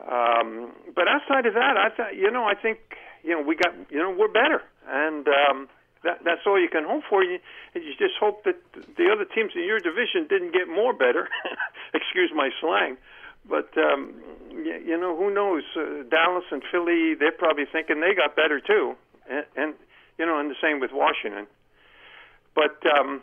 Um, 0.00 0.72
but 0.94 1.06
outside 1.08 1.46
of 1.46 1.54
that, 1.54 1.76
I 1.76 1.88
th- 1.90 2.18
you 2.18 2.30
know, 2.30 2.44
I 2.44 2.54
think 2.54 2.78
you 3.22 3.30
know 3.30 3.42
we 3.42 3.54
got 3.54 3.74
you 3.90 3.98
know 3.98 4.14
we're 4.16 4.32
better, 4.32 4.62
and 4.88 5.26
um, 5.28 5.68
that 6.02 6.18
that's 6.24 6.40
all 6.46 6.60
you 6.60 6.68
can 6.68 6.84
hope 6.84 7.04
for. 7.08 7.22
You 7.22 7.38
you 7.74 7.83
just 7.98 8.14
hope 8.18 8.44
that 8.44 8.56
the 8.96 9.10
other 9.12 9.24
teams 9.24 9.52
in 9.54 9.64
your 9.64 9.80
division 9.80 10.26
didn't 10.28 10.52
get 10.52 10.68
more 10.68 10.92
better. 10.92 11.28
Excuse 11.94 12.30
my 12.34 12.50
slang, 12.60 12.96
but 13.48 13.70
um, 13.76 14.14
you, 14.50 14.80
you 14.86 15.00
know 15.00 15.16
who 15.16 15.32
knows? 15.32 15.62
Uh, 15.76 16.02
Dallas 16.08 16.44
and 16.50 16.62
Philly, 16.70 17.14
they're 17.14 17.32
probably 17.32 17.64
thinking 17.70 18.00
they 18.00 18.14
got 18.14 18.36
better 18.36 18.60
too, 18.60 18.94
and, 19.28 19.44
and 19.56 19.74
you 20.18 20.26
know, 20.26 20.38
and 20.38 20.50
the 20.50 20.56
same 20.62 20.80
with 20.80 20.90
Washington. 20.92 21.46
But 22.54 22.78
um, 22.98 23.22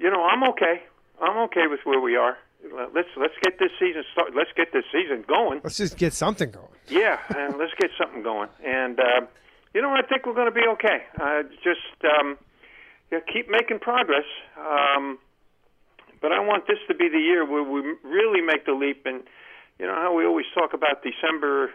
you 0.00 0.10
know, 0.10 0.24
I'm 0.24 0.42
okay. 0.50 0.82
I'm 1.20 1.36
okay 1.48 1.66
with 1.68 1.80
where 1.84 2.00
we 2.00 2.16
are. 2.16 2.38
Let's 2.94 3.08
let's 3.16 3.34
get 3.42 3.58
this 3.58 3.70
season 3.78 4.04
start. 4.12 4.34
Let's 4.34 4.50
get 4.56 4.72
this 4.72 4.84
season 4.92 5.24
going. 5.26 5.60
Let's 5.62 5.76
just 5.76 5.96
get 5.96 6.12
something 6.12 6.50
going. 6.50 6.68
Yeah, 6.88 7.18
and 7.36 7.56
let's 7.56 7.72
get 7.78 7.90
something 7.98 8.22
going. 8.22 8.48
And 8.64 8.98
uh, 8.98 9.26
you 9.74 9.82
know, 9.82 9.90
I 9.90 10.02
think 10.02 10.26
we're 10.26 10.34
going 10.34 10.52
to 10.52 10.54
be 10.54 10.66
okay. 10.72 11.04
Uh, 11.20 11.42
just 11.62 12.04
um, 12.04 12.36
yeah, 13.10 13.18
keep 13.32 13.48
making 13.48 13.78
progress. 13.80 14.24
Um, 14.58 15.18
but 16.20 16.32
I 16.32 16.40
want 16.40 16.66
this 16.66 16.78
to 16.88 16.94
be 16.94 17.08
the 17.08 17.18
year 17.20 17.44
where 17.48 17.62
we 17.62 17.80
really 18.02 18.40
make 18.40 18.66
the 18.66 18.72
leap. 18.72 19.02
And 19.06 19.22
you 19.78 19.86
know 19.86 19.94
how 19.94 20.14
we 20.14 20.24
always 20.26 20.46
talk 20.54 20.74
about 20.74 21.02
December. 21.02 21.70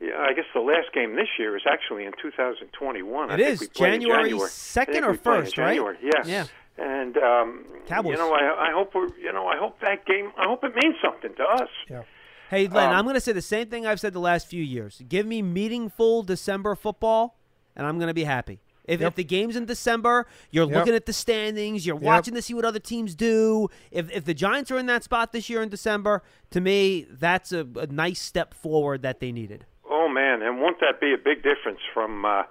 Yeah, 0.00 0.18
I 0.18 0.32
guess 0.34 0.44
the 0.52 0.60
last 0.60 0.92
game 0.92 1.14
this 1.14 1.28
year 1.38 1.56
is 1.56 1.62
actually 1.70 2.04
in 2.04 2.12
2021. 2.20 3.30
I 3.30 3.34
It 3.34 3.36
think 3.38 3.48
is 3.50 3.60
we 3.60 3.66
play 3.68 3.94
in 3.94 4.00
January 4.00 4.30
January. 4.30 4.50
2nd 4.50 5.02
or 5.06 5.10
we 5.12 5.16
play 5.18 5.38
in 5.38 5.42
1st, 5.44 5.44
right? 5.44 5.52
January. 5.54 5.96
Yeah. 6.02 6.22
Yeah. 6.26 6.46
And 6.78 7.16
um, 7.18 7.64
Cowboys. 7.86 8.12
you 8.12 8.16
know, 8.18 8.32
I, 8.32 8.68
I 8.68 8.72
hope 8.72 8.94
we're, 8.94 9.14
you 9.18 9.32
know, 9.32 9.46
I 9.46 9.56
hope 9.58 9.78
that 9.80 10.04
game. 10.06 10.32
I 10.36 10.44
hope 10.46 10.64
it 10.64 10.72
means 10.74 10.96
something 11.04 11.32
to 11.36 11.42
us. 11.44 11.68
Yeah. 11.88 12.02
Hey, 12.50 12.66
Len, 12.66 12.88
Um, 12.88 12.94
I'm 12.96 13.04
going 13.04 13.14
to 13.14 13.20
say 13.20 13.32
the 13.32 13.40
same 13.42 13.68
thing 13.68 13.86
I've 13.86 14.00
said 14.00 14.12
the 14.12 14.20
last 14.20 14.46
few 14.48 14.62
years. 14.62 15.00
Give 15.08 15.24
me 15.26 15.40
meaningful 15.40 16.22
December 16.22 16.74
football, 16.74 17.38
and 17.76 17.86
I'm 17.86 17.98
going 17.98 18.08
to 18.08 18.14
be 18.14 18.24
happy. 18.24 18.60
If, 18.84 19.00
Yep. 19.00 19.08
if 19.12 19.14
the 19.14 19.24
game's 19.24 19.54
in 19.56 19.64
December, 19.64 20.26
you're 20.50 20.66
Yep. 20.66 20.74
looking 20.76 20.94
at 20.94 21.06
the 21.06 21.12
standings, 21.12 21.86
you're 21.86 21.96
Yep. 21.96 22.02
watching 22.02 22.34
to 22.34 22.42
see 22.42 22.52
what 22.54 22.64
other 22.64 22.80
teams 22.80 23.14
do. 23.14 23.68
If, 23.90 24.10
if 24.14 24.24
the 24.24 24.34
Giants 24.34 24.70
are 24.70 24.78
in 24.78 24.86
that 24.86 25.04
spot 25.04 25.32
this 25.32 25.48
year 25.48 25.62
in 25.62 25.68
December, 25.68 26.22
to 26.50 26.60
me, 26.60 27.06
that's 27.10 27.52
a, 27.52 27.66
a 27.76 27.86
nice 27.86 28.20
step 28.20 28.54
forward 28.54 29.02
that 29.02 29.20
they 29.20 29.30
needed. 29.32 29.66
Oh 29.88 30.08
man, 30.08 30.42
and 30.42 30.60
won't 30.60 30.80
that 30.80 31.00
be 31.00 31.12
a 31.14 31.18
big 31.18 31.42
difference 31.42 31.78
from 31.94 32.24
uh, 32.24 32.42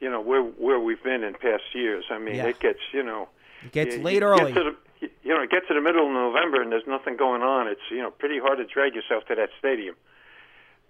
you 0.00 0.10
know 0.10 0.20
where 0.20 0.42
where 0.42 0.78
we've 0.80 1.02
been 1.02 1.22
in 1.24 1.32
past 1.34 1.62
years? 1.74 2.04
I 2.10 2.18
mean, 2.18 2.34
Yeah. 2.36 2.48
it 2.48 2.58
gets 2.60 2.80
you 2.92 3.02
know 3.02 3.28
It 3.64 3.72
gets 3.72 3.96
you- 3.96 4.02
late 4.02 4.20
you 4.20 4.28
early. 4.28 4.52
Get 4.52 4.62
to 4.62 4.76
the, 5.00 5.10
you 5.22 5.32
know, 5.34 5.46
get 5.46 5.66
to 5.68 5.74
the 5.74 5.80
middle 5.80 6.06
of 6.06 6.12
November 6.12 6.60
and 6.60 6.70
there's 6.70 6.86
nothing 6.86 7.16
going 7.16 7.42
on. 7.42 7.66
It's 7.68 7.80
you 7.90 8.02
know 8.02 8.10
pretty 8.10 8.38
hard 8.38 8.58
to 8.58 8.64
drag 8.64 8.94
yourself 8.94 9.24
to 9.28 9.34
that 9.36 9.50
stadium. 9.58 9.94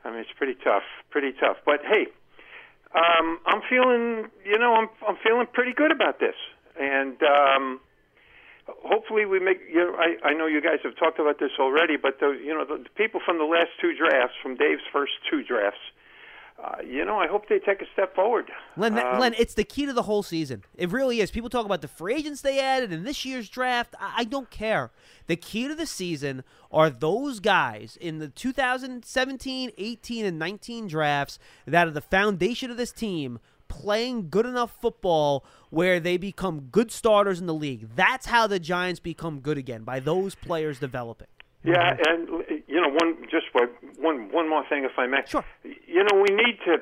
I 0.04 0.10
mean, 0.10 0.20
it's 0.20 0.32
pretty 0.36 0.54
tough, 0.64 0.82
pretty 1.10 1.32
tough. 1.32 1.58
But 1.64 1.84
hey, 1.84 2.08
um, 2.94 3.38
I'm 3.46 3.62
feeling 3.68 4.30
you 4.44 4.58
know 4.58 4.74
I'm 4.74 4.88
I'm 5.06 5.16
feeling 5.22 5.46
pretty 5.52 5.72
good 5.72 5.90
about 5.90 6.20
this, 6.20 6.36
and 6.78 7.16
um, 7.22 7.80
hopefully 8.66 9.24
we 9.24 9.40
make 9.40 9.60
you 9.68 9.84
know 9.84 9.96
I, 9.96 10.30
I 10.30 10.32
know 10.34 10.46
you 10.46 10.60
guys 10.60 10.78
have 10.84 10.96
talked 10.96 11.18
about 11.18 11.38
this 11.38 11.52
already 11.58 11.96
but 11.96 12.20
the 12.20 12.38
you 12.42 12.54
know 12.54 12.64
the, 12.64 12.84
the 12.84 12.90
people 12.96 13.20
from 13.24 13.38
the 13.38 13.44
last 13.44 13.70
two 13.80 13.94
drafts 13.94 14.36
from 14.42 14.56
Dave's 14.56 14.82
first 14.92 15.12
two 15.30 15.42
drafts 15.42 15.80
uh, 16.62 16.76
you 16.86 17.04
know 17.04 17.18
I 17.18 17.26
hope 17.26 17.48
they 17.48 17.58
take 17.58 17.82
a 17.82 17.86
step 17.92 18.14
forward 18.14 18.50
Len, 18.76 18.94
that, 18.94 19.14
Um, 19.14 19.20
Len, 19.20 19.34
it's 19.38 19.54
the 19.54 19.64
key 19.64 19.86
to 19.86 19.92
the 19.92 20.02
whole 20.02 20.22
season. 20.22 20.64
It 20.76 20.90
really 20.90 21.20
is. 21.20 21.30
People 21.30 21.50
talk 21.50 21.66
about 21.66 21.82
the 21.82 21.88
free 21.88 22.14
agents 22.14 22.40
they 22.40 22.60
added 22.60 22.92
in 22.92 23.04
this 23.04 23.24
year's 23.24 23.48
draft. 23.48 23.94
I, 24.00 24.14
I 24.18 24.24
don't 24.24 24.50
care. 24.50 24.90
The 25.26 25.36
key 25.36 25.68
to 25.68 25.74
the 25.74 25.86
season 25.86 26.44
are 26.70 26.88
those 26.88 27.40
guys 27.40 27.98
in 28.00 28.18
the 28.18 28.28
2017, 28.28 29.72
18, 29.76 30.24
and 30.24 30.38
19 30.38 30.86
drafts 30.88 31.38
that 31.66 31.86
are 31.86 31.90
the 31.90 32.00
foundation 32.00 32.70
of 32.70 32.76
this 32.76 32.92
team 32.92 33.38
playing 33.68 34.28
good 34.28 34.44
enough 34.44 34.76
football 34.80 35.44
where 35.70 35.98
they 35.98 36.16
become 36.18 36.68
good 36.70 36.92
starters 36.92 37.40
in 37.40 37.46
the 37.46 37.54
league. 37.54 37.88
That's 37.96 38.26
how 38.26 38.46
the 38.46 38.60
Giants 38.60 39.00
become 39.00 39.40
good 39.40 39.56
again, 39.56 39.82
by 39.82 39.98
those 39.98 40.34
players 40.34 40.78
developing. 40.78 41.28
Yeah, 41.64 41.96
and 42.08 42.28
you 42.72 42.80
know, 42.80 42.88
one 42.88 43.16
just 43.30 43.46
one 43.52 43.68
one 43.98 44.32
one 44.32 44.48
more 44.48 44.64
thing, 44.66 44.84
if 44.84 44.98
I 44.98 45.06
may. 45.06 45.22
Sure. 45.26 45.44
You 45.62 46.04
know, 46.04 46.16
we 46.16 46.34
need 46.34 46.58
to. 46.64 46.80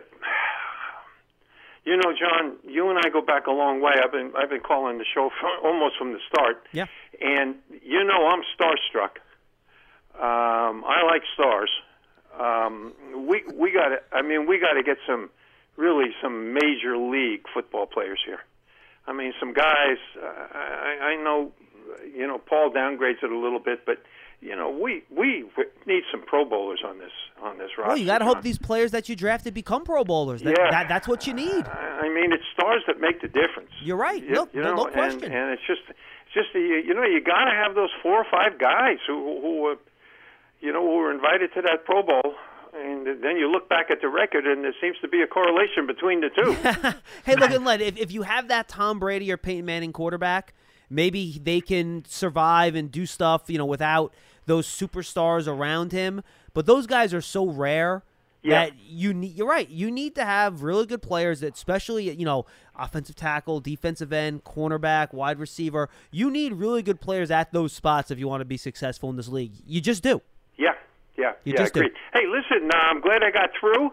You 1.84 1.96
know, 1.96 2.12
John, 2.12 2.56
you 2.62 2.90
and 2.90 2.98
I 3.04 3.08
go 3.08 3.22
back 3.22 3.46
a 3.48 3.50
long 3.50 3.80
way. 3.80 3.94
I've 4.02 4.12
been 4.12 4.32
I've 4.36 4.50
been 4.50 4.60
calling 4.60 4.98
the 4.98 5.04
show 5.12 5.30
almost 5.64 5.96
from 5.98 6.12
the 6.12 6.20
start. 6.28 6.62
Yeah. 6.72 6.86
And 7.20 7.56
you 7.82 8.04
know, 8.04 8.28
I'm 8.28 8.42
starstruck. 8.54 9.18
Um, 10.14 10.84
I 10.86 11.02
like 11.04 11.22
stars. 11.34 11.70
Um, 12.38 12.92
we 13.26 13.42
we 13.52 13.72
got 13.72 13.88
to. 13.88 13.98
I 14.12 14.22
mean, 14.22 14.46
we 14.46 14.60
got 14.60 14.74
to 14.74 14.84
get 14.84 14.98
some 15.08 15.30
really 15.76 16.10
some 16.22 16.54
major 16.54 16.96
league 16.96 17.46
football 17.52 17.86
players 17.86 18.20
here. 18.24 18.40
I 19.08 19.12
mean, 19.12 19.32
some 19.40 19.52
guys. 19.52 19.98
Uh, 20.16 20.26
I, 20.54 20.98
I 21.02 21.16
know, 21.16 21.50
you 22.14 22.28
know, 22.28 22.38
Paul 22.38 22.70
downgrades 22.70 23.24
it 23.24 23.32
a 23.32 23.36
little 23.36 23.58
bit, 23.58 23.84
but 23.84 24.04
you 24.40 24.56
know, 24.56 24.70
we 24.70 25.02
we 25.14 25.44
need 25.86 26.02
some 26.10 26.22
Pro 26.22 26.44
Bowlers 26.44 26.80
on 26.86 26.98
this 26.98 27.10
on 27.42 27.58
this 27.58 27.68
roster. 27.76 27.88
Well, 27.88 27.96
you 27.98 28.06
got 28.06 28.18
to 28.18 28.24
hope 28.24 28.42
these 28.42 28.58
players 28.58 28.90
that 28.92 29.08
you 29.08 29.16
drafted 29.16 29.54
become 29.54 29.84
Pro 29.84 30.04
Bowlers. 30.04 30.42
That, 30.42 30.56
Yeah. 30.58 30.70
that, 30.70 30.88
that's 30.88 31.06
what 31.08 31.26
you 31.26 31.34
need. 31.34 31.66
I 31.66 32.08
mean, 32.08 32.32
it's 32.32 32.44
stars 32.54 32.82
that 32.86 33.00
make 33.00 33.20
the 33.20 33.28
difference. 33.28 33.70
You're 33.82 33.96
right. 33.96 34.22
You, 34.22 34.30
No- 34.32 34.48
you 34.52 34.60
no- 34.62 34.74
know, 34.76 34.84
no 34.84 34.90
question. 34.90 35.24
And, 35.24 35.34
and 35.34 35.50
it's 35.52 35.62
just, 35.66 35.80
it's 35.88 36.34
just 36.34 36.54
you 36.54 36.94
know, 36.94 37.02
you 37.04 37.20
got 37.20 37.44
to 37.46 37.50
have 37.52 37.74
those 37.74 37.90
four 38.02 38.16
or 38.18 38.26
five 38.30 38.58
guys 38.58 38.98
who, 39.06 39.40
who, 39.40 39.72
uh, 39.72 39.74
you 40.60 40.72
know, 40.72 40.80
who 40.82 40.96
were 40.98 41.12
invited 41.12 41.52
to 41.54 41.62
that 41.62 41.84
Pro 41.84 42.02
Bowl. 42.02 42.34
And 42.72 43.04
then 43.06 43.36
you 43.36 43.50
look 43.50 43.68
back 43.68 43.90
at 43.90 44.00
the 44.00 44.08
record, 44.08 44.46
and 44.46 44.62
there 44.62 44.74
seems 44.80 44.96
to 45.00 45.08
be 45.08 45.22
a 45.22 45.26
correlation 45.26 45.86
between 45.88 46.20
the 46.20 46.28
two. 46.30 46.52
hey, 47.24 47.34
look, 47.34 47.50
and 47.50 47.64
Len, 47.64 47.80
if, 47.80 47.96
if 47.98 48.12
you 48.12 48.22
have 48.22 48.46
that 48.48 48.68
Tom 48.68 49.00
Brady 49.00 49.32
or 49.32 49.36
Peyton 49.36 49.64
Manning 49.64 49.92
quarterback, 49.92 50.54
maybe 50.88 51.40
they 51.42 51.60
can 51.60 52.04
survive 52.06 52.76
and 52.76 52.92
do 52.92 53.06
stuff, 53.06 53.44
you 53.48 53.58
know, 53.58 53.66
without 53.66 54.14
those 54.50 54.66
superstars 54.66 55.46
around 55.46 55.92
him. 55.92 56.22
But 56.52 56.66
those 56.66 56.86
guys 56.86 57.14
are 57.14 57.20
so 57.20 57.46
rare 57.48 58.02
Yeah. 58.42 58.64
that 58.66 58.72
you 58.78 59.14
need. 59.14 59.36
You're 59.36 59.46
right. 59.48 59.68
You 59.68 59.90
need 59.90 60.14
to 60.16 60.24
have 60.24 60.62
really 60.62 60.86
good 60.86 61.02
players, 61.02 61.40
that 61.40 61.54
especially 61.54 62.10
you 62.10 62.24
know, 62.24 62.46
offensive 62.76 63.14
tackle, 63.14 63.60
defensive 63.60 64.12
end, 64.12 64.42
cornerback, 64.44 65.12
wide 65.12 65.38
receiver. 65.38 65.88
You 66.10 66.30
need 66.30 66.54
really 66.54 66.82
good 66.82 67.00
players 67.00 67.30
at 67.30 67.52
those 67.52 67.72
spots 67.72 68.10
if 68.10 68.18
you 68.18 68.26
want 68.26 68.40
to 68.40 68.44
be 68.46 68.56
successful 68.56 69.08
in 69.10 69.16
this 69.16 69.28
league. 69.28 69.52
You 69.66 69.80
just 69.80 70.02
do. 70.02 70.20
Yeah, 70.56 70.74
yeah, 71.16 71.32
You 71.44 71.52
yeah. 71.52 71.58
just 71.58 71.74
do. 71.74 71.82
Hey, 72.12 72.26
listen, 72.26 72.68
uh, 72.74 72.76
I'm 72.76 73.00
glad 73.00 73.22
I 73.22 73.30
got 73.30 73.50
through. 73.60 73.92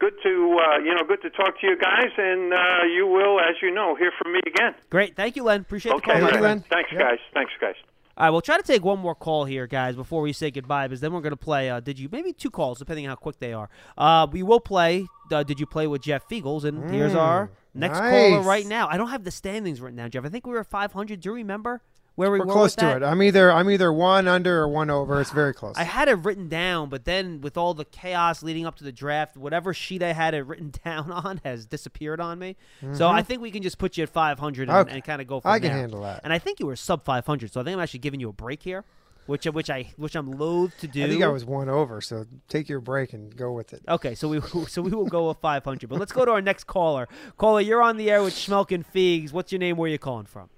Good 0.00 0.14
to 0.24 0.58
uh, 0.58 0.78
you 0.78 0.92
know, 0.96 1.04
good 1.06 1.22
to 1.22 1.30
talk 1.30 1.60
to 1.60 1.66
you 1.66 1.76
guys, 1.78 2.10
and 2.18 2.52
uh, 2.52 2.82
you 2.96 3.06
will, 3.06 3.38
as 3.38 3.54
you 3.62 3.70
know, 3.70 3.94
hear 3.94 4.10
from 4.20 4.32
me 4.32 4.40
again. 4.46 4.74
Great. 4.90 5.14
Thank 5.14 5.36
you, 5.36 5.44
Len. 5.44 5.60
Appreciate 5.60 5.92
Okay, 5.92 6.14
the 6.14 6.18
call. 6.18 6.20
Thank 6.30 6.34
you, 6.34 6.42
Len. 6.42 6.58
Len. 6.58 6.64
Thanks, 6.68 6.90
Yeah. 6.92 6.98
guys. 6.98 7.18
Thanks, 7.32 7.52
guys. 7.60 7.76
All 8.16 8.26
right, 8.26 8.30
we'll 8.30 8.42
try 8.42 8.58
to 8.58 8.62
take 8.62 8.84
one 8.84 8.98
more 8.98 9.14
call 9.14 9.46
here, 9.46 9.66
guys, 9.66 9.96
before 9.96 10.20
we 10.20 10.32
say 10.34 10.50
goodbye, 10.50 10.86
because 10.86 11.00
then 11.00 11.12
we're 11.12 11.22
going 11.22 11.30
to 11.30 11.36
play. 11.36 11.70
Uh, 11.70 11.80
did 11.80 11.98
you 11.98 12.08
maybe 12.12 12.32
two 12.32 12.50
calls, 12.50 12.78
depending 12.78 13.06
on 13.06 13.10
how 13.10 13.16
quick 13.16 13.38
they 13.38 13.52
are? 13.54 13.70
Uh, 13.96 14.26
we 14.30 14.42
will 14.42 14.60
play. 14.60 15.06
Uh, 15.30 15.42
did 15.42 15.58
you 15.58 15.64
play 15.66 15.86
with 15.86 16.02
Jeff 16.02 16.28
Feagles? 16.28 16.64
And 16.64 16.90
here's 16.90 17.14
our 17.14 17.50
next 17.74 17.98
caller 18.30 18.42
right 18.42 18.66
now. 18.66 18.86
I 18.88 18.98
don't 18.98 19.08
have 19.08 19.24
the 19.24 19.30
standings 19.30 19.80
written 19.80 19.96
down, 19.96 20.10
Jeff. 20.10 20.26
I 20.26 20.28
think 20.28 20.46
we 20.46 20.52
were 20.52 20.62
500. 20.64 21.20
Do 21.20 21.30
you 21.30 21.34
remember 21.34 21.80
where 22.14 22.30
we 22.30 22.38
We're 22.40 22.46
were 22.46 22.52
close 22.52 22.74
to 22.76 22.96
it. 22.96 23.02
I'm 23.02 23.22
either 23.22 23.50
I'm 23.50 23.70
either 23.70 23.92
one 23.92 24.28
under 24.28 24.60
or 24.60 24.68
one 24.68 24.90
over. 24.90 25.20
It's 25.20 25.30
very 25.30 25.54
close. 25.54 25.74
I 25.76 25.84
had 25.84 26.08
it 26.08 26.18
written 26.18 26.48
down, 26.48 26.88
but 26.90 27.04
then 27.06 27.40
with 27.40 27.56
all 27.56 27.72
the 27.74 27.84
chaos 27.86 28.42
leading 28.42 28.66
up 28.66 28.76
to 28.76 28.84
the 28.84 28.92
draft, 28.92 29.36
whatever 29.36 29.72
sheet 29.72 30.02
I 30.02 30.12
had 30.12 30.34
it 30.34 30.46
written 30.46 30.72
down 30.84 31.10
on 31.10 31.40
has 31.44 31.64
disappeared 31.66 32.20
on 32.20 32.38
me. 32.38 32.56
So 32.92 33.08
I 33.08 33.22
think 33.22 33.40
we 33.40 33.50
can 33.50 33.62
just 33.62 33.78
put 33.78 33.96
you 33.96 34.02
at 34.02 34.10
500 34.10 34.68
and, 34.68 34.70
Mm-hmm. 34.70 34.80
Okay. 34.88 34.94
and 34.96 35.04
kind 35.04 35.20
of 35.22 35.26
go 35.26 35.40
from 35.40 35.50
I 35.50 35.58
can 35.58 35.68
there. 35.70 35.78
handle 35.78 36.02
that. 36.02 36.20
And 36.24 36.32
I 36.32 36.38
think 36.38 36.60
you 36.60 36.66
were 36.66 36.76
sub 36.76 37.02
500, 37.04 37.52
so 37.52 37.60
I 37.60 37.64
think 37.64 37.74
I'm 37.76 37.80
actually 37.82 38.00
giving 38.00 38.20
you 38.20 38.28
a 38.28 38.32
break 38.32 38.62
here, 38.62 38.84
which 39.26 39.46
which 39.46 39.70
I 39.70 39.90
which 39.96 40.14
I'm 40.16 40.30
loath 40.32 40.76
to 40.80 40.86
do. 40.88 41.04
I 41.04 41.08
think 41.08 41.22
I 41.22 41.28
was 41.28 41.44
one 41.44 41.68
over. 41.68 42.00
So 42.00 42.26
take 42.48 42.68
your 42.68 42.80
break 42.80 43.12
and 43.14 43.34
go 43.34 43.52
with 43.52 43.72
it. 43.72 43.82
Okay, 43.88 44.14
so 44.14 44.28
we 44.28 44.40
so 44.68 44.82
we 44.82 44.90
will 44.90 45.06
go 45.06 45.28
with 45.28 45.38
500. 45.38 45.88
But 45.88 45.98
let's 45.98 46.12
go 46.12 46.24
to 46.26 46.30
our 46.32 46.42
next 46.42 46.64
caller. 46.64 47.08
Caller, 47.38 47.60
you're 47.60 47.82
on 47.82 47.96
the 47.96 48.10
air 48.10 48.22
with 48.22 48.34
Schmeelk 48.34 48.70
and 48.72 48.84
Figs. 48.86 49.32
What's 49.32 49.50
your 49.52 49.58
name? 49.60 49.76
Where 49.76 49.86
are 49.88 49.92
you 49.92 49.98
calling 49.98 50.26
from? 50.26 50.50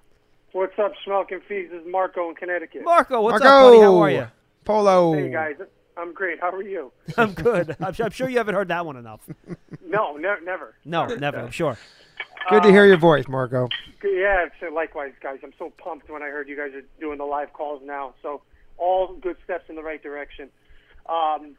What's 0.55 0.79
up, 0.79 0.93
Schmeelk 1.05 1.33
and 1.33 1.43
Fees? 1.49 1.71
This 1.73 1.81
is 1.81 1.87
Marco 1.91 2.29
in 2.29 2.37
Connecticut. 2.37 2.85
Marco, 2.85 3.21
what's 3.23 3.43
Marco, 3.43 3.67
up, 3.67 3.73
buddy? 3.73 3.83
How 3.83 3.99
are 4.01 4.11
you? 4.11 4.29
Polo. 4.65 5.13
Hey 5.13 5.29
guys, 5.29 5.57
I'm 5.97 6.15
great. 6.15 6.41
How 6.41 6.53
are 6.53 6.63
you? 6.63 6.93
I'm 7.17 7.33
good. 7.33 7.75
I'm, 7.81 7.93
I'm 7.99 8.11
sure 8.13 8.29
you 8.29 8.39
haven't 8.39 8.55
heard 8.55 8.69
that 8.69 8.87
one 8.87 8.97
enough. 8.97 9.21
No, 9.85 10.17
ne- 10.17 10.45
never. 10.45 10.77
No, 10.85 11.07
never. 11.07 11.41
I'm 11.41 11.51
sure. 11.51 11.77
Good 12.51 12.63
to 12.63 12.71
hear 12.71 12.87
your 12.87 12.99
voice, 12.99 13.27
Marco. 13.27 13.69
Yeah, 14.05 14.47
so 14.61 14.73
likewise, 14.73 15.13
guys. 15.21 15.41
I'm 15.43 15.55
so 15.59 15.73
pumped 15.77 16.09
when 16.09 16.23
I 16.23 16.27
heard 16.27 16.49
you 16.49 16.57
guys 16.57 16.73
are 16.73 16.85
doing 17.01 17.19
the 17.19 17.25
live 17.25 17.53
calls 17.53 17.83
now. 17.85 18.15
So 18.23 18.43
all 18.77 19.13
good 19.15 19.39
steps 19.43 19.65
in 19.69 19.75
the 19.75 19.83
right 19.83 20.01
direction. 20.01 20.51
Um, 21.09 21.57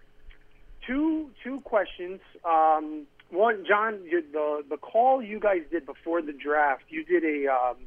two 0.88 1.32
two 1.44 1.60
questions. 1.62 2.22
Um, 2.46 3.08
one, 3.30 3.66
John, 3.68 4.00
the 4.32 4.64
the 4.70 4.78
call 4.78 5.22
you 5.22 5.42
guys 5.42 5.64
did 5.70 5.86
before 5.86 6.22
the 6.22 6.32
draft, 6.32 6.84
you 6.88 7.04
did 7.04 7.26
a 7.26 7.52
um, 7.52 7.78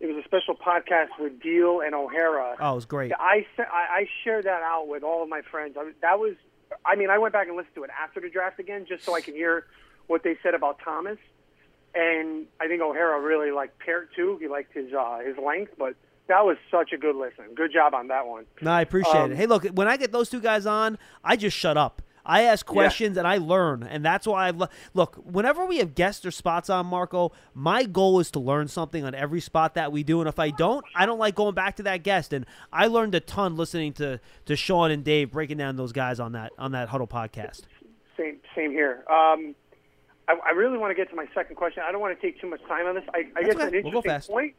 it 0.00 0.06
was 0.06 0.16
a 0.16 0.24
special 0.24 0.54
podcast 0.54 1.08
with 1.18 1.40
Diehl 1.40 1.84
and 1.84 1.94
O'Hara. 1.94 2.56
Oh, 2.60 2.72
it 2.72 2.74
was 2.74 2.84
great. 2.84 3.12
I 3.18 3.46
I, 3.58 3.62
I 4.00 4.06
shared 4.24 4.44
that 4.44 4.62
out 4.62 4.88
with 4.88 5.02
all 5.02 5.22
of 5.22 5.28
my 5.28 5.42
friends. 5.42 5.76
I, 5.78 5.90
that 6.02 6.18
was, 6.18 6.34
I 6.84 6.94
mean, 6.96 7.10
I 7.10 7.18
went 7.18 7.32
back 7.32 7.48
and 7.48 7.56
listened 7.56 7.74
to 7.76 7.84
it 7.84 7.90
after 8.00 8.20
the 8.20 8.30
draft 8.30 8.58
again 8.60 8.86
just 8.88 9.04
so 9.04 9.14
I 9.14 9.20
can 9.20 9.34
hear 9.34 9.66
what 10.06 10.22
they 10.22 10.36
said 10.42 10.54
about 10.54 10.78
Thomas. 10.84 11.18
And 11.94 12.46
I 12.60 12.68
think 12.68 12.82
O'Hara 12.82 13.20
really 13.20 13.50
liked 13.50 13.78
Peart 13.80 14.10
too. 14.14 14.36
He 14.40 14.46
liked 14.48 14.74
his 14.74 14.92
uh, 14.92 15.18
his 15.24 15.36
length, 15.38 15.72
but 15.78 15.94
that 16.28 16.44
was 16.44 16.58
such 16.70 16.92
a 16.92 16.98
good 16.98 17.16
listen. 17.16 17.46
Good 17.54 17.72
job 17.72 17.94
on 17.94 18.08
that 18.08 18.26
one. 18.26 18.44
No, 18.60 18.70
I 18.70 18.82
appreciate 18.82 19.16
Um, 19.16 19.32
it. 19.32 19.36
Hey, 19.36 19.46
look, 19.46 19.64
when 19.68 19.88
I 19.88 19.96
get 19.96 20.12
those 20.12 20.28
two 20.28 20.40
guys 20.40 20.66
on, 20.66 20.98
I 21.24 21.36
just 21.36 21.56
shut 21.56 21.76
up. 21.78 22.02
I 22.28 22.42
ask 22.42 22.66
questions 22.66 23.16
and 23.16 23.26
I 23.26 23.38
learn, 23.38 23.82
and 23.82 24.04
that's 24.04 24.26
why 24.26 24.48
I 24.48 24.50
lo- 24.50 24.68
look. 24.92 25.16
Whenever 25.24 25.64
we 25.64 25.78
have 25.78 25.94
guests 25.94 26.26
or 26.26 26.30
spots 26.30 26.68
on 26.68 26.86
Marco, 26.86 27.32
my 27.54 27.84
goal 27.84 28.20
is 28.20 28.30
to 28.32 28.38
learn 28.38 28.68
something 28.68 29.02
on 29.02 29.14
every 29.14 29.40
spot 29.40 29.74
that 29.74 29.90
we 29.90 30.02
do, 30.02 30.20
and 30.20 30.28
if 30.28 30.38
I 30.38 30.50
don't, 30.50 30.84
I 30.94 31.06
don't 31.06 31.18
like 31.18 31.34
going 31.34 31.54
back 31.54 31.76
to 31.76 31.82
that 31.84 32.02
guest. 32.02 32.34
And 32.34 32.44
I 32.70 32.86
learned 32.86 33.14
a 33.14 33.20
ton 33.20 33.56
listening 33.56 33.94
to 33.94 34.20
to 34.44 34.56
Sean 34.56 34.90
and 34.90 35.02
Dave 35.02 35.30
breaking 35.30 35.56
down 35.56 35.76
those 35.76 35.92
guys 35.92 36.20
on 36.20 36.32
that 36.32 36.52
on 36.58 36.72
that 36.72 36.90
huddle 36.90 37.06
podcast. 37.06 37.62
Same 38.16 38.38
same 38.54 38.72
here. 38.72 39.04
Um, 39.10 39.54
I, 40.28 40.34
I 40.48 40.50
really 40.50 40.76
want 40.76 40.90
to 40.90 40.94
get 40.94 41.08
to 41.10 41.16
my 41.16 41.26
second 41.34 41.56
question. 41.56 41.82
I 41.86 41.90
don't 41.90 42.00
want 42.00 42.18
to 42.18 42.26
take 42.26 42.40
too 42.40 42.50
much 42.50 42.60
time 42.68 42.86
on 42.86 42.94
this. 42.94 43.04
I, 43.14 43.24
I 43.36 43.42
guess 43.42 43.54
okay. 43.54 43.78
an 43.78 43.82
We'll 43.84 43.92
go 43.92 43.98
interesting 43.98 44.02
fast. 44.10 44.30
point. 44.30 44.54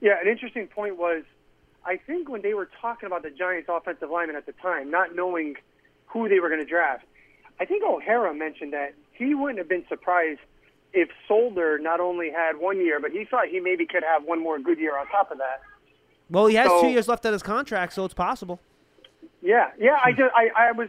Yeah, 0.00 0.20
an 0.22 0.28
interesting 0.28 0.68
point 0.68 0.96
was, 0.96 1.24
I 1.84 1.96
think 1.96 2.28
when 2.28 2.42
they 2.42 2.54
were 2.54 2.70
talking 2.80 3.08
about 3.08 3.24
the 3.24 3.30
Giants' 3.30 3.68
offensive 3.68 4.10
lineman 4.10 4.36
at 4.36 4.46
the 4.46 4.52
time, 4.52 4.90
not 4.90 5.16
knowing 5.16 5.56
who 6.08 6.28
they 6.28 6.40
were 6.40 6.48
going 6.48 6.60
to 6.60 6.66
draft, 6.66 7.04
I 7.60 7.64
think 7.64 7.82
O'Hara 7.84 8.34
mentioned 8.34 8.72
that 8.72 8.94
he 9.12 9.34
wouldn't 9.34 9.58
have 9.58 9.68
been 9.68 9.84
surprised 9.88 10.40
if 10.92 11.08
Solder 11.26 11.78
not 11.78 12.00
only 12.00 12.30
had 12.30 12.56
one 12.58 12.78
year, 12.78 12.98
but 13.00 13.10
he 13.10 13.24
thought 13.24 13.48
he 13.48 13.60
maybe 13.60 13.84
could 13.86 14.02
have 14.02 14.24
one 14.24 14.40
more 14.42 14.58
good 14.58 14.78
year 14.78 14.96
on 14.98 15.06
top 15.08 15.30
of 15.30 15.38
that. 15.38 15.60
Well, 16.30 16.46
he 16.46 16.54
has 16.56 16.68
So- 16.68 16.82
two 16.82 16.88
years 16.88 17.08
left 17.08 17.24
on 17.26 17.32
his 17.32 17.42
contract, 17.42 17.92
so 17.92 18.04
it's 18.04 18.14
possible. 18.14 18.60
Yeah, 19.42 19.70
yeah. 19.78 19.98
I 20.02 20.12
just, 20.12 20.32
I, 20.34 20.48
I 20.56 20.72
was, 20.72 20.88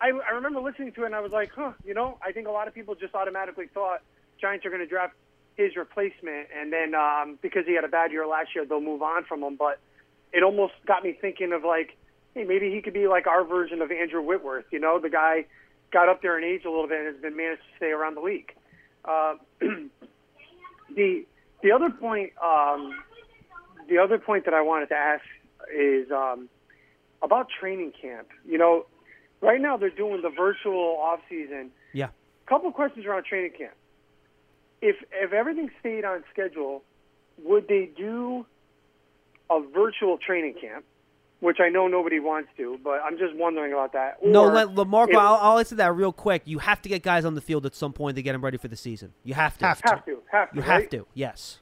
I, 0.00 0.08
I 0.10 0.34
remember 0.34 0.60
listening 0.60 0.92
to 0.92 1.02
it, 1.02 1.06
and 1.06 1.14
I 1.14 1.20
was 1.20 1.32
like, 1.32 1.50
huh. 1.54 1.72
You 1.84 1.94
know, 1.94 2.18
I 2.24 2.32
think 2.32 2.46
a 2.48 2.50
lot 2.50 2.68
of 2.68 2.74
people 2.74 2.94
just 2.94 3.14
automatically 3.14 3.66
thought 3.72 4.00
Giants 4.40 4.64
are 4.66 4.70
going 4.70 4.80
to 4.80 4.86
draft 4.86 5.14
his 5.56 5.76
replacement, 5.76 6.48
and 6.58 6.72
then 6.72 6.94
um, 6.94 7.38
because 7.42 7.66
he 7.66 7.74
had 7.74 7.84
a 7.84 7.88
bad 7.88 8.10
year 8.12 8.26
last 8.26 8.54
year, 8.54 8.64
they'll 8.64 8.80
move 8.80 9.02
on 9.02 9.24
from 9.24 9.42
him. 9.42 9.56
But 9.56 9.78
it 10.32 10.42
almost 10.42 10.72
got 10.86 11.02
me 11.04 11.16
thinking 11.20 11.52
of 11.52 11.64
like, 11.64 11.96
hey, 12.34 12.44
maybe 12.44 12.70
he 12.70 12.80
could 12.80 12.94
be 12.94 13.06
like 13.06 13.26
our 13.26 13.44
version 13.44 13.82
of 13.82 13.90
Andrew 13.90 14.22
Whitworth. 14.22 14.64
You 14.70 14.80
know, 14.80 14.98
the 15.00 15.10
guy 15.10 15.46
got 15.92 16.08
up 16.08 16.22
there 16.22 16.38
in 16.38 16.44
age 16.44 16.64
a 16.64 16.70
little 16.70 16.88
bit 16.88 16.98
and 16.98 17.06
has 17.14 17.22
been 17.22 17.36
managed 17.36 17.62
to 17.62 17.76
stay 17.76 17.90
around 17.90 18.16
the 18.16 18.22
league. 18.22 18.52
Uh, 19.04 19.34
the 20.94 21.24
the 21.62 21.72
other 21.72 21.90
point, 21.90 22.32
um, 22.42 22.94
the 23.88 23.98
other 23.98 24.18
point 24.18 24.44
that 24.46 24.54
I 24.54 24.62
wanted 24.62 24.88
to 24.88 24.96
ask 24.96 25.24
is. 25.74 26.10
Um, 26.10 26.48
about 27.22 27.46
training 27.60 27.92
camp. 28.00 28.28
You 28.46 28.58
know, 28.58 28.86
right 29.40 29.60
now 29.60 29.76
they're 29.76 29.90
doing 29.90 30.22
the 30.22 30.30
virtual 30.30 30.98
off 31.00 31.20
season. 31.28 31.70
Yeah. 31.92 32.08
Couple 32.46 32.70
questions 32.72 33.06
around 33.06 33.24
training 33.24 33.52
camp. 33.56 33.74
If 34.80 34.96
if 35.12 35.32
everything 35.32 35.70
stayed 35.80 36.04
on 36.04 36.24
schedule, 36.32 36.82
would 37.42 37.68
they 37.68 37.88
do 37.96 38.44
a 39.48 39.60
virtual 39.60 40.18
training 40.18 40.54
camp? 40.60 40.84
Which 41.42 41.58
I 41.58 41.70
know 41.70 41.88
nobody 41.88 42.20
wants 42.20 42.50
to, 42.56 42.78
but 42.84 43.00
I'm 43.04 43.18
just 43.18 43.34
wondering 43.34 43.72
about 43.72 43.94
that. 43.94 44.24
no, 44.24 44.44
Or 44.44 44.52
let, 44.52 44.76
let 44.76 44.86
Marco. 44.86 45.10
if- 45.12 45.18
I'll, 45.18 45.34
I'll 45.40 45.58
answer 45.58 45.74
that 45.74 45.92
real 45.92 46.12
quick. 46.12 46.42
You 46.44 46.60
have 46.60 46.80
to 46.82 46.88
get 46.88 47.02
guys 47.02 47.24
on 47.24 47.34
the 47.34 47.40
field 47.40 47.66
at 47.66 47.74
some 47.74 47.92
point 47.92 48.14
to 48.14 48.22
get 48.22 48.30
them 48.30 48.44
ready 48.44 48.58
for 48.58 48.68
the 48.68 48.76
season. 48.76 49.12
You 49.24 49.34
have 49.34 49.58
to. 49.58 49.66
Have 49.66 49.82
to. 49.82 49.88
have 49.88 50.04
to 50.04 50.18
have 50.30 50.50
to 50.50 50.56
You 50.56 50.62
right? 50.62 50.70
have 50.82 50.90
to. 50.90 51.06
Yes. 51.14 51.58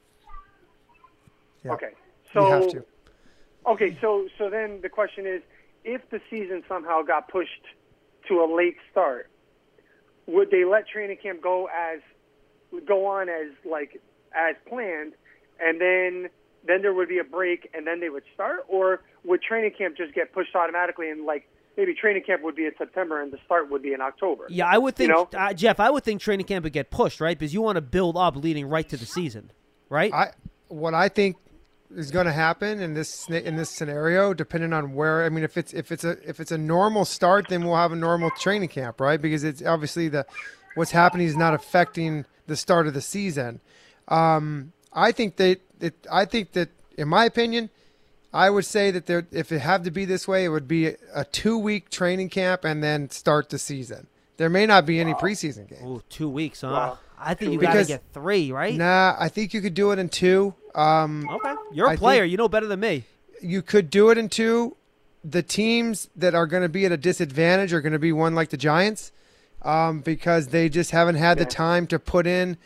Yeah. 1.65 1.71
Okay, 1.73 1.89
You 1.89 2.31
so 2.33 2.45
have 2.61 2.67
to. 2.73 2.85
Okay, 3.65 3.97
so 4.01 4.27
so 4.37 4.49
then 4.51 4.81
the 4.81 4.89
question 4.89 5.25
is, 5.25 5.41
if 5.83 6.07
the 6.11 6.21
season 6.29 6.63
somehow 6.67 7.01
got 7.01 7.27
pushed 7.27 7.49
to 8.27 8.35
a 8.43 8.47
late 8.55 8.77
start, 8.91 9.29
would 10.27 10.51
they 10.51 10.63
let 10.63 10.87
training 10.87 11.17
camp 11.21 11.41
go 11.41 11.67
as 11.67 12.01
go 12.87 13.07
on 13.07 13.29
as 13.29 13.51
like 13.65 13.99
as 14.35 14.55
planned, 14.67 15.13
and 15.59 15.81
then 15.81 16.29
then 16.65 16.81
there 16.81 16.93
would 16.93 17.09
be 17.09 17.19
a 17.19 17.23
break, 17.23 17.69
and 17.73 17.85
then 17.87 17.99
they 17.99 18.09
would 18.09 18.23
start, 18.33 18.65
or 18.67 19.01
would 19.23 19.41
training 19.41 19.71
camp 19.77 19.97
just 19.97 20.13
get 20.13 20.33
pushed 20.33 20.55
automatically, 20.55 21.09
and 21.09 21.25
like 21.25 21.47
maybe 21.77 21.93
training 21.93 22.23
camp 22.23 22.43
would 22.43 22.55
be 22.55 22.65
in 22.65 22.71
September 22.77 23.21
and 23.21 23.31
the 23.31 23.39
start 23.45 23.69
would 23.71 23.81
be 23.81 23.93
in 23.93 24.01
October? 24.01 24.45
Yeah, 24.49 24.67
I 24.67 24.77
would 24.77 24.93
You 24.99 25.07
think, 25.07 25.33
know? 25.33 25.39
uh, 25.39 25.53
Jeff. 25.53 25.79
I 25.79 25.89
would 25.89 26.03
think 26.03 26.21
training 26.21 26.45
camp 26.45 26.63
would 26.63 26.73
get 26.73 26.91
pushed, 26.91 27.21
right? 27.21 27.37
Because 27.37 27.53
you 27.53 27.61
want 27.61 27.77
to 27.77 27.81
build 27.81 28.17
up 28.17 28.35
leading 28.35 28.67
right 28.67 28.87
to 28.89 28.97
the 28.97 29.05
season, 29.05 29.51
right? 29.89 30.13
I 30.13 30.31
what 30.67 30.93
I 30.93 31.09
think 31.09 31.37
is 31.95 32.11
going 32.11 32.25
to 32.25 32.31
happen 32.31 32.79
in 32.79 32.93
this 32.93 33.27
in 33.29 33.55
this 33.55 33.69
scenario, 33.69 34.33
depending 34.33 34.73
on 34.73 34.93
where. 34.93 35.23
I 35.25 35.29
mean, 35.29 35.43
if 35.43 35.57
it's 35.57 35.73
if 35.73 35.91
it's 35.91 36.03
a 36.03 36.17
if 36.27 36.39
it's 36.39 36.51
a 36.51 36.57
normal 36.57 37.05
start, 37.05 37.47
then 37.49 37.65
we'll 37.65 37.75
have 37.75 37.91
a 37.91 37.95
normal 37.97 38.29
training 38.31 38.69
camp, 38.69 39.01
right? 39.01 39.21
Because 39.21 39.43
it's 39.43 39.63
obviously 39.63 40.07
the 40.09 40.25
what's 40.75 40.91
happening 40.91 41.27
is 41.27 41.35
not 41.35 41.53
affecting 41.53 42.25
the 42.47 42.55
start 42.55 42.87
of 42.87 42.93
the 42.93 43.01
season. 43.01 43.59
Um, 44.07 44.73
I 44.93 45.11
think 45.11 45.35
that 45.37 45.59
it. 45.79 45.93
I 46.11 46.25
think 46.25 46.51
that, 46.53 46.69
in 46.97 47.07
my 47.07 47.25
opinion, 47.25 47.69
I 48.33 48.49
would 48.49 48.65
say 48.65 48.91
that 48.91 49.05
there, 49.07 49.25
if 49.31 49.51
it 49.51 49.59
had 49.59 49.83
to 49.85 49.91
be 49.91 50.05
this 50.05 50.27
way, 50.27 50.45
it 50.45 50.49
would 50.49 50.67
be 50.67 50.87
a, 50.87 50.95
a 51.13 51.25
two 51.25 51.57
week 51.57 51.89
training 51.89 52.29
camp 52.29 52.63
and 52.65 52.83
then 52.83 53.09
start 53.09 53.49
the 53.49 53.57
season. 53.59 54.07
There 54.37 54.49
may 54.49 54.65
not 54.65 54.85
be 54.85 54.99
any 54.99 55.13
preseason 55.13 55.69
games. 55.69 55.83
Ooh, 55.83 56.01
two 56.09 56.29
weeks, 56.29 56.61
huh? 56.61 56.67
Wow. 56.71 56.97
I 57.23 57.35
think 57.35 57.49
Two 57.49 57.53
you 57.53 57.59
got 57.59 57.67
to 57.67 57.73
Because- 57.73 57.87
get 57.87 58.01
three, 58.13 58.51
right? 58.51 58.73
Nah, 58.75 59.15
I 59.19 59.29
think 59.29 59.53
you 59.53 59.61
could 59.61 59.75
do 59.75 59.91
it 59.91 59.99
in 59.99 60.09
two. 60.09 60.55
Um, 60.73 61.29
Okay, 61.29 61.53
you're 61.71 61.85
a 61.87 61.91
I 61.91 61.95
player. 61.95 62.23
you 62.23 62.37
know 62.37 62.47
better 62.49 62.65
than 62.65 62.79
me. 62.79 63.03
you 63.41 63.61
could 63.61 63.89
do 63.91 64.09
it 64.09 64.17
in 64.17 64.27
two. 64.29 64.75
The 65.23 65.43
teams 65.43 66.09
that 66.15 66.33
are 66.33 66.47
going 66.47 66.63
to 66.63 66.69
be 66.69 66.83
at 66.85 66.91
a 66.91 66.97
disadvantage 66.97 67.73
are 67.73 67.81
going 67.81 67.93
to 67.93 67.99
be 67.99 68.11
one 68.11 68.33
like 68.33 68.49
the 68.49 68.57
Giants, 68.57 69.11
um, 69.61 69.99
because 70.01 70.47
they 70.47 70.67
just 70.69 70.89
haven't 70.91 71.15
had 71.15 71.37
the 71.37 71.45
time 71.45 71.85
to 71.87 71.99
put 71.99 72.25
in. 72.25 72.57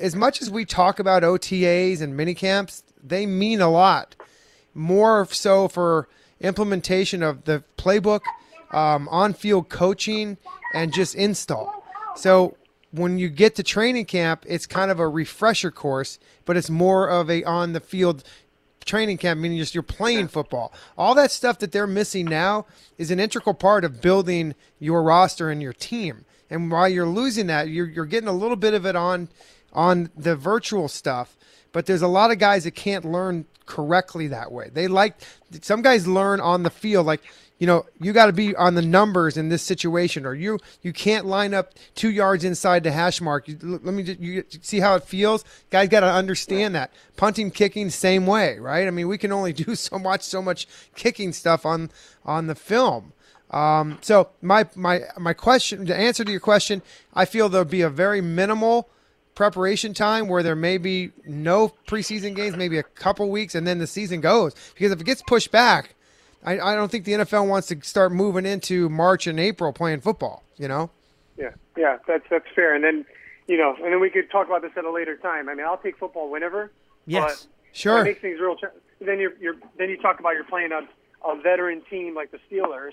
As 0.00 0.14
much 0.14 0.42
as 0.42 0.50
we 0.50 0.64
talk 0.64 0.98
about 0.98 1.22
OTAs 1.22 2.00
and 2.00 2.16
mini 2.16 2.34
camps, 2.34 2.82
they 3.02 3.26
mean 3.26 3.60
a 3.60 3.70
lot. 3.70 4.16
More 4.74 5.26
so 5.30 5.68
for 5.68 6.08
implementation 6.40 7.22
of 7.22 7.44
the 7.44 7.64
playbook, 7.78 8.20
um, 8.72 9.08
on-field 9.08 9.68
coaching, 9.68 10.36
and 10.74 10.92
just 10.92 11.14
install. 11.14 11.84
So 12.14 12.56
when 12.90 13.18
you 13.18 13.28
get 13.28 13.54
to 13.56 13.62
training 13.62 14.06
camp, 14.06 14.44
it's 14.46 14.66
kind 14.66 14.90
of 14.90 15.00
a 15.00 15.08
refresher 15.08 15.70
course, 15.70 16.18
but 16.44 16.56
it's 16.56 16.70
more 16.70 17.08
of 17.08 17.30
a 17.30 17.44
on-the-field 17.44 18.24
training 18.84 19.18
camp, 19.18 19.40
meaning 19.40 19.58
just 19.58 19.74
you're 19.74 19.82
playing 19.82 20.28
football. 20.28 20.72
All 20.96 21.14
that 21.14 21.30
stuff 21.30 21.58
that 21.58 21.72
they're 21.72 21.86
missing 21.86 22.26
now 22.26 22.66
is 22.98 23.10
an 23.10 23.18
integral 23.20 23.54
part 23.54 23.84
of 23.84 24.00
building 24.00 24.54
your 24.78 25.02
roster 25.02 25.50
and 25.50 25.60
your 25.60 25.72
team. 25.72 26.24
And 26.48 26.70
while 26.70 26.88
you're 26.88 27.06
losing 27.06 27.48
that, 27.48 27.68
you're, 27.68 27.88
you're 27.88 28.04
getting 28.04 28.28
a 28.28 28.32
little 28.32 28.56
bit 28.56 28.74
of 28.74 28.86
it 28.86 28.94
on 28.94 29.28
on 29.76 30.10
the 30.16 30.34
virtual 30.34 30.88
stuff. 30.88 31.36
But 31.70 31.86
there's 31.86 32.02
a 32.02 32.08
lot 32.08 32.32
of 32.32 32.38
guys 32.38 32.64
that 32.64 32.72
can't 32.72 33.04
learn 33.04 33.44
correctly 33.66 34.28
that 34.28 34.50
way. 34.50 34.70
They 34.72 34.88
like 34.88 35.14
some 35.60 35.82
guys 35.82 36.08
learn 36.08 36.40
on 36.40 36.62
the 36.62 36.70
field, 36.70 37.06
like 37.06 37.22
you 37.58 37.66
know, 37.66 37.86
you 37.98 38.12
got 38.12 38.26
to 38.26 38.34
be 38.34 38.54
on 38.54 38.74
the 38.74 38.82
numbers 38.82 39.38
in 39.38 39.48
this 39.48 39.62
situation, 39.62 40.26
or 40.26 40.34
you 40.34 40.58
you 40.82 40.92
can't 40.92 41.26
line 41.26 41.54
up 41.54 41.72
two 41.94 42.10
yards 42.10 42.44
inside 42.44 42.82
the 42.82 42.92
hash 42.92 43.20
mark. 43.20 43.48
You, 43.48 43.58
let 43.60 43.94
me 43.94 44.02
just, 44.02 44.20
you 44.20 44.44
see 44.60 44.80
how 44.80 44.94
it 44.94 45.04
feels. 45.04 45.44
Guys 45.70 45.88
got 45.88 46.00
to 46.00 46.10
understand 46.10 46.74
that 46.74 46.92
punting, 47.16 47.50
kicking, 47.50 47.88
same 47.88 48.26
way, 48.26 48.58
right? 48.58 48.86
I 48.86 48.90
mean, 48.90 49.08
we 49.08 49.16
can 49.16 49.32
only 49.32 49.52
do 49.64 49.74
so 49.74 49.98
much, 49.98 50.22
so 50.22 50.42
much 50.42 50.66
kicking 50.94 51.32
stuff 51.32 51.64
on 51.64 51.90
on 52.24 52.46
the 52.46 52.54
film. 52.54 53.12
Um, 53.50 53.98
so 54.02 54.30
my 54.42 54.66
my 54.74 55.02
my 55.18 55.32
question, 55.32 55.86
the 55.86 55.96
answer 55.96 56.24
to 56.24 56.30
your 56.30 56.40
question, 56.40 56.82
I 57.14 57.24
feel 57.24 57.48
there'll 57.48 57.64
be 57.64 57.82
a 57.82 57.90
very 57.90 58.20
minimal 58.20 58.90
preparation 59.36 59.94
time 59.94 60.26
where 60.26 60.42
there 60.42 60.56
may 60.56 60.78
be 60.78 61.12
no 61.24 61.72
preseason 61.86 62.34
games, 62.34 62.56
maybe 62.56 62.78
a 62.78 62.82
couple 62.82 63.30
weeks, 63.30 63.54
and 63.54 63.64
then 63.64 63.78
the 63.78 63.86
season 63.86 64.20
goes. 64.20 64.54
Because 64.74 64.90
if 64.90 65.00
it 65.00 65.04
gets 65.04 65.22
pushed 65.22 65.52
back, 65.52 65.94
I, 66.44 66.58
I 66.58 66.74
don't 66.74 66.90
think 66.90 67.04
the 67.04 67.12
NFL 67.12 67.46
wants 67.46 67.68
to 67.68 67.80
start 67.82 68.10
moving 68.10 68.44
into 68.44 68.88
March 68.88 69.28
and 69.28 69.38
April 69.38 69.72
playing 69.72 70.00
football. 70.00 70.42
You 70.56 70.66
know, 70.66 70.90
Yeah, 71.36 71.50
yeah, 71.76 71.98
that's 72.08 72.24
that's 72.28 72.46
fair. 72.54 72.74
And 72.74 72.82
then, 72.82 73.04
you 73.46 73.58
know, 73.58 73.76
and 73.76 73.92
then 73.92 74.00
we 74.00 74.10
could 74.10 74.30
talk 74.30 74.46
about 74.46 74.62
this 74.62 74.72
at 74.76 74.84
a 74.84 74.90
later 74.90 75.16
time. 75.16 75.48
I 75.48 75.54
mean, 75.54 75.66
I'll 75.66 75.78
take 75.78 75.98
football 75.98 76.30
whenever. 76.30 76.72
Yes. 77.06 77.46
Sure. 77.72 78.00
It 78.00 78.04
makes 78.04 78.22
things 78.22 78.40
real. 78.40 78.56
Then 79.00 79.20
you're, 79.20 79.36
you're 79.38 79.56
then 79.78 79.90
you 79.90 80.00
talk 80.00 80.18
about 80.18 80.30
you're 80.30 80.44
playing 80.44 80.72
a, 80.72 80.80
a 81.28 81.40
veteran 81.40 81.82
team 81.90 82.14
like 82.14 82.30
the 82.30 82.38
Steelers 82.50 82.92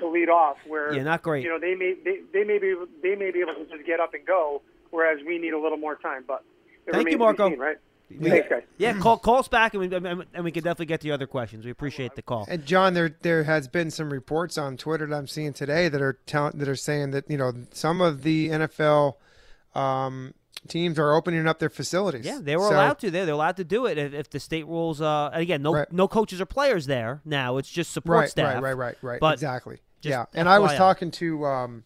to 0.00 0.08
lead 0.08 0.28
off, 0.28 0.56
where 0.66 0.92
Yeah, 0.92 1.04
not 1.04 1.22
great. 1.22 1.44
You 1.44 1.50
know, 1.50 1.60
they 1.60 1.76
may 1.76 1.94
they, 2.04 2.20
they 2.32 2.42
may 2.42 2.58
be 2.58 2.70
able, 2.70 2.86
they 3.02 3.14
may 3.14 3.30
be 3.30 3.40
able 3.40 3.54
to 3.54 3.66
just 3.70 3.86
get 3.86 4.00
up 4.00 4.14
and 4.14 4.26
go, 4.26 4.62
whereas 4.96 5.18
we 5.26 5.38
need 5.38 5.52
a 5.52 5.58
little 5.60 5.78
more 5.78 5.96
time. 5.96 6.24
But 6.26 6.42
it 6.86 6.92
Thank 6.92 7.10
you, 7.10 7.12
remains 7.12 7.12
to 7.12 7.18
be 7.18 7.24
Marco. 7.24 7.48
seen, 7.50 7.58
right? 7.58 7.76
Thanks, 8.22 8.48
guys. 8.48 8.62
Yeah, 8.78 8.98
call 8.98 9.18
call 9.18 9.38
us 9.38 9.48
back, 9.48 9.74
and 9.74 9.80
we, 9.90 9.96
and 9.96 10.24
and 10.32 10.44
we 10.44 10.52
can 10.52 10.62
definitely 10.62 10.86
get 10.86 11.00
to 11.00 11.08
your 11.08 11.14
other 11.14 11.26
questions. 11.26 11.64
We 11.64 11.70
appreciate 11.72 12.14
the 12.14 12.22
call. 12.22 12.46
And 12.48 12.64
John, 12.64 12.94
there 12.94 13.16
there 13.22 13.42
has 13.44 13.66
been 13.68 13.90
some 13.90 14.10
reports 14.12 14.56
on 14.56 14.76
Twitter 14.76 15.06
that 15.06 15.14
I'm 15.16 15.26
seeing 15.26 15.52
today 15.52 15.88
that 15.88 16.00
are 16.00 16.18
tell, 16.24 16.50
that 16.54 16.68
are 16.68 16.76
saying 16.76 17.10
that 17.10 17.28
you 17.28 17.36
know 17.36 17.52
some 17.72 18.00
of 18.00 18.22
the 18.22 18.48
NFL 18.50 19.14
um, 19.74 20.34
teams 20.68 20.98
are 21.00 21.14
opening 21.14 21.48
up 21.48 21.58
their 21.58 21.68
facilities. 21.68 22.24
Yeah, 22.24 22.38
they 22.40 22.56
were 22.56 22.68
So- 22.68 22.74
allowed 22.74 22.98
to. 23.00 23.10
They're, 23.10 23.26
they're 23.26 23.34
allowed 23.34 23.56
to 23.56 23.64
do 23.64 23.86
it 23.86 23.98
if, 23.98 24.14
if 24.14 24.30
the 24.30 24.38
state 24.38 24.66
rules. 24.66 25.00
Uh, 25.00 25.30
and 25.32 25.42
again, 25.42 25.62
no 25.62 25.72
Right. 25.74 25.92
no 25.92 26.06
coaches 26.06 26.40
or 26.40 26.46
players 26.46 26.86
there 26.86 27.20
now. 27.24 27.56
It's 27.56 27.68
just 27.68 27.92
support 27.92 28.18
Right, 28.20 28.30
staff. 28.30 28.62
right, 28.62 28.62
right, 28.62 28.76
right, 28.76 28.96
right. 29.02 29.20
But 29.20 29.34
exactly. 29.34 29.80
just 30.00 30.10
Yeah, 30.12 30.26
and 30.32 30.48
I 30.48 30.60
was 30.60 30.72
talking 30.74 31.10
to 31.10 31.44
um, 31.44 31.84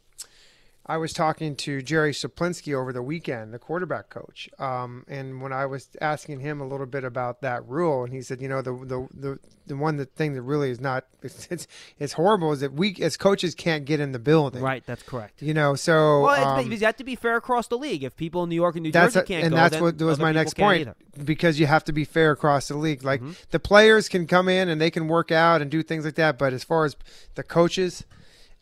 I 0.87 0.97
was 0.97 1.13
talking 1.13 1.55
to 1.57 1.83
Jerry 1.83 2.11
Schuplinski 2.13 2.75
over 2.75 2.93
the 2.93 3.03
weekend, 3.03 3.53
the 3.55 3.59
quarterback 3.61 4.09
coach. 4.09 4.49
Um, 4.59 5.05
and 5.07 5.41
when 5.41 5.53
I 5.53 5.67
was 5.67 5.89
asking 6.01 6.41
him 6.41 6.61
a 6.61 6.67
little 6.67 6.87
bit 6.87 7.05
about 7.05 7.43
that 7.43 7.65
rule, 7.69 8.03
and 8.03 8.13
he 8.13 8.23
said, 8.23 8.41
you 8.41 8.49
know, 8.49 8.61
the 8.61 8.73
the 8.73 9.09
the, 9.15 9.39
the 9.69 9.77
one 9.77 9.99
the 9.99 10.07
thing 10.07 10.33
that 10.35 10.43
really 10.43 10.71
is 10.71 10.81
not 10.81 11.05
it's, 11.23 11.47
it's 11.51 11.67
it's 11.99 12.13
horrible 12.15 12.51
is 12.53 12.61
that 12.61 12.73
we 12.73 12.97
as 13.01 13.17
coaches 13.17 13.55
can't 13.55 13.85
get 13.85 14.01
in 14.01 14.13
the 14.13 14.19
building. 14.19 14.63
Right, 14.63 14.83
that's 14.85 15.03
correct. 15.05 15.43
You 15.43 15.55
know, 15.55 15.75
so 15.77 16.23
Well, 16.23 16.35
it's, 16.59 16.67
um, 16.67 16.73
you 16.73 16.79
have 16.79 16.97
to 16.97 17.05
be 17.05 17.15
fair 17.15 17.37
across 17.37 17.69
the 17.69 17.79
league. 17.79 18.03
If 18.03 18.17
people 18.17 18.43
in 18.43 18.49
New 18.49 18.57
York 18.57 18.75
and 18.75 18.83
New 18.83 18.91
Jersey 18.91 19.21
a- 19.21 19.23
can't 19.23 19.45
and 19.45 19.51
go, 19.53 19.57
that's 19.57 19.75
then 19.75 19.83
what 19.83 20.01
was 20.01 20.19
my 20.19 20.33
next 20.33 20.57
point 20.57 20.81
either. 20.89 20.97
because 21.25 21.61
you 21.61 21.67
have 21.67 21.85
to 21.85 21.93
be 21.93 22.05
fair 22.05 22.33
across 22.33 22.67
the 22.69 22.77
league. 22.77 23.05
Like 23.05 23.21
Mm-hmm. 23.21 23.33
the 23.51 23.61
players 23.61 24.09
can 24.09 24.27
come 24.27 24.49
in 24.49 24.69
and 24.69 24.81
they 24.81 24.91
can 24.91 25.07
work 25.07 25.31
out 25.31 25.61
and 25.63 25.71
do 25.71 25.83
things 25.83 26.05
like 26.07 26.15
that, 26.17 26.37
but 26.39 26.53
as 26.55 26.65
far 26.65 26.85
as 26.87 26.97
the 27.35 27.43
coaches, 27.45 28.05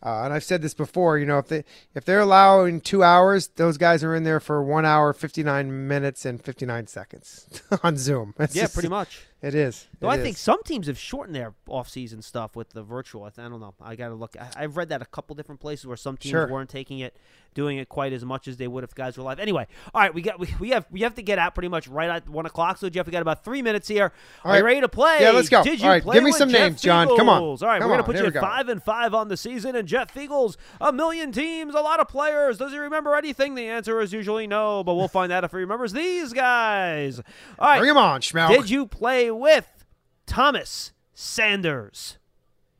uh, 0.01 0.23
and 0.23 0.33
I've 0.33 0.43
said 0.43 0.61
this 0.61 0.73
before, 0.73 1.17
you 1.17 1.25
know, 1.25 1.39
if 1.39 1.47
they 1.49 1.63
if 1.93 2.05
they're 2.05 2.21
allowing 2.21 2.79
two 2.81 3.03
hours, 3.03 3.49
those 3.55 3.77
guys 3.77 4.03
are 4.03 4.15
in 4.15 4.23
there 4.23 4.39
for 4.39 4.63
one 4.63 4.85
hour, 4.85 5.11
fifty 5.13 5.43
nine 5.43 5.87
minutes, 5.87 6.25
and 6.25 6.41
fifty 6.43 6.65
nine 6.65 6.87
seconds 6.87 7.61
on 7.83 7.97
Zoom. 7.97 8.33
It's 8.39 8.55
Yeah, 8.55 8.63
just- 8.63 8.73
pretty 8.75 8.89
much. 8.89 9.25
It 9.41 9.55
is. 9.55 9.87
Though 10.01 10.09
It 10.09 10.15
I 10.15 10.17
is. 10.17 10.23
think 10.23 10.37
some 10.37 10.61
teams 10.63 10.87
have 10.87 10.99
shortened 10.99 11.33
their 11.33 11.53
off-season 11.65 12.21
stuff 12.21 12.57
with 12.57 12.71
the 12.71 12.83
virtual. 12.83 13.23
I, 13.23 13.29
th- 13.29 13.45
I 13.45 13.49
don't 13.49 13.61
know. 13.61 13.73
I 13.81 13.95
got 13.95 14.09
to 14.09 14.15
look. 14.15 14.35
I, 14.37 14.49
I've 14.63 14.75
read 14.75 14.89
that 14.89 15.01
a 15.01 15.05
couple 15.05 15.33
different 15.33 15.61
places 15.61 15.87
where 15.87 15.95
some 15.95 16.17
teams 16.17 16.31
Sure. 16.31 16.47
weren't 16.49 16.69
taking 16.69 16.99
it, 16.99 17.15
doing 17.53 17.77
it 17.77 17.89
quite 17.89 18.13
as 18.13 18.23
much 18.23 18.47
as 18.47 18.57
they 18.57 18.67
would 18.67 18.83
if 18.83 18.93
guys 18.95 19.17
were 19.17 19.23
live. 19.23 19.39
Anyway, 19.39 19.67
all 19.93 20.01
right, 20.01 20.13
we 20.13 20.21
got 20.21 20.39
we, 20.39 20.53
we 20.59 20.69
have 20.69 20.85
we 20.91 21.01
have 21.01 21.15
to 21.15 21.21
get 21.21 21.39
out 21.39 21.53
pretty 21.53 21.67
much 21.67 21.87
right 21.87 22.09
at 22.09 22.29
one 22.29 22.45
o'clock. 22.45 22.77
So 22.77 22.89
Jeff, 22.89 23.05
we 23.05 23.11
got 23.11 23.21
about 23.21 23.43
three 23.43 23.61
minutes 23.61 23.87
here. 23.87 24.11
All 24.43 24.51
Are 24.51 24.57
you 24.57 24.63
ready 24.63 24.81
to 24.81 24.89
play? 24.89 25.17
Yeah, 25.21 25.31
let's 25.31 25.49
go. 25.49 25.63
Did 25.63 25.79
you 25.79 25.85
All 25.85 25.91
right, 25.91 26.03
play 26.03 26.15
give 26.15 26.23
me 26.23 26.31
some 26.31 26.49
Jeff 26.49 26.61
names, 26.71 26.81
John. 26.81 27.07
Come 27.17 27.29
on. 27.29 27.41
All 27.41 27.57
right, 27.61 27.79
Come 27.79 27.89
we're 27.89 27.93
gonna 27.97 28.03
on. 28.03 28.05
put 28.05 28.15
Here 28.15 28.25
you 28.25 28.31
five 28.39 28.69
and 28.69 28.81
five 28.81 29.13
on 29.13 29.27
the 29.27 29.37
season. 29.37 29.75
And 29.75 29.87
Jeff 29.87 30.13
Feagles, 30.13 30.57
a 30.79 30.91
million 30.91 31.31
teams, 31.31 31.73
a 31.75 31.81
lot 31.81 31.99
of 31.99 32.07
players. 32.07 32.57
Does 32.57 32.71
he 32.71 32.77
remember 32.77 33.15
anything? 33.15 33.55
The 33.55 33.67
answer 33.67 33.99
is 34.01 34.13
usually 34.13 34.47
no, 34.47 34.83
but 34.83 34.95
we'll 34.95 35.07
find 35.07 35.31
out 35.31 35.43
if 35.43 35.51
he 35.51 35.57
remembers 35.57 35.93
these 35.93 36.33
guys. 36.33 37.19
All 37.57 37.67
right, 37.67 37.79
Bring 37.79 37.91
him 37.91 37.97
on, 37.97 38.21
Schmeelk. 38.21 38.49
did 38.49 38.69
you 38.69 38.85
play 38.85 39.31
with 39.31 39.85
Thomas 40.25 40.93
Sanders? 41.13 42.17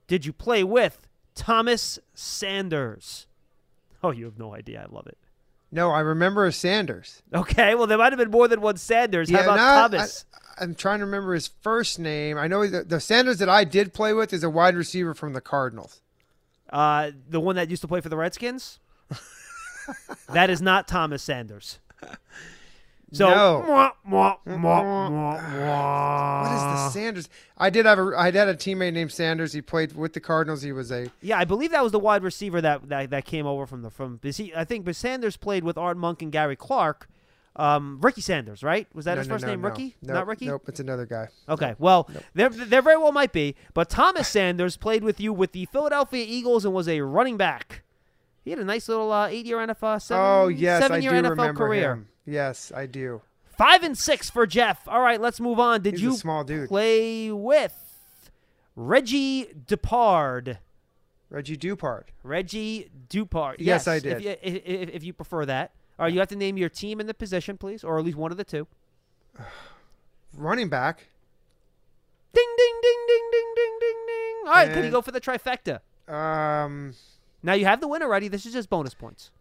Did 0.07 0.25
you 0.25 0.33
play 0.33 0.63
with 0.63 1.07
Thomas 1.35 1.99
Sanders? 2.13 3.27
Oh, 4.03 4.11
you 4.11 4.23
have 4.25 4.39
no 4.39 4.55
idea. 4.55 4.87
I 4.87 4.93
love 4.95 5.07
it. 5.07 5.17
No, 5.71 5.91
I 5.91 5.99
remember 5.99 6.45
a 6.45 6.53
Sanders. 6.53 7.21
Okay, 7.33 7.75
well, 7.75 7.85
there 7.85 7.97
might 7.97 8.13
have 8.13 8.17
been 8.17 8.31
more 8.31 8.47
than 8.47 8.61
one 8.61 8.77
Sanders. 8.77 9.29
How 9.29 9.41
about 9.41 9.57
no, 9.57 9.97
Thomas? 9.97 10.25
I, 10.57 10.63
am 10.63 10.73
trying 10.73 10.99
to 10.99 11.05
remember 11.05 11.33
his 11.33 11.49
first 11.61 11.99
name. 11.99 12.37
I 12.37 12.47
know 12.47 12.65
the, 12.65 12.83
the 12.83 12.99
Sanders 12.99 13.37
that 13.37 13.49
I 13.49 13.65
did 13.65 13.93
play 13.93 14.13
with 14.13 14.33
is 14.33 14.43
a 14.43 14.49
wide 14.49 14.75
receiver 14.75 15.13
from 15.13 15.33
the 15.33 15.41
Cardinals. 15.41 16.01
Uh, 16.69 17.11
the 17.29 17.39
one 17.39 17.55
that 17.55 17.69
used 17.69 17.81
to 17.81 17.87
play 17.87 18.01
for 18.01 18.09
the 18.09 18.17
Redskins? 18.17 18.79
that 20.33 20.49
is 20.49 20.61
not 20.61 20.87
Thomas 20.87 21.21
Sanders. 21.21 21.79
So, 23.11 23.27
No. 23.29 23.63
mwah, 23.67 23.91
mwah, 24.07 24.37
mwah. 24.45 26.41
What 26.43 26.51
is 26.55 26.61
the 26.61 26.89
Sanders? 26.89 27.29
I 27.57 27.69
did 27.69 27.85
have 27.85 27.99
a 27.99 28.11
I 28.15 28.31
had 28.31 28.47
a 28.47 28.55
teammate 28.55 28.93
named 28.93 29.11
Sanders. 29.11 29.53
He 29.53 29.61
played 29.61 29.95
with 29.95 30.13
the 30.13 30.19
Cardinals. 30.19 30.61
He 30.61 30.71
was 30.71 30.91
a 30.91 31.07
Yeah, 31.21 31.37
I 31.39 31.45
believe 31.45 31.71
that 31.71 31.83
was 31.83 31.91
the 31.91 31.99
wide 31.99 32.23
receiver 32.23 32.61
that 32.61 32.87
that, 32.89 33.09
that 33.09 33.25
came 33.25 33.45
over 33.45 33.65
from 33.65 33.81
the 33.81 33.89
from. 33.89 34.19
he- 34.23 34.53
I 34.55 34.63
think, 34.63 34.85
but 34.85 34.95
Sanders 34.95 35.37
played 35.37 35.63
with 35.63 35.77
Art 35.77 35.97
Monk 35.97 36.21
and 36.21 36.31
Gary 36.31 36.55
Clark. 36.55 37.07
Um, 37.55 37.99
Ricky 38.01 38.21
Sanders, 38.21 38.63
right? 38.63 38.87
Was 38.93 39.03
that 39.05 39.15
no, 39.15 39.19
his 39.19 39.27
no, 39.27 39.35
first 39.35 39.43
no, 39.43 39.49
name? 39.51 39.65
Ricky? 39.65 39.95
Nope, 40.01 40.13
Not 40.13 40.27
Ricky. 40.27 40.45
Nope, 40.45 40.63
it's 40.69 40.79
another 40.79 41.05
guy. 41.05 41.27
Okay, 41.49 41.75
well, 41.77 42.09
there 42.33 42.47
there 42.47 42.81
very 42.81 42.95
well 42.95 43.11
might 43.11 43.33
be, 43.33 43.55
but 43.73 43.89
Thomas 43.89 44.29
Sanders 44.29 44.77
played 44.77 45.03
with 45.03 45.19
you 45.19 45.33
with 45.33 45.51
the 45.51 45.65
Philadelphia 45.65 46.23
Eagles 46.25 46.63
and 46.63 46.73
was 46.73 46.87
a 46.87 47.01
running 47.01 47.35
back. 47.35 47.83
He 48.45 48.51
had 48.51 48.59
a 48.59 48.63
nice 48.63 48.87
little 48.87 49.11
uh, 49.11 49.27
eight-year 49.27 49.57
NFL, 49.57 50.01
seven, 50.01 50.23
oh 50.23 50.47
yes, 50.47 50.83
seven-year 50.83 51.11
NFL 51.11 51.55
career. 51.57 51.93
him. 51.93 52.07
Yes, 52.29 52.71
I 52.75 52.85
do. 52.85 53.21
Five 53.57 53.83
and 53.83 53.97
six 53.97 54.29
for 54.29 54.45
Jeff. 54.45 54.87
All 54.87 55.01
right, 55.01 55.19
let's 55.19 55.39
move 55.39 55.59
on. 55.59 55.81
Did 55.81 55.95
He's 55.95 56.01
you 56.03 56.13
small 56.15 56.43
dude. 56.43 56.69
play 56.69 57.31
with 57.31 57.73
Reggie 58.75 59.47
Depard? 59.67 60.59
Reggie 61.29 61.57
Dupard. 61.57 62.05
Reggie 62.23 62.89
Dupard. 63.09 63.55
Yes, 63.59 63.87
I 63.87 63.95
If 63.95 64.03
did. 64.03 64.21
if, 64.41 64.61
if, 64.65 64.89
if 64.89 65.03
you 65.03 65.13
prefer 65.13 65.45
that. 65.45 65.71
All 65.97 66.05
right, 66.05 66.13
you 66.13 66.19
have 66.19 66.29
to 66.29 66.35
name 66.35 66.55
your 66.57 66.69
team 66.69 66.99
and 66.99 67.09
the 67.09 67.13
position, 67.13 67.57
please, 67.57 67.83
or 67.83 67.99
at 67.99 68.05
least 68.05 68.17
one 68.17 68.31
of 68.31 68.37
the 68.37 68.43
two. 68.45 68.67
Running 70.37 70.69
back. 70.69 71.07
Ding, 72.33 72.55
ding, 72.57 72.73
ding, 72.81 73.05
ding, 73.07 73.29
ding, 73.31 73.53
ding, 73.55 73.77
ding, 73.79 73.95
ding. 74.07 74.47
All 74.47 74.53
right, 74.53 74.71
can 74.71 74.83
you 74.85 74.91
go 74.91 75.01
for 75.01 75.11
the 75.11 75.19
trifecta? 75.19 75.79
Um, 76.07 76.93
Now 77.43 77.53
you 77.53 77.65
have 77.65 77.81
the 77.81 77.87
win 77.87 78.01
already. 78.03 78.27
This 78.27 78.45
is 78.45 78.53
just 78.53 78.69
bonus 78.69 78.93
points. 78.93 79.31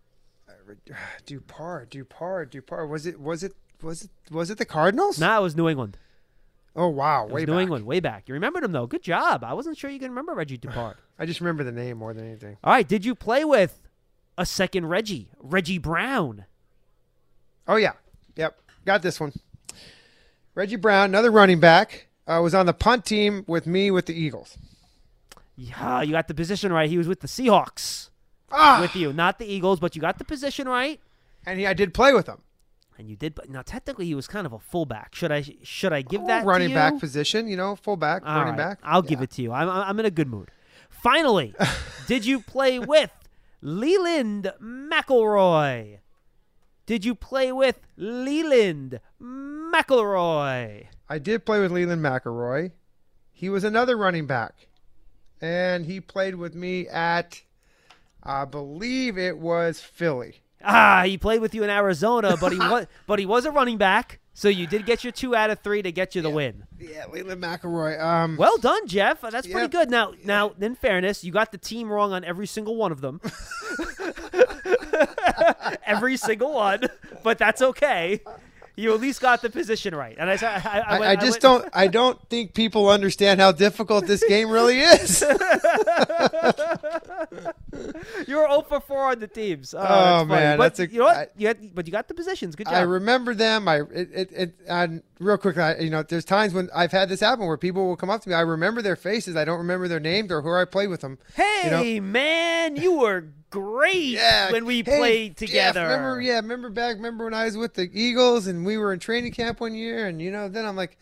Dupard. 1.26 1.90
Dupard. 1.90 2.50
Dupard. 2.50 2.88
Was 2.90 3.06
it? 3.06 3.20
Was 3.20 3.42
it? 3.42 3.54
Was 3.82 4.02
it? 4.04 4.10
Was 4.30 4.50
it 4.50 4.58
the 4.58 4.64
Cardinals? 4.64 5.18
Nah, 5.18 5.38
it 5.38 5.42
was 5.42 5.56
New 5.56 5.68
England. 5.68 5.96
Oh 6.76 6.88
wow, 6.88 7.24
It 7.26 7.32
way 7.32 7.40
was 7.40 7.46
New 7.48 7.54
back. 7.54 7.62
England, 7.62 7.86
way 7.86 7.98
back. 8.00 8.28
You 8.28 8.34
remembered 8.34 8.62
him 8.62 8.72
though. 8.72 8.86
Good 8.86 9.02
job. 9.02 9.42
I 9.42 9.52
wasn't 9.54 9.76
sure 9.76 9.90
you 9.90 9.98
can 9.98 10.10
remember 10.10 10.34
Reggie 10.34 10.58
Dupard. 10.58 10.94
I 11.18 11.26
just 11.26 11.40
remember 11.40 11.64
the 11.64 11.72
name 11.72 11.96
more 11.96 12.14
than 12.14 12.24
anything. 12.26 12.56
All 12.62 12.72
right, 12.72 12.86
did 12.86 13.04
you 13.04 13.14
play 13.16 13.44
with 13.44 13.80
a 14.36 14.46
second 14.46 14.86
Reggie, 14.86 15.30
Reggie 15.40 15.78
Brown? 15.78 16.44
Oh 17.66 17.76
yeah, 17.76 17.92
yep, 18.36 18.58
got 18.84 19.02
this 19.02 19.18
one. 19.18 19.32
Reggie 20.54 20.76
Brown, 20.76 21.06
another 21.10 21.30
running 21.32 21.58
back, 21.58 22.06
uh, 22.28 22.40
was 22.42 22.54
on 22.54 22.66
the 22.66 22.72
punt 22.72 23.04
team 23.04 23.44
with 23.48 23.66
me 23.66 23.90
with 23.90 24.06
the 24.06 24.14
Eagles. 24.14 24.56
Yeah, 25.56 26.02
you 26.02 26.12
got 26.12 26.28
the 26.28 26.34
position 26.34 26.72
right. 26.72 26.88
He 26.88 26.98
was 26.98 27.08
with 27.08 27.20
the 27.20 27.26
Seahawks 27.28 28.10
Ah, 28.50 28.78
with 28.80 28.96
you, 28.96 29.12
not 29.12 29.38
the 29.38 29.46
Eagles, 29.46 29.78
but 29.80 29.94
you 29.94 30.00
got 30.00 30.18
the 30.18 30.24
position 30.24 30.68
right. 30.68 31.00
and 31.46 31.58
he, 31.58 31.66
I 31.66 31.74
did 31.74 31.92
play 31.94 32.12
with 32.12 32.26
him. 32.26 32.38
And 32.98 33.08
you 33.08 33.14
did, 33.14 33.34
but 33.36 33.48
now 33.48 33.62
technically 33.62 34.06
he 34.06 34.14
was 34.16 34.26
kind 34.26 34.44
of 34.46 34.52
a 34.52 34.58
fullback. 34.58 35.14
Should 35.14 35.30
I 35.30 35.44
should 35.62 35.92
I 35.92 36.02
give 36.02 36.26
that 36.26 36.40
to 36.40 36.44
Oh, 36.44 36.48
running 36.48 36.70
you? 36.70 36.74
back 36.74 36.98
position, 36.98 37.46
you 37.46 37.56
know, 37.56 37.76
fullback, 37.76 38.22
All 38.26 38.34
running 38.38 38.54
right, 38.54 38.56
back. 38.70 38.78
I'll 38.82 39.02
give 39.02 39.20
it 39.22 39.30
to 39.32 39.42
you. 39.42 39.52
I'm 39.52 39.68
I'm 39.70 40.00
in 40.00 40.06
a 40.06 40.10
good 40.10 40.26
mood. 40.28 40.50
Finally, 40.90 41.54
did 42.08 42.26
you 42.26 42.40
play 42.40 42.80
with 42.80 43.12
Leland 43.62 44.50
McElroy? 44.60 45.98
Did 46.86 47.04
you 47.04 47.14
play 47.14 47.52
with 47.52 47.78
Leland 47.96 48.98
McElroy? 49.22 50.86
I 51.08 51.18
did 51.18 51.44
play 51.46 51.60
with 51.60 51.70
Leland 51.72 52.02
McElroy. 52.04 52.72
He 53.32 53.48
was 53.48 53.62
another 53.64 53.96
running 53.96 54.26
back, 54.26 54.66
and 55.40 55.86
he 55.86 56.00
played 56.00 56.34
with 56.34 56.54
me 56.54 56.88
at, 56.88 57.42
I 58.28 58.44
believe 58.44 59.16
it 59.16 59.38
was 59.38 59.80
Philly. 59.80 60.42
Ah, 60.62 61.02
he 61.06 61.16
played 61.16 61.40
with 61.40 61.54
you 61.54 61.64
in 61.64 61.70
Arizona, 61.70 62.36
but 62.38 62.52
he 62.52 62.58
was 62.58 62.86
but 63.06 63.18
he 63.18 63.24
was 63.24 63.46
a 63.46 63.50
running 63.50 63.78
back. 63.78 64.20
So 64.34 64.48
you 64.48 64.66
did 64.68 64.86
get 64.86 65.02
your 65.02 65.12
two 65.12 65.34
out 65.34 65.50
of 65.50 65.60
three 65.60 65.82
to 65.82 65.90
get 65.90 66.14
you 66.14 66.22
the 66.22 66.30
win. 66.30 66.64
Yeah, 66.78 67.06
Leland 67.10 67.42
McElroy. 67.42 68.00
Um, 68.00 68.36
Well 68.36 68.56
done, 68.58 68.86
Jeff. 68.86 69.22
That's 69.22 69.48
pretty 69.48 69.66
good. 69.66 69.90
Now, 69.90 70.12
now, 70.24 70.52
in 70.60 70.76
fairness, 70.76 71.24
you 71.24 71.32
got 71.32 71.50
the 71.50 71.58
team 71.58 71.90
wrong 71.90 72.12
on 72.12 72.22
every 72.22 72.46
single 72.46 72.76
one 72.76 72.92
of 72.92 73.00
them. 73.00 73.20
every 75.84 76.16
single 76.16 76.52
one, 76.52 76.82
but 77.24 77.38
that's 77.38 77.62
okay. 77.62 78.20
You 78.78 78.94
at 78.94 79.00
least 79.00 79.20
got 79.20 79.42
the 79.42 79.50
position 79.50 79.92
right. 79.94 80.14
And 80.18 80.30
I, 80.30 80.34
I, 80.34 80.46
I, 80.46 80.78
I, 80.96 80.98
went- 81.00 81.10
I 81.10 81.16
just 81.16 81.42
went- 81.42 81.62
don't. 81.64 81.68
I 81.74 81.86
don't 81.88 82.28
think 82.28 82.54
people 82.54 82.88
understand 82.88 83.40
how 83.40 83.50
difficult 83.50 84.06
this 84.06 84.22
game 84.28 84.48
really 84.50 84.78
is. 84.80 85.24
You 88.26 88.36
were 88.36 88.48
0 88.48 88.62
for 88.68 88.80
4 88.80 88.98
on 89.12 89.18
the 89.20 89.28
teams. 89.28 89.72
Oh, 89.74 89.78
Oh, 89.80 89.84
that's 89.84 90.28
man, 90.28 90.58
but 90.58 90.62
that's 90.76 90.80
a- 90.80 90.92
you 90.92 90.98
know 90.98 91.04
what? 91.04 91.32
You 91.36 91.46
had, 91.48 91.74
but 91.74 91.86
you 91.86 91.92
got 91.92 92.08
the 92.08 92.14
positions. 92.14 92.56
Good 92.56 92.66
job. 92.66 92.74
I 92.74 92.80
remember 92.80 93.34
them. 93.34 93.68
I 93.68 93.80
it 93.92 94.08
it, 94.12 94.32
it 94.32 94.54
and 94.68 95.02
real 95.20 95.38
quick. 95.38 95.56
I, 95.58 95.76
you 95.78 95.90
know, 95.90 96.02
there's 96.02 96.24
times 96.24 96.52
when 96.54 96.68
I've 96.74 96.92
had 96.92 97.08
this 97.08 97.20
happen 97.20 97.46
where 97.46 97.56
people 97.56 97.86
will 97.86 97.96
come 97.96 98.10
up 98.10 98.22
to 98.22 98.28
me. 98.28 98.34
I 98.34 98.40
remember 98.40 98.82
their 98.82 98.96
faces. 98.96 99.36
I 99.36 99.44
don't 99.44 99.58
remember 99.58 99.86
their 99.88 100.00
names 100.00 100.32
or 100.32 100.42
who 100.42 100.52
I 100.52 100.64
played 100.64 100.88
with 100.88 101.00
them. 101.00 101.18
hey, 101.34 101.60
you 101.64 101.70
know? 102.00 102.06
man, 102.06 102.76
you 102.76 102.98
were 102.98 103.26
great 103.50 104.18
Yeah, 104.18 104.50
when 104.50 104.64
we 104.64 104.82
hey, 104.84 104.90
played 104.96 105.36
Jeff, 105.44 105.76
together. 105.76 105.82
remember? 105.82 106.20
Yeah, 106.20 106.36
remember 106.36 106.70
back. 106.70 106.96
Remember 106.96 107.24
when 107.24 107.34
I 107.34 107.44
was 107.44 107.56
with 107.56 107.74
the 107.74 107.88
Eagles 107.92 108.46
and 108.46 108.64
we 108.66 108.76
were 108.78 108.92
in 108.92 108.98
training 109.00 109.32
camp 109.32 109.60
one 109.60 109.74
year, 109.74 110.06
and 110.06 110.20
you 110.20 110.30
know, 110.30 110.48
then 110.48 110.66
I'm 110.66 110.76
like, 110.76 110.98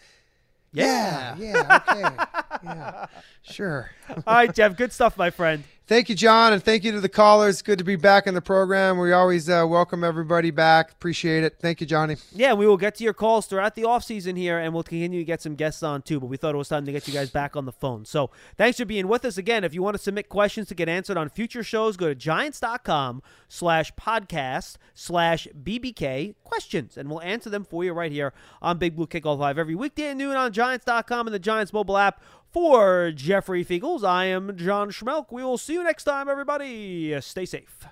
Yeah, 0.73 1.37
yeah, 1.37 1.81
okay, 1.89 2.21
yeah, 2.63 3.07
sure. 3.43 3.91
All 4.27 4.35
right, 4.35 4.53
Jeff. 4.55 4.77
Good 4.77 4.93
stuff, 4.93 5.17
my 5.17 5.31
friend. 5.31 5.65
Thank 5.89 6.09
you, 6.09 6.17
John, 6.17 6.53
and 6.53 6.61
thank 6.61 6.83
you 6.83 6.91
to 6.91 7.01
the 7.01 7.09
callers. 7.09 7.63
Good 7.63 7.79
to 7.79 7.85
be 7.85 7.95
back 7.95 8.27
in 8.27 8.35
the 8.35 8.43
program. 8.43 8.99
We 8.99 9.13
always 9.13 9.49
uh, 9.49 9.65
welcome 9.69 10.03
everybody 10.03 10.51
back. 10.51 10.91
Appreciate 10.91 11.45
it. 11.45 11.59
Thank 11.61 11.81
you, 11.81 11.87
Johnny. 11.87 12.17
Yeah, 12.35 12.55
we 12.55 12.67
will 12.67 12.77
get 12.77 12.97
to 12.97 13.05
your 13.05 13.15
calls 13.15 13.47
throughout 13.47 13.77
the 13.77 13.85
off 13.85 14.03
season 14.03 14.35
here, 14.35 14.59
and 14.59 14.75
we'll 14.75 14.83
continue 14.83 15.21
to 15.21 15.25
get 15.25 15.41
some 15.41 15.55
guests 15.55 15.85
on 15.85 16.03
too. 16.03 16.19
But 16.19 16.27
we 16.27 16.39
thought 16.39 16.57
it 16.57 16.59
was 16.59 16.69
time 16.69 16.87
to 16.87 16.93
get 16.93 17.07
you 17.07 17.15
guys 17.15 17.31
back 17.31 17.55
on 17.55 17.67
the 17.67 17.73
phone. 17.73 18.05
So 18.05 18.33
thanks 18.59 18.79
for 18.79 18.85
being 18.85 19.07
with 19.07 19.25
us 19.25 19.39
again. 19.39 19.63
If 19.63 19.75
you 19.75 19.83
want 19.83 19.97
to 19.97 20.03
submit 20.03 20.29
questions 20.29 20.67
to 20.69 20.75
get 20.75 20.89
answered 20.89 21.17
on 21.17 21.29
future 21.29 21.63
shows, 21.63 21.97
go 21.97 22.09
to 22.09 22.17
giants.com 22.17 23.23
slash 23.49 23.93
podcast 23.95 24.79
slash 24.93 25.47
BBK 25.63 26.35
questions, 26.43 26.97
and 26.97 27.09
we'll 27.09 27.23
answer 27.23 27.49
them 27.49 27.65
for 27.65 27.85
you 27.85 27.93
right 27.93 28.11
here 28.11 28.33
on 28.61 28.79
Big 28.79 28.97
Blue 28.97 29.07
Kickoff 29.07 29.39
Live 29.39 29.57
every 29.57 29.77
weekday 29.77 30.11
at 30.11 30.17
noon 30.17 30.35
on 30.35 30.53
giants.com 30.53 31.29
and 31.29 31.35
the 31.35 31.39
Giants 31.39 31.73
mobile 31.73 31.97
app. 31.97 32.21
For 32.53 33.11
Jeffrey 33.13 33.65
Feagles, 33.65 34.03
I 34.03 34.27
am 34.27 34.57
John 34.57 34.91
Schmeelk. 34.91 35.27
We 35.31 35.45
will 35.45 35.59
see 35.59 35.75
you 35.75 35.85
next 35.85 36.05
time, 36.05 36.29
everybody. 36.29 37.21
Stay 37.21 37.45
safe. 37.45 37.87